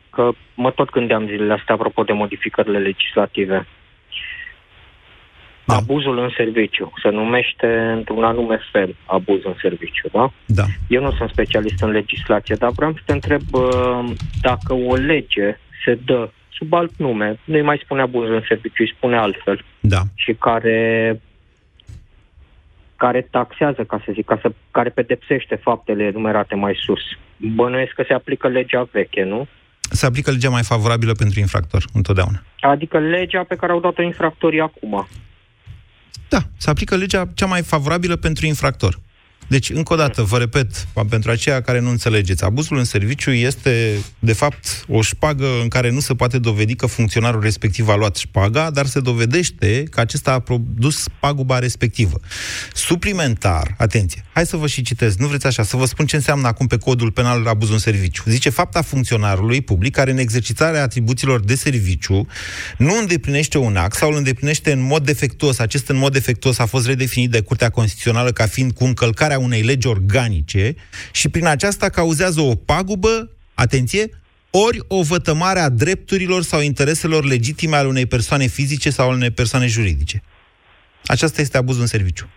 că 0.10 0.32
mă 0.56 0.72
tot 0.72 0.90
gândeam 0.90 1.26
zilele 1.26 1.54
astea 1.54 1.74
apropo 1.74 2.04
de 2.04 2.14
modificările 2.14 2.78
legislative. 2.78 3.68
Da. 5.66 5.76
Abuzul 5.76 6.18
în 6.18 6.30
serviciu. 6.36 6.94
Se 7.02 7.10
numește 7.10 7.68
într-un 7.96 8.24
anume 8.24 8.60
fel 8.72 8.96
abuz 9.06 9.40
în 9.44 9.56
serviciu, 9.62 10.08
da? 10.12 10.32
Da. 10.46 10.64
Eu 10.88 11.02
nu 11.02 11.12
sunt 11.12 11.30
specialist 11.30 11.82
în 11.82 11.90
legislație, 11.90 12.56
dar 12.56 12.72
vreau 12.76 12.94
să 12.94 13.00
te 13.06 13.14
întreb 13.14 13.42
uh, 13.52 14.04
dacă 14.42 14.74
o 14.74 14.96
lege 14.96 15.58
se 15.86 16.00
dă 16.06 16.30
sub 16.50 16.74
alt 16.74 16.92
nume, 16.98 17.40
nu-i 17.44 17.62
mai 17.62 17.82
spune 17.84 18.02
abuz 18.02 18.30
în 18.30 18.44
serviciu, 18.48 18.84
îi 18.84 18.94
spune 18.98 19.18
altfel. 19.18 19.66
Da. 19.80 20.02
Și 20.16 20.34
care 20.34 21.22
care 22.96 23.22
taxează, 23.22 23.84
ca 23.84 24.02
să 24.06 24.12
zic, 24.14 24.26
ca 24.26 24.40
să, 24.42 24.52
care 24.72 24.90
pedepsește 24.90 25.56
faptele 25.56 26.04
enumerate 26.04 26.56
mai 26.56 26.78
sus. 26.86 27.02
Bănuiesc 27.38 27.92
că 27.92 28.04
se 28.08 28.14
aplică 28.14 28.48
legea 28.48 28.88
veche, 28.92 29.24
nu? 29.24 29.48
Se 29.80 30.06
aplică 30.06 30.32
legea 30.32 30.50
mai 30.50 30.64
favorabilă 30.64 31.14
pentru 31.14 31.40
infractor, 31.40 31.84
întotdeauna. 31.94 32.44
Adică 32.60 33.00
legea 33.00 33.44
pe 33.44 33.56
care 33.56 33.72
au 33.72 33.80
dat-o 33.80 34.02
infractorii 34.02 34.60
acum. 34.60 35.08
Da, 36.30 36.38
se 36.58 36.70
aplică 36.70 36.96
legea 36.96 37.24
cea 37.36 37.46
mai 37.46 37.62
favorabilă 37.62 38.16
pentru 38.16 38.46
infractor. 38.46 39.00
Deci, 39.48 39.70
încă 39.70 39.94
o 39.94 39.96
dată, 39.96 40.22
vă 40.22 40.38
repet, 40.38 40.88
pentru 41.10 41.32
aceia 41.32 41.62
care 41.62 41.80
nu 41.80 41.90
înțelegeți, 41.90 42.44
abuzul 42.44 42.78
în 42.78 42.84
serviciu 42.84 43.32
este, 43.32 43.98
de 44.20 44.34
fapt, 44.34 44.86
o 44.88 45.02
șpagă 45.02 45.48
în 45.62 45.68
care 45.68 45.90
nu 45.90 46.00
se 46.00 46.16
poate 46.16 46.38
dovedi 46.38 46.76
că 46.76 46.86
funcționarul 46.86 47.42
respectiv 47.42 47.88
a 47.88 47.96
luat 47.96 48.16
șpaga, 48.16 48.70
dar 48.70 48.86
se 48.86 49.00
dovedește 49.00 49.84
că 49.84 50.00
acesta 50.00 50.32
a 50.32 50.40
produs 50.40 51.06
paguba 51.20 51.60
respectivă. 51.60 52.20
Suplimentar, 52.74 53.76
atenție, 53.78 54.26
hai 54.34 54.46
să 54.46 54.58
vă 54.58 54.68
și 54.68 54.82
citesc, 54.82 55.18
nu 55.18 55.28
vreți 55.28 55.48
așa, 55.48 55.64
să 55.64 55.78
vă 55.78 55.86
spun 55.86 56.06
ce 56.06 56.16
înseamnă 56.16 56.48
acum 56.48 56.68
pe 56.68 56.78
codul 56.78 57.12
penal 57.12 57.48
abuzul 57.48 57.74
în 57.74 57.80
serviciu. 57.80 58.24
Zice, 58.28 58.50
fapta 58.50 58.82
funcționarului 58.82 59.62
public 59.62 59.94
care 59.94 60.12
în 60.12 60.18
exercitarea 60.18 60.82
atribuțiilor 60.82 61.40
de 61.40 61.56
serviciu 61.56 62.28
nu 62.78 62.98
îndeplinește 63.00 63.58
un 63.58 63.76
act 63.76 63.96
sau 63.96 64.10
îl 64.10 64.16
îndeplinește 64.16 64.72
în 64.72 64.82
mod 64.82 65.06
defectuos. 65.06 65.60
Acest 65.60 65.90
în 65.90 65.98
mod 65.98 66.14
defectuos 66.14 66.60
a 66.60 66.66
fost 66.66 66.86
redefinit 66.86 67.30
de 67.32 67.42
Curtea 67.42 67.70
Constituțională 67.70 68.32
ca 68.32 68.46
fiind 68.46 68.72
cu 68.72 68.84
încălcarea 68.84 69.35
unei 69.38 69.62
legi 69.62 69.88
organice 69.88 70.76
și 71.12 71.30
prin 71.30 71.46
aceasta 71.46 71.90
cauzează 71.90 72.42
o 72.42 72.56
pagubă, 72.56 73.32
atenție, 73.54 74.10
ori 74.50 74.80
o 74.88 75.02
vătămare 75.02 75.60
a 75.60 75.70
drepturilor 75.70 76.42
sau 76.42 76.62
intereselor 76.62 77.26
legitime 77.26 77.76
ale 77.76 77.88
unei 77.88 78.06
persoane 78.06 78.46
fizice 78.46 78.90
sau 78.90 79.08
ale 79.08 79.16
unei 79.16 79.32
persoane 79.32 79.68
juridice. 79.68 80.24
Aceasta 81.06 81.42
este 81.42 81.58
abuzul 81.58 81.82
în 81.82 81.88
serviciu. 81.88 82.30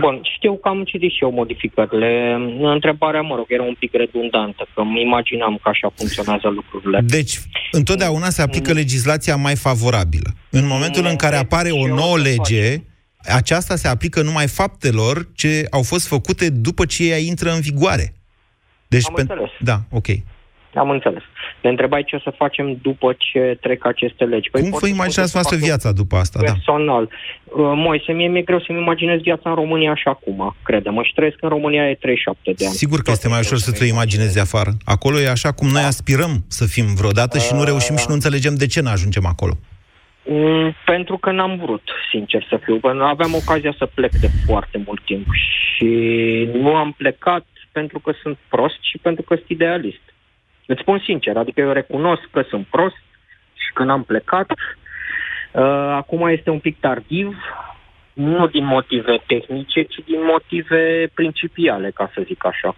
Bun, 0.00 0.20
știu 0.36 0.56
că 0.56 0.68
am 0.68 0.84
citit 0.84 1.10
și 1.10 1.22
eu 1.22 1.30
modificările. 1.32 2.36
Întrebarea, 2.60 3.20
mă 3.20 3.34
rog, 3.34 3.46
era 3.48 3.62
un 3.62 3.74
pic 3.78 3.92
redundantă, 3.92 4.66
că 4.74 4.80
îmi 4.80 5.02
imaginam 5.02 5.58
că 5.62 5.68
așa 5.68 5.92
funcționează 5.94 6.48
lucrurile. 6.48 7.00
Deci, 7.06 7.38
întotdeauna 7.70 8.28
se 8.28 8.42
aplică 8.42 8.72
legislația 8.72 9.36
mai 9.36 9.56
favorabilă. 9.56 10.30
În 10.50 10.66
momentul 10.66 11.06
în 11.06 11.16
care 11.16 11.36
apare 11.36 11.70
o 11.70 11.86
nouă 11.86 12.18
lege, 12.18 12.82
aceasta 13.34 13.76
se 13.76 13.88
aplică 13.88 14.22
numai 14.22 14.46
faptelor 14.46 15.28
ce 15.34 15.66
au 15.70 15.82
fost 15.82 16.06
făcute 16.06 16.50
după 16.50 16.84
ce 16.84 17.10
ea 17.10 17.18
intră 17.18 17.50
în 17.50 17.60
vigoare. 17.60 18.12
Deci, 18.86 19.04
Am 19.06 19.14
înțeles. 19.16 19.50
Da, 19.60 19.80
ok. 19.90 20.06
Am 20.74 20.90
înțeles. 20.90 21.22
Ne 21.62 21.70
întrebai 21.70 22.04
ce 22.06 22.16
o 22.16 22.18
să 22.18 22.32
facem 22.36 22.78
după 22.82 23.14
ce 23.18 23.58
trec 23.60 23.86
aceste 23.86 24.24
legi. 24.24 24.50
Păi 24.50 24.60
Cum 24.60 24.78
vă 24.80 24.86
imaginați 24.86 25.32
voastră 25.32 25.56
viața 25.56 25.92
după 25.92 26.16
asta? 26.16 26.38
Da. 26.42 26.52
Personal. 26.52 27.08
Da. 27.56 27.62
Moise, 27.62 28.12
mie 28.12 28.28
mi-e 28.28 28.42
greu 28.42 28.60
să-mi 28.60 28.78
imaginez 28.78 29.20
viața 29.20 29.50
în 29.50 29.54
România 29.54 29.90
așa 29.90 30.10
acum, 30.10 30.56
crede-mă. 30.62 31.02
Și 31.02 31.12
trăiesc 31.14 31.36
în 31.40 31.48
România 31.48 31.88
e 31.88 31.94
37 31.94 32.52
de 32.56 32.66
ani. 32.66 32.74
Sigur 32.74 33.02
că 33.02 33.10
este 33.10 33.28
mai 33.28 33.38
ușor 33.38 33.58
să 33.58 33.72
te 33.72 33.84
imaginezi 33.84 34.40
afară. 34.40 34.70
Acolo 34.84 35.20
e 35.20 35.28
așa 35.28 35.52
cum 35.52 35.68
noi 35.68 35.82
aspirăm 35.82 36.44
să 36.48 36.66
fim 36.66 36.94
vreodată 36.94 37.38
și 37.38 37.54
nu 37.54 37.64
reușim 37.64 37.96
și 37.96 38.04
nu 38.08 38.14
înțelegem 38.14 38.54
de 38.54 38.66
ce 38.66 38.80
nu 38.80 38.88
ajungem 38.90 39.26
acolo. 39.26 39.58
Mm, 40.30 40.74
pentru 40.84 41.16
că 41.16 41.30
n-am 41.30 41.56
vrut, 41.56 41.82
sincer 42.10 42.46
să 42.48 42.56
fiu. 42.56 42.78
Pentru 42.78 43.04
aveam 43.04 43.34
ocazia 43.34 43.74
să 43.78 43.86
plec 43.86 44.10
de 44.10 44.28
foarte 44.46 44.82
mult 44.86 45.04
timp 45.04 45.26
și 45.32 45.86
nu 46.52 46.74
am 46.74 46.92
plecat 46.92 47.46
pentru 47.72 47.98
că 47.98 48.12
sunt 48.22 48.38
prost 48.48 48.78
și 48.80 48.98
pentru 48.98 49.22
că 49.22 49.34
sunt 49.34 49.48
idealist. 49.48 50.00
Îți 50.66 50.80
spun 50.80 50.98
sincer, 51.04 51.36
adică 51.36 51.60
eu 51.60 51.72
recunosc 51.72 52.22
că 52.30 52.42
sunt 52.48 52.66
prost 52.66 53.02
și 53.54 53.72
că 53.74 53.82
n-am 53.84 54.02
plecat. 54.02 54.50
Uh, 54.50 55.62
acum 56.02 56.28
este 56.28 56.50
un 56.50 56.58
pic 56.58 56.80
tardiv, 56.80 57.36
nu 58.12 58.46
din 58.46 58.64
motive 58.64 59.22
tehnice, 59.26 59.82
ci 59.82 59.98
din 60.04 60.24
motive 60.24 61.10
principiale, 61.14 61.90
ca 61.90 62.10
să 62.14 62.22
zic 62.26 62.44
așa. 62.44 62.76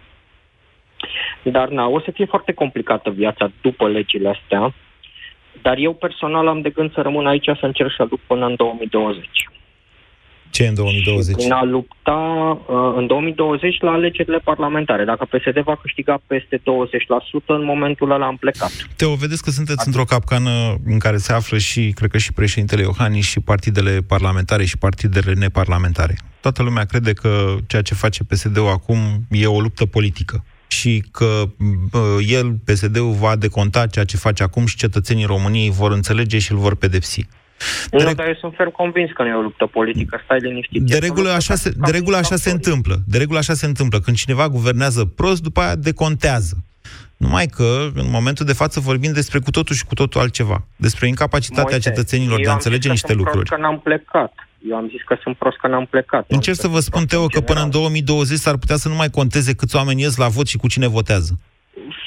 Dar 1.43 1.69
na, 1.69 1.87
o 1.87 1.99
să 1.99 2.11
fie 2.11 2.25
foarte 2.25 2.53
complicată 2.53 3.09
viața 3.09 3.51
după 3.61 3.87
legile 3.87 4.29
astea. 4.29 4.73
Dar 5.61 5.77
eu 5.77 5.93
personal 5.93 6.47
am 6.47 6.61
de 6.61 6.69
gând 6.69 6.93
să 6.93 7.01
rămân 7.01 7.27
aici 7.27 7.45
să 7.59 7.65
încerc 7.65 7.91
să 7.97 8.05
lupt 8.09 8.23
până 8.27 8.45
în 8.45 8.55
2020. 8.55 9.29
Ce 10.51 10.67
în 10.67 10.73
2020? 10.73 11.35
Prin 11.35 11.51
a 11.51 11.63
lupta 11.63 12.21
uh, 12.67 12.93
în 12.95 13.07
2020 13.07 13.79
la 13.79 13.91
alegerile 13.91 14.37
parlamentare. 14.37 15.03
Dacă 15.03 15.25
PSD 15.25 15.59
va 15.63 15.75
câștiga 15.75 16.21
peste 16.27 16.57
20%, 16.57 16.61
în 17.45 17.63
momentul 17.63 18.11
ăla 18.11 18.25
am 18.25 18.37
plecat. 18.37 18.71
Teo, 18.95 19.13
vedeți 19.15 19.43
că 19.43 19.49
sunteți 19.49 19.79
Atunci. 19.79 19.95
într-o 19.95 20.15
capcană 20.15 20.49
în 20.85 20.99
care 20.99 21.17
se 21.17 21.33
află 21.33 21.57
și, 21.57 21.91
cred 21.95 22.09
că 22.09 22.17
și 22.17 22.33
președintele 22.33 22.81
Iohannis 22.81 23.25
și 23.25 23.39
partidele 23.39 23.99
parlamentare 24.07 24.65
și 24.65 24.77
partidele 24.77 25.33
neparlamentare. 25.33 26.15
Toată 26.41 26.63
lumea 26.63 26.83
crede 26.83 27.13
că 27.13 27.55
ceea 27.67 27.81
ce 27.81 27.93
face 27.93 28.23
PSD-ul 28.23 28.67
acum 28.67 28.97
e 29.29 29.45
o 29.47 29.59
luptă 29.59 29.85
politică 29.85 30.43
și 30.71 31.03
că 31.11 31.43
el, 32.27 32.51
PSD-ul, 32.65 33.11
va 33.11 33.35
deconta 33.35 33.87
ceea 33.87 34.05
ce 34.05 34.17
face 34.17 34.43
acum 34.43 34.65
și 34.65 34.75
cetățenii 34.75 35.25
României 35.25 35.69
vor 35.69 35.91
înțelege 35.91 36.39
și 36.39 36.51
îl 36.51 36.57
vor 36.57 36.75
pedepsi. 36.75 37.27
Nu, 37.91 37.97
de 37.97 38.13
dar 38.13 38.27
eu 38.27 38.33
sunt 38.39 38.53
ferm 38.55 38.71
convins 38.71 39.11
că 39.11 39.21
nu 39.23 39.27
e 39.29 39.33
o 39.33 39.41
luptă 39.41 39.65
politică, 39.65 40.21
stai 40.23 40.39
liniștit. 40.39 40.81
De 40.81 40.97
regulă 40.97 41.29
așa, 41.29 41.55
se, 41.55 41.69
de 41.69 41.91
regulă 41.91 42.17
așa 42.17 42.35
se 42.35 42.51
întâmplă. 42.51 42.95
De 43.07 43.17
regulă 43.17 43.37
așa 43.37 43.53
se 43.53 43.65
întâmplă. 43.65 43.99
Când 43.99 44.17
cineva 44.17 44.49
guvernează 44.49 45.05
prost, 45.05 45.41
după 45.41 45.61
aia 45.61 45.75
decontează. 45.75 46.57
Numai 47.17 47.45
că, 47.45 47.89
în 47.93 48.09
momentul 48.09 48.45
de 48.45 48.53
față, 48.53 48.79
vorbim 48.79 49.11
despre 49.13 49.39
cu 49.39 49.51
totul 49.51 49.75
și 49.75 49.85
cu 49.85 49.93
totul 49.93 50.21
altceva. 50.21 50.67
Despre 50.75 51.07
incapacitatea 51.07 51.63
Moise, 51.63 51.89
cetățenilor 51.89 52.41
de 52.41 52.49
a 52.49 52.53
înțelege 52.53 52.89
niște 52.89 53.13
lucruri. 53.13 53.49
că 53.49 53.57
n-am 53.57 53.79
plecat. 53.79 54.33
Eu 54.69 54.75
am 54.75 54.87
zis 54.89 55.01
că 55.01 55.17
sunt 55.21 55.37
prost 55.37 55.57
că 55.57 55.67
n-am 55.67 55.85
plecat. 55.85 56.25
Încerc 56.27 56.57
să 56.57 56.67
vă 56.67 56.79
spun, 56.79 57.05
Teo, 57.05 57.27
că 57.27 57.41
până 57.41 57.61
în 57.61 57.69
2020 57.69 58.37
s-ar 58.37 58.57
putea 58.57 58.75
să 58.75 58.87
nu 58.89 58.95
mai 58.95 59.09
conteze 59.09 59.55
câți 59.55 59.75
oameni 59.75 60.01
ies 60.01 60.17
la 60.17 60.27
vot 60.27 60.47
și 60.47 60.57
cu 60.57 60.67
cine 60.67 60.87
votează. 60.87 61.39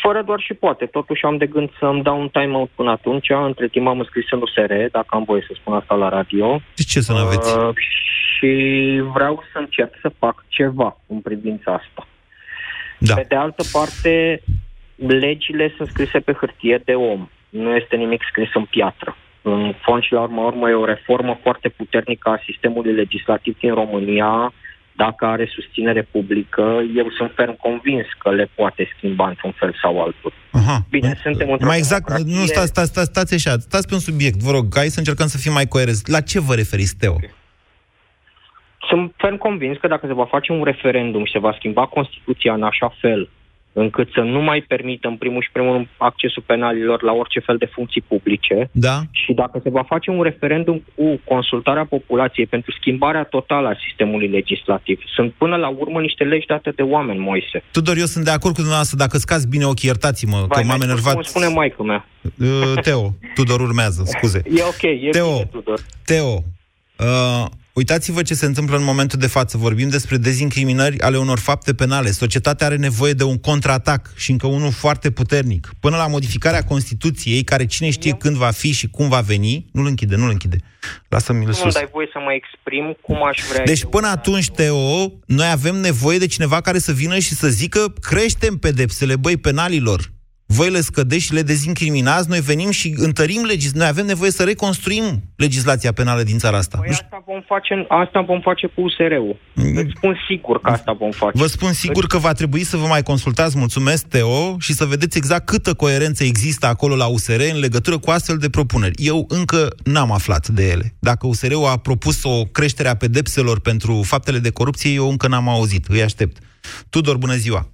Fără 0.02 0.22
doar 0.22 0.40
și 0.40 0.54
poate. 0.54 0.84
Totuși 0.86 1.24
am 1.24 1.36
de 1.36 1.46
gând 1.46 1.70
să-mi 1.78 2.02
dau 2.02 2.20
un 2.20 2.28
time-out 2.28 2.70
până 2.74 2.90
atunci. 2.90 3.26
Între 3.30 3.68
timp 3.68 3.86
am 3.86 3.98
înscris 3.98 4.30
în 4.30 4.40
USR, 4.40 4.72
dacă 4.90 5.06
am 5.08 5.24
voie 5.24 5.44
să 5.46 5.52
spun 5.60 5.74
asta 5.74 5.94
la 5.94 6.08
radio. 6.08 6.60
De 6.74 6.82
ce 6.82 7.00
să 7.00 7.12
nu 7.12 7.18
aveți? 7.18 7.58
Uh, 7.58 7.74
și 8.44 8.52
vreau 9.12 9.44
să 9.52 9.58
încerc 9.58 9.94
să 10.00 10.12
fac 10.18 10.44
ceva 10.48 11.00
în 11.06 11.20
privința 11.20 11.72
asta. 11.72 12.06
Da. 12.98 13.14
Pe 13.14 13.24
de 13.28 13.34
altă 13.34 13.62
parte, 13.72 14.42
legile 14.96 15.74
sunt 15.76 15.88
scrise 15.88 16.18
pe 16.18 16.32
hârtie 16.32 16.82
de 16.84 16.92
om. 16.92 17.28
Nu 17.48 17.74
este 17.76 17.96
nimic 17.96 18.22
scris 18.28 18.48
în 18.54 18.64
piatră. 18.64 19.16
În 19.46 19.74
fond 19.84 20.02
și 20.02 20.12
la 20.12 20.20
urmă 20.20 20.40
urmă 20.40 20.70
e 20.70 20.74
o 20.74 20.84
reformă 20.84 21.38
foarte 21.42 21.68
puternică 21.68 22.28
a 22.28 22.42
sistemului 22.44 22.92
legislativ 22.92 23.58
din 23.58 23.74
România, 23.74 24.52
dacă 24.96 25.24
are 25.26 25.50
susținere 25.54 26.02
publică, 26.02 26.82
eu 26.96 27.10
sunt 27.16 27.30
ferm 27.34 27.56
convins 27.56 28.06
că 28.18 28.30
le 28.30 28.50
poate 28.54 28.92
schimba 28.96 29.28
într-un 29.28 29.52
fel 29.52 29.76
sau 29.82 30.02
altul. 30.02 30.32
Aha. 30.50 30.76
Bine, 30.90 31.18
suntem 31.22 31.50
într-o 31.50 31.66
Mai 31.66 31.76
exact, 31.76 32.06
democrație... 32.06 32.40
nu, 32.40 32.46
stați, 32.46 32.66
stați, 32.66 32.88
stați, 32.88 33.06
stați 33.06 33.34
așa, 33.34 33.58
stați 33.58 33.88
pe 33.88 33.94
un 33.94 34.00
subiect, 34.00 34.38
vă 34.38 34.50
rog, 34.50 34.64
hai 34.74 34.86
să 34.86 34.98
încercăm 34.98 35.26
să 35.26 35.38
fim 35.38 35.52
mai 35.52 35.66
coerenți. 35.66 36.10
La 36.10 36.20
ce 36.20 36.40
vă 36.40 36.54
referiți, 36.54 36.96
Teo? 36.96 37.12
Okay. 37.12 37.34
Sunt 38.88 39.12
ferm 39.16 39.36
convins 39.36 39.76
că 39.78 39.86
dacă 39.88 40.06
se 40.06 40.12
va 40.12 40.24
face 40.24 40.52
un 40.52 40.64
referendum 40.64 41.24
și 41.24 41.32
se 41.32 41.38
va 41.38 41.54
schimba 41.58 41.86
Constituția 41.86 42.52
în 42.52 42.62
așa 42.62 42.94
fel 43.00 43.28
încât 43.74 44.08
să 44.14 44.20
nu 44.20 44.40
mai 44.40 44.64
permită, 44.68 45.08
în 45.08 45.16
primul 45.16 45.42
și 45.42 45.50
primul 45.52 45.88
accesul 45.96 46.42
penalilor 46.46 47.02
la 47.02 47.12
orice 47.12 47.40
fel 47.40 47.56
de 47.56 47.70
funcții 47.74 48.04
publice. 48.08 48.68
Da. 48.72 48.96
Și 49.10 49.32
dacă 49.32 49.60
se 49.62 49.70
va 49.70 49.82
face 49.82 50.10
un 50.10 50.22
referendum 50.22 50.84
cu 50.94 51.20
consultarea 51.24 51.84
populației 51.84 52.46
pentru 52.46 52.70
schimbarea 52.80 53.24
totală 53.24 53.68
a 53.68 53.80
sistemului 53.86 54.28
legislativ, 54.28 54.98
sunt 55.14 55.32
până 55.32 55.56
la 55.56 55.68
urmă 55.68 56.00
niște 56.00 56.24
legi 56.24 56.46
date 56.46 56.70
de 56.70 56.82
oameni, 56.82 57.18
Moise. 57.18 57.62
Tudor, 57.70 57.96
eu 57.96 58.04
sunt 58.04 58.24
de 58.24 58.30
acord 58.30 58.54
cu 58.54 58.60
dumneavoastră. 58.60 58.96
Dacă 58.96 59.16
scați 59.18 59.48
bine 59.48 59.64
ochii, 59.64 59.88
iertați-mă, 59.88 60.44
Vai, 60.48 60.62
că 60.62 60.66
m-am 60.66 60.80
enervat. 60.80 61.14
Cum 61.14 61.22
spune 61.22 61.46
maică 61.46 61.82
mea. 61.82 62.06
Uh, 62.40 62.82
Teo, 62.82 63.14
Tudor 63.34 63.60
urmează, 63.60 64.02
scuze. 64.06 64.42
E 64.58 64.62
ok, 64.62 64.82
e 64.82 65.08
Teo, 65.10 65.32
bine, 65.32 65.48
Tudor. 65.50 65.80
Teo, 66.04 66.42
uh, 66.98 67.46
Uitați-vă 67.74 68.22
ce 68.22 68.34
se 68.34 68.46
întâmplă 68.46 68.76
în 68.76 68.84
momentul 68.84 69.18
de 69.18 69.26
față. 69.26 69.56
Vorbim 69.58 69.88
despre 69.88 70.16
dezincriminări 70.16 71.00
ale 71.00 71.18
unor 71.18 71.38
fapte 71.38 71.74
penale. 71.74 72.10
Societatea 72.10 72.66
are 72.66 72.76
nevoie 72.76 73.12
de 73.12 73.22
un 73.22 73.38
contraatac 73.38 74.12
și 74.16 74.30
încă 74.30 74.46
unul 74.46 74.72
foarte 74.72 75.10
puternic. 75.10 75.72
Până 75.80 75.96
la 75.96 76.06
modificarea 76.06 76.64
Constituției, 76.64 77.42
care 77.42 77.66
cine 77.66 77.90
știe 77.90 78.10
Eu? 78.10 78.16
când 78.16 78.36
va 78.36 78.50
fi 78.50 78.72
și 78.72 78.88
cum 78.88 79.08
va 79.08 79.20
veni, 79.20 79.66
nu-l 79.72 79.86
închide, 79.86 80.16
nu-l 80.16 80.30
închide. 80.30 80.56
Lasă-mi-l 81.08 81.52
sus. 81.52 81.64
Nu 81.64 81.70
dai 81.70 81.88
voie 81.92 82.08
să 82.12 82.18
mă 82.18 82.32
exprim 82.32 82.96
cum 83.02 83.24
aș 83.24 83.40
vrea 83.52 83.64
Deci 83.64 83.84
până 83.84 84.08
atunci, 84.08 84.50
Teo, 84.50 85.12
noi 85.26 85.50
avem 85.50 85.76
nevoie 85.76 86.18
de 86.18 86.26
cineva 86.26 86.60
care 86.60 86.78
să 86.78 86.92
vină 86.92 87.18
și 87.18 87.34
să 87.34 87.48
zică 87.48 87.92
creștem 88.00 88.56
pedepsele, 88.56 89.16
băi, 89.16 89.36
penalilor. 89.36 90.12
Voi 90.46 90.70
le 90.70 90.80
scădeți 90.80 91.24
și 91.24 91.32
le 91.32 91.42
dezincriminați, 91.42 92.28
noi 92.28 92.40
venim 92.40 92.70
și 92.70 92.94
întărim 92.96 93.44
legis... 93.44 93.72
Noi 93.72 93.86
avem 93.86 94.06
nevoie 94.06 94.30
să 94.30 94.44
reconstruim 94.44 95.22
legislația 95.36 95.92
penală 95.92 96.22
din 96.22 96.38
țara 96.38 96.56
asta. 96.56 96.78
Păi 96.78 96.88
asta 96.90 97.22
vom 97.26 97.40
face, 97.46 97.86
asta 97.88 98.20
vom 98.20 98.40
face 98.40 98.66
cu 98.66 98.80
USR-ul. 98.80 99.36
Îți 99.54 99.92
spun 99.96 100.16
sigur 100.28 100.60
că 100.60 100.70
asta 100.70 100.92
vom 100.92 101.10
face. 101.10 101.38
Vă 101.38 101.46
spun 101.46 101.72
sigur 101.72 102.06
că 102.06 102.18
va 102.18 102.32
trebui 102.32 102.64
să 102.64 102.76
vă 102.76 102.86
mai 102.86 103.02
consultați, 103.02 103.58
mulțumesc, 103.58 104.08
Teo, 104.08 104.58
și 104.58 104.72
să 104.72 104.84
vedeți 104.84 105.18
exact 105.18 105.46
câtă 105.46 105.74
coerență 105.74 106.24
există 106.24 106.66
acolo 106.66 106.96
la 106.96 107.06
USR 107.06 107.40
în 107.52 107.58
legătură 107.58 107.98
cu 107.98 108.10
astfel 108.10 108.36
de 108.36 108.50
propuneri. 108.50 108.94
Eu 108.96 109.26
încă 109.28 109.68
n-am 109.84 110.12
aflat 110.12 110.48
de 110.48 110.68
ele. 110.68 110.94
Dacă 110.98 111.26
USR-ul 111.26 111.66
a 111.66 111.76
propus 111.76 112.24
o 112.24 112.44
creștere 112.44 112.88
a 112.88 112.96
pedepselor 112.96 113.60
pentru 113.60 114.02
faptele 114.04 114.38
de 114.38 114.50
corupție, 114.50 114.90
eu 114.92 115.08
încă 115.08 115.28
n-am 115.28 115.48
auzit. 115.48 115.86
Îi 115.86 116.02
aștept. 116.02 116.36
Tudor, 116.90 117.16
bună 117.16 117.34
ziua! 117.34 117.68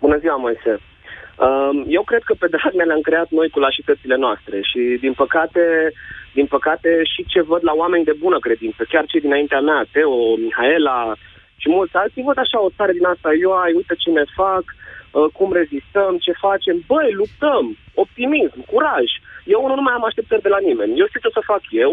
Bună 0.00 0.18
ziua, 0.18 0.36
Moise! 0.36 0.80
Um, 1.46 1.84
eu 1.88 2.02
cred 2.02 2.22
că 2.22 2.34
pe 2.38 2.46
dragmea 2.46 2.84
le-am 2.84 3.00
creat 3.00 3.28
noi 3.30 3.48
cu 3.50 3.58
lașitățile 3.58 4.16
noastre 4.16 4.60
și, 4.60 4.80
din 5.00 5.12
păcate, 5.12 5.92
din 6.32 6.46
păcate, 6.46 6.90
și 7.12 7.24
ce 7.32 7.40
văd 7.42 7.62
la 7.64 7.72
oameni 7.72 8.04
de 8.04 8.20
bună 8.24 8.38
credință, 8.38 8.84
chiar 8.88 9.04
cei 9.06 9.20
dinaintea 9.20 9.60
mea, 9.60 9.86
Teo, 9.92 10.36
Mihaela 10.36 11.12
și 11.56 11.68
mulți 11.68 11.96
alții, 11.96 12.22
văd 12.22 12.38
așa 12.38 12.58
o 12.62 12.70
stare 12.70 12.92
din 12.92 13.04
asta, 13.04 13.30
eu 13.44 13.52
ai, 13.52 13.72
uite 13.72 13.94
ce 13.98 14.10
ne 14.10 14.24
fac, 14.34 14.64
uh, 14.74 15.26
cum 15.32 15.52
rezistăm, 15.52 16.12
ce 16.24 16.32
facem, 16.32 16.76
băi, 16.86 17.12
luptăm, 17.12 17.76
optimism, 17.94 18.58
curaj. 18.72 19.08
Eu 19.44 19.60
nu 19.76 19.82
mai 19.82 19.94
am 19.96 20.04
așteptări 20.04 20.46
de 20.46 20.48
la 20.48 20.60
nimeni. 20.68 20.98
Eu 20.98 21.06
știu 21.06 21.20
ce 21.20 21.30
o 21.30 21.36
să 21.38 21.50
fac 21.52 21.62
eu, 21.70 21.92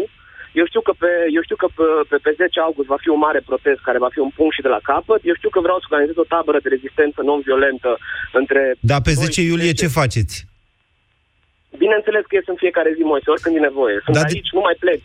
eu 0.60 0.66
știu 0.70 0.82
că, 0.86 0.92
pe, 1.02 1.10
eu 1.36 1.42
știu 1.46 1.58
că 1.62 1.68
pe, 1.76 1.86
pe, 2.10 2.16
pe 2.24 2.30
10 2.36 2.60
august 2.66 2.88
va 2.94 2.98
fi 3.04 3.10
un 3.16 3.22
mare 3.26 3.40
protest 3.50 3.80
care 3.88 3.98
va 4.04 4.10
fi 4.14 4.20
un 4.26 4.32
punct 4.38 4.54
și 4.54 4.64
de 4.66 4.72
la 4.76 4.80
capăt. 4.90 5.20
Eu 5.30 5.36
știu 5.38 5.50
că 5.52 5.60
vreau 5.66 5.78
să 5.78 5.86
organizez 5.86 6.16
o 6.20 6.30
tabără 6.34 6.58
de 6.64 6.72
rezistență 6.74 7.18
non-violentă 7.28 7.90
între... 8.40 8.62
Da, 8.90 8.98
pe 9.06 9.12
10 9.12 9.40
iulie 9.50 9.72
10. 9.72 9.80
ce 9.82 9.96
faceți? 10.00 10.34
Bineînțeles 11.84 12.24
că 12.26 12.34
ies 12.34 12.46
în 12.52 12.58
fiecare 12.64 12.90
zi, 12.96 13.02
Moise, 13.10 13.30
oricând 13.34 13.54
e 13.56 13.68
nevoie. 13.70 13.96
Sunt 14.04 14.16
da, 14.16 14.22
aici, 14.22 14.50
de... 14.50 14.56
nu 14.58 14.62
mai 14.68 14.76
plec. 14.84 15.02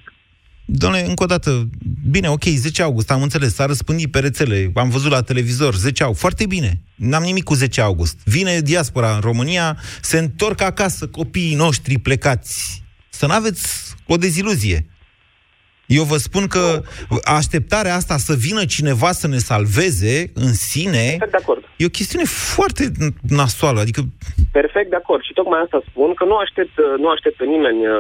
Doamne, 0.66 1.00
încă 1.12 1.24
o 1.24 1.32
dată, 1.34 1.50
bine, 2.16 2.28
ok, 2.30 2.44
10 2.44 2.82
august, 2.82 3.12
am 3.12 3.22
înțeles, 3.22 3.54
s-a 3.54 3.66
răspândit 3.66 4.12
pe 4.12 4.20
rețele, 4.20 4.72
am 4.76 4.90
văzut 4.90 5.12
la 5.12 5.22
televizor, 5.22 5.74
10 5.74 6.04
august, 6.04 6.22
foarte 6.22 6.46
bine, 6.46 6.72
n-am 6.96 7.24
nimic 7.24 7.44
cu 7.44 7.54
10 7.54 7.82
august. 7.82 8.18
Vine 8.26 8.60
diaspora 8.60 9.10
în 9.14 9.22
România, 9.30 9.78
se 10.02 10.18
întorc 10.18 10.62
acasă 10.62 11.08
copiii 11.08 11.56
noștri 11.56 11.98
plecați. 11.98 12.84
Să 13.10 13.26
nu 13.26 13.34
aveți 13.34 13.96
o 14.08 14.16
deziluzie. 14.18 14.86
Eu 16.00 16.04
vă 16.12 16.18
spun 16.28 16.46
că 16.56 16.66
așteptarea 17.40 17.96
asta 18.00 18.16
să 18.28 18.34
vină 18.48 18.64
cineva 18.76 19.12
să 19.22 19.28
ne 19.28 19.42
salveze 19.52 20.16
în 20.46 20.52
sine 20.70 21.06
de 21.36 21.42
acord. 21.44 21.62
e 21.82 21.92
o 21.92 21.98
chestiune 22.00 22.28
foarte 22.56 22.84
nasoală. 23.42 23.80
Adică... 23.80 24.02
Perfect 24.60 24.90
de 24.90 25.02
acord. 25.04 25.22
Și 25.24 25.38
tocmai 25.40 25.62
asta 25.64 25.88
spun, 25.90 26.10
că 26.14 26.24
nu 26.32 26.36
aștept, 26.46 26.76
nu 27.04 27.10
aștept 27.10 27.36
pe 27.38 27.46
nimeni 27.56 27.82
uh, 27.88 27.94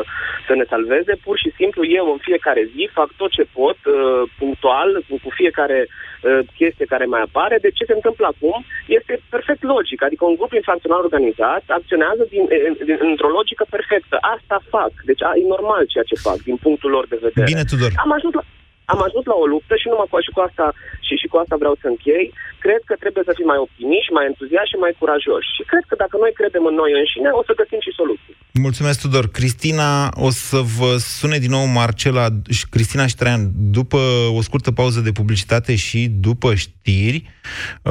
să 0.48 0.54
ne 0.60 0.66
salveze. 0.74 1.14
Pur 1.28 1.38
și 1.44 1.50
simplu 1.60 1.82
eu 2.00 2.06
în 2.16 2.20
fiecare 2.28 2.64
zi 2.74 2.84
fac 3.00 3.10
tot 3.22 3.32
ce 3.38 3.46
pot, 3.60 3.78
uh, 3.86 3.96
punctual, 4.40 4.90
cu 5.24 5.30
fiecare 5.40 5.80
uh, 5.88 6.13
chestie 6.60 6.92
care 6.94 7.06
mai 7.06 7.22
apare. 7.28 7.56
De 7.66 7.72
ce 7.78 7.84
se 7.90 7.98
întâmplă 8.00 8.26
acum 8.30 8.58
este 8.98 9.14
perfect 9.30 9.64
logic. 9.74 10.00
Adică 10.04 10.24
un 10.26 10.36
grup 10.40 10.54
infracțional 10.54 11.02
organizat 11.08 11.64
acționează 11.80 12.24
din, 12.34 12.44
din, 12.88 12.98
într-o 13.12 13.36
logică 13.38 13.66
perfectă. 13.70 14.16
Asta 14.36 14.58
fac. 14.76 14.92
Deci 15.10 15.24
a, 15.24 15.32
e 15.42 15.54
normal 15.56 15.82
ceea 15.94 16.10
ce 16.12 16.24
fac 16.28 16.38
din 16.50 16.58
punctul 16.66 16.90
lor 16.96 17.06
de 17.14 17.18
vedere. 17.22 17.50
Bine, 17.52 17.64
Tudor. 17.72 17.92
Am 18.06 18.12
ajuns 18.18 18.34
la, 18.34 18.44
am 18.92 19.00
ajuns 19.08 19.26
la 19.32 19.38
o 19.44 19.46
luptă 19.54 19.74
și 19.82 19.88
numai 19.92 20.08
cu, 20.10 20.16
și 20.26 20.32
cu 20.36 20.42
asta 20.48 20.66
și, 21.08 21.14
și 21.22 21.28
cu 21.32 21.38
asta 21.44 21.56
vreau 21.62 21.76
să 21.82 21.88
închei. 21.90 22.28
Cred 22.66 22.82
că 22.90 22.94
trebuie 23.04 23.24
să 23.28 23.34
fim 23.38 23.48
mai 23.54 23.64
optimiști, 23.66 24.16
mai 24.18 24.26
entuziași 24.32 24.72
și 24.74 24.82
mai 24.84 24.94
curajoși. 25.00 25.54
Și 25.56 25.64
cred 25.72 25.84
că 25.90 25.96
dacă 26.04 26.16
noi 26.24 26.32
credem 26.40 26.64
în 26.70 26.76
noi 26.82 26.92
înșine, 27.00 27.30
o 27.40 27.44
să 27.48 27.60
găsim 27.62 27.80
și 27.86 27.98
soluții. 28.00 28.34
Mulțumesc, 28.68 28.98
Tudor. 29.02 29.26
Cristina, 29.38 29.92
o 30.28 30.30
să 30.30 30.60
vă 30.78 30.92
sune 31.20 31.38
din 31.44 31.52
nou 31.58 31.66
Marcela, 31.80 32.26
Cristina 32.74 33.06
și 33.12 33.20
Traian, 33.20 33.44
după 33.78 34.00
o 34.38 34.42
scurtă 34.48 34.72
pauză 34.72 35.00
de 35.08 35.18
publicitate 35.20 35.74
și 35.86 36.00
după 36.28 36.50
știri, 36.64 37.20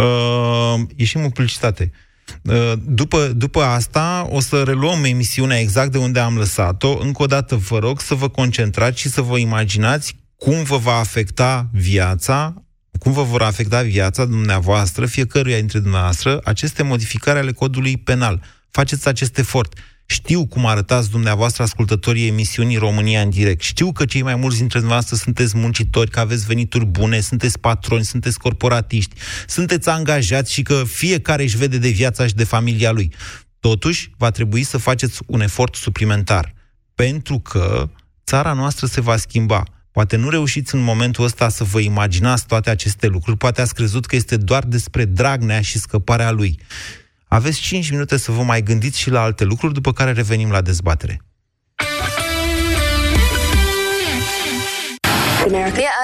uh, 0.03 0.75
ieșim 0.97 1.21
în 1.23 1.31
publicitate. 1.37 1.85
Uh, 2.45 2.73
după, 2.87 3.19
după 3.37 3.61
asta 3.61 4.27
o 4.31 4.41
să 4.41 4.63
reluăm 4.63 5.05
emisiunea 5.05 5.59
exact 5.59 5.93
de 5.93 5.99
unde 5.99 6.19
am 6.19 6.37
lăsat-o. 6.37 6.99
Încă 7.01 7.23
o 7.23 7.27
dată 7.27 7.55
vă 7.57 7.79
rog 7.79 8.01
să 8.01 8.15
vă 8.15 8.29
concentrați 8.29 9.01
și 9.01 9.09
să 9.09 9.21
vă 9.21 9.39
imaginați 9.39 10.17
cum 10.43 10.63
vă 10.63 10.77
va 10.77 10.99
afecta 10.99 11.69
viața, 11.73 12.55
cum 12.99 13.13
vă 13.13 13.23
vor 13.23 13.43
afecta 13.43 13.83
viața 13.83 14.25
dumneavoastră, 14.25 15.07
fiecăruia 15.07 15.57
dintre 15.59 15.79
dumneavoastră, 15.79 16.41
aceste 16.45 16.83
modificări 16.83 17.39
ale 17.39 17.53
codului 17.53 17.97
penal. 17.97 18.43
Faceți 18.71 19.09
acest 19.09 19.39
efort. 19.39 19.79
Știu 20.07 20.47
cum 20.47 20.67
arătați 20.67 21.11
dumneavoastră 21.11 21.63
ascultătorii 21.63 22.27
emisiunii 22.27 22.77
România 22.77 23.21
în 23.21 23.31
direct. 23.31 23.63
Știu 23.63 23.93
că 23.93 24.05
cei 24.05 24.23
mai 24.23 24.35
mulți 24.35 24.59
dintre 24.59 24.79
dumneavoastră 24.79 25.17
sunteți 25.17 25.57
muncitori, 25.57 26.11
că 26.11 26.21
aveți 26.21 26.47
venituri 26.47 26.85
bune, 26.85 27.21
sunteți 27.21 27.59
patroni, 27.59 28.05
sunteți 28.05 28.39
corporatiști, 28.39 29.15
sunteți 29.47 29.89
angajați 29.89 30.53
și 30.53 30.63
că 30.63 30.83
fiecare 30.87 31.43
își 31.43 31.57
vede 31.57 31.79
de 31.79 31.89
viața 31.89 32.27
și 32.27 32.35
de 32.35 32.45
familia 32.45 32.91
lui. 32.91 33.13
Totuși, 33.61 34.11
va 34.17 34.31
trebui 34.31 34.63
să 34.63 34.79
faceți 34.79 35.21
un 35.27 35.41
efort 35.41 35.75
suplimentar. 35.75 36.55
Pentru 36.95 37.39
că 37.39 37.91
țara 38.27 38.53
noastră 38.53 38.87
se 38.87 39.01
va 39.01 39.17
schimba. 39.17 39.65
Poate 39.93 40.17
nu 40.17 40.29
reușiți 40.29 40.75
în 40.75 40.81
momentul 40.81 41.25
ăsta 41.25 41.49
să 41.49 41.65
vă 41.65 41.81
imaginați 41.81 42.47
toate 42.47 42.71
aceste 42.71 43.07
lucruri, 43.07 43.37
poate 43.37 43.61
ați 43.61 43.75
crezut 43.75 44.07
că 44.07 44.17
este 44.17 44.37
doar 44.37 44.65
despre 44.65 45.05
Dragnea 45.05 45.61
și 45.61 45.79
scăparea 45.79 46.31
lui. 46.31 46.59
Aveți 47.29 47.61
5 47.61 47.91
minute 47.91 48.17
să 48.17 48.33
vă 48.33 48.43
mai 48.43 48.63
gândiți 48.63 48.99
și 48.99 49.11
la 49.11 49.23
alte 49.23 49.45
lucruri, 49.45 49.73
după 49.73 49.93
care 49.93 50.13
revenim 50.13 50.51
la 50.51 50.61
dezbatere. 50.61 51.23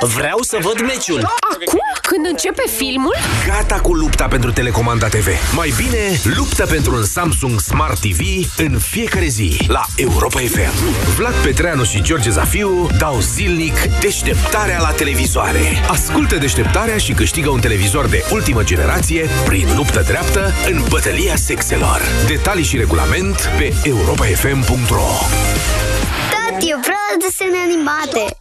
Vreau 0.01 0.39
să 0.41 0.59
văd 0.61 0.80
meciul. 0.80 1.20
Acum? 1.20 1.97
Când 2.11 2.26
începe 2.26 2.62
filmul? 2.76 3.14
Gata 3.46 3.80
cu 3.80 3.94
lupta 3.94 4.26
pentru 4.26 4.52
telecomanda 4.52 5.09
TV. 5.09 5.26
Mai 5.54 5.72
bine, 5.76 6.20
luptă 6.36 6.66
pentru 6.66 6.94
un 6.94 7.04
Samsung 7.04 7.61
Smart 7.61 8.00
TV 8.00 8.20
în 8.56 8.78
fiecare 8.78 9.26
zi 9.26 9.56
la 9.66 9.84
Europa 9.96 10.38
FM. 10.38 10.94
Vlad 11.16 11.34
Petreanu 11.34 11.84
și 11.84 12.02
George 12.02 12.30
Zafiu 12.30 12.88
dau 12.98 13.20
zilnic 13.20 13.74
deșteptarea 14.00 14.80
la 14.80 14.90
televizoare. 14.90 15.61
Ascultă 15.88 16.36
deșteptarea 16.36 16.96
și 16.96 17.12
câștigă 17.12 17.48
un 17.48 17.61
televizor 17.61 18.06
de 18.06 18.24
ultimă 18.32 18.64
generație 18.64 19.28
prin 19.46 19.66
luptă 19.76 20.02
dreaptă 20.06 20.52
în 20.70 20.84
bătălia 20.88 21.36
sexelor. 21.36 22.00
Detalii 22.26 22.64
și 22.64 22.76
regulament 22.76 23.50
pe 23.59 23.72
europafm.ro 23.82 25.11
Tati, 26.30 26.68
eu 26.68 26.78
vreau 26.80 27.12
desene 27.20 27.56
animate. 27.64 28.36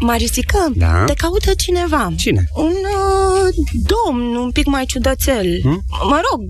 Marisică, 0.00 0.72
Da? 0.74 1.04
te 1.04 1.12
caută 1.14 1.50
cineva. 1.56 2.12
Cine? 2.16 2.44
Un 2.54 2.66
uh, 2.72 3.54
domn 3.72 4.34
un 4.36 4.50
pic 4.50 4.66
mai 4.66 4.84
ciudățel. 4.86 5.58
Hmm? 5.62 5.82
Mă 6.08 6.20
rog, 6.30 6.40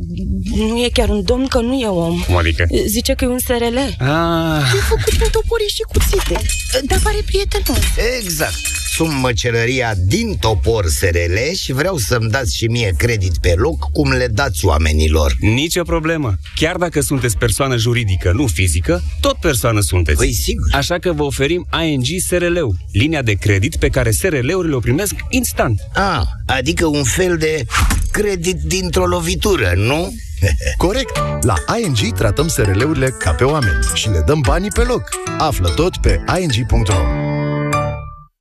nu 0.68 0.76
e 0.84 0.88
chiar 0.92 1.08
un 1.08 1.22
domn, 1.24 1.46
că 1.46 1.60
nu 1.60 1.74
e 1.80 1.86
om. 1.86 2.20
Cum 2.26 2.36
adică? 2.36 2.66
Zice 2.86 3.12
că 3.12 3.24
e 3.24 3.28
un 3.28 3.38
SRL. 3.38 3.76
Ah, 3.98 4.62
E 4.76 4.80
făcut 4.88 5.18
din 5.18 5.28
topori 5.32 5.66
și 5.74 5.82
cuțite. 5.92 6.40
Dar 6.84 6.98
pare 7.02 7.18
prietenos. 7.26 7.78
exact. 8.22 8.54
Sunt 8.96 9.12
măcelăria 9.20 9.94
din 10.06 10.36
Topor 10.40 10.86
SRL 10.88 11.54
și 11.60 11.72
vreau 11.72 11.96
să-mi 11.96 12.30
dați 12.30 12.56
și 12.56 12.64
mie 12.66 12.94
credit 12.96 13.38
pe 13.40 13.54
loc 13.56 13.90
cum 13.92 14.12
le 14.12 14.26
dați 14.26 14.64
oamenilor. 14.64 15.32
Nicio 15.40 15.82
problemă. 15.82 16.34
Chiar 16.54 16.76
dacă 16.76 17.00
sunteți 17.00 17.36
persoană 17.36 17.76
juridică, 17.76 18.32
nu 18.34 18.46
fizică, 18.46 19.02
tot 19.20 19.36
persoană 19.36 19.80
sunteți. 19.80 20.18
Păi 20.18 20.32
sigur. 20.32 20.68
Așa 20.72 20.98
că 20.98 21.12
vă 21.12 21.22
oferim 21.22 21.66
ING 21.86 22.04
SRL-ul, 22.26 22.76
linia 22.92 23.22
de 23.22 23.34
credit 23.40 23.76
pe 23.76 23.88
care 23.88 24.10
SRL-urile 24.10 24.74
o 24.74 24.78
primesc 24.78 25.14
instant. 25.28 25.80
Ah, 25.94 26.22
adică 26.46 26.86
un 26.86 27.04
fel 27.04 27.36
de 27.36 27.64
credit 28.10 28.56
dintr-o 28.56 29.06
lovitură, 29.06 29.72
nu? 29.76 30.14
Corect! 30.76 31.18
La 31.40 31.54
ING 31.82 32.16
tratăm 32.16 32.48
SRL-urile 32.48 33.08
ca 33.18 33.30
pe 33.30 33.44
oameni 33.44 33.78
și 33.94 34.08
le 34.08 34.22
dăm 34.26 34.40
banii 34.40 34.70
pe 34.70 34.82
loc. 34.82 35.08
Află 35.38 35.68
tot 35.68 35.96
pe 35.96 36.24
ing.ro 36.40 37.29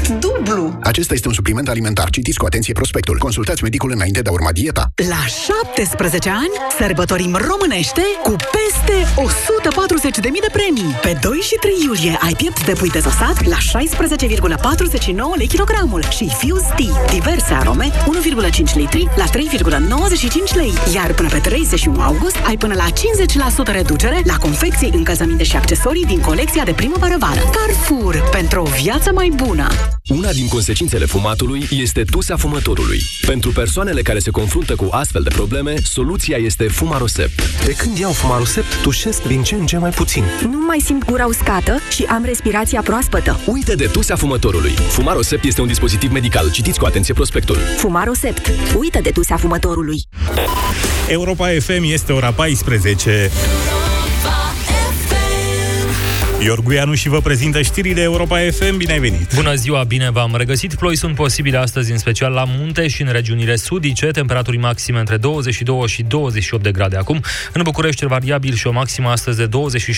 dublu! 0.00 0.78
Acesta 0.82 1.14
este 1.14 1.28
un 1.28 1.34
supliment 1.34 1.68
alimentar. 1.68 2.10
Citiți 2.10 2.38
cu 2.38 2.46
atenție 2.46 2.72
prospectul. 2.72 3.18
Consultați 3.18 3.62
medicul 3.62 3.90
înainte 3.90 4.22
de 4.22 4.28
a 4.28 4.32
urma 4.32 4.52
dieta. 4.52 4.92
La 5.08 5.24
17 5.26 6.28
ani 6.28 6.54
sărbătorim 6.78 7.38
românește 7.48 8.02
cu 8.22 8.36
peste 8.54 8.96
140.000 10.20 10.22
de 10.22 10.50
premii. 10.52 10.94
Pe 11.02 11.18
2 11.20 11.38
și 11.38 11.56
3 11.60 11.72
iulie 11.84 12.18
ai 12.20 12.34
piept 12.34 12.64
de 12.66 12.72
pui 12.72 12.88
dezosat 12.88 13.44
la 13.44 13.56
16,49 13.56 15.36
lei 15.36 15.46
kilogramul 15.46 16.02
și 16.10 16.30
Fuse 16.38 16.72
Tea, 16.76 17.04
diverse 17.10 17.52
arome, 17.54 17.90
1,5 17.90 18.74
litri 18.74 19.08
la 19.16 19.24
3,95 19.24 20.54
lei. 20.54 20.72
Iar 20.94 21.12
până 21.14 21.28
pe 21.28 21.38
31 21.38 22.00
august 22.00 22.36
ai 22.46 22.56
până 22.56 22.74
la 22.74 22.86
50% 23.70 23.72
reducere 23.72 24.22
la 24.24 24.36
confecții, 24.36 24.90
încălzăminte 24.94 25.44
și 25.44 25.56
accesorii 25.56 26.04
din 26.04 26.20
colecția 26.20 26.64
de 26.64 26.72
primăvară-vară. 26.72 27.40
Carrefour, 27.56 28.28
pentru 28.30 28.62
o 28.62 28.68
viață 28.82 29.12
mai 29.12 29.32
bună! 29.34 29.66
Una 30.08 30.32
din 30.32 30.48
consecințele 30.48 31.04
fumatului 31.04 31.68
este 31.70 32.02
tusea 32.02 32.36
fumătorului. 32.36 33.00
Pentru 33.26 33.50
persoanele 33.50 34.02
care 34.02 34.18
se 34.18 34.30
confruntă 34.30 34.74
cu 34.74 34.88
astfel 34.90 35.22
de 35.22 35.28
probleme, 35.28 35.74
soluția 35.82 36.36
este 36.36 36.68
Fumarosept. 36.68 37.64
De 37.64 37.72
când 37.72 37.98
iau 37.98 38.12
Fumarosept, 38.12 38.82
tușesc 38.82 39.22
din 39.22 39.42
ce 39.42 39.54
în 39.54 39.66
ce 39.66 39.78
mai 39.78 39.90
puțin. 39.90 40.24
Nu 40.42 40.58
mai 40.66 40.80
simt 40.84 41.04
gura 41.04 41.26
uscată 41.26 41.78
și 41.90 42.02
am 42.02 42.24
respirația 42.24 42.80
proaspătă. 42.80 43.40
Uite 43.46 43.74
de 43.74 43.86
tusea 43.86 44.16
fumătorului. 44.16 44.70
Fumarosept 44.70 45.44
este 45.44 45.60
un 45.60 45.66
dispozitiv 45.66 46.12
medical. 46.12 46.50
Citiți 46.50 46.78
cu 46.78 46.84
atenție 46.84 47.14
prospectul. 47.14 47.56
Fumarosept. 47.76 48.50
Uită 48.78 49.00
de 49.02 49.10
tusea 49.10 49.36
fumătorului. 49.36 50.02
Europa 51.08 51.48
FM 51.60 51.82
este 51.82 52.12
ora 52.12 52.32
14. 52.32 53.30
Iorguianu 56.44 56.94
și 56.94 57.08
vă 57.08 57.20
prezintă 57.20 57.62
știrile 57.62 58.00
Europa 58.00 58.38
FM. 58.38 58.76
Bine 58.76 58.92
ai 58.92 58.98
venit! 58.98 59.34
Bună 59.34 59.54
ziua, 59.54 59.84
bine 59.84 60.10
v-am 60.10 60.34
regăsit. 60.36 60.74
Ploi 60.74 60.96
sunt 60.96 61.14
posibile 61.14 61.56
astăzi, 61.56 61.90
în 61.90 61.98
special 61.98 62.32
la 62.32 62.44
munte 62.46 62.88
și 62.88 63.02
în 63.02 63.08
regiunile 63.12 63.56
sudice, 63.56 64.06
temperaturi 64.06 64.56
maxime 64.56 64.98
între 64.98 65.16
22 65.16 65.86
și 65.86 66.02
28 66.02 66.62
de 66.62 66.72
grade 66.72 66.96
acum. 66.96 67.20
În 67.52 67.62
București, 67.62 68.06
variabil 68.06 68.54
și 68.54 68.66
o 68.66 68.72
maximă 68.72 69.08
astăzi 69.08 69.36
de 69.36 69.46
27 69.46 69.92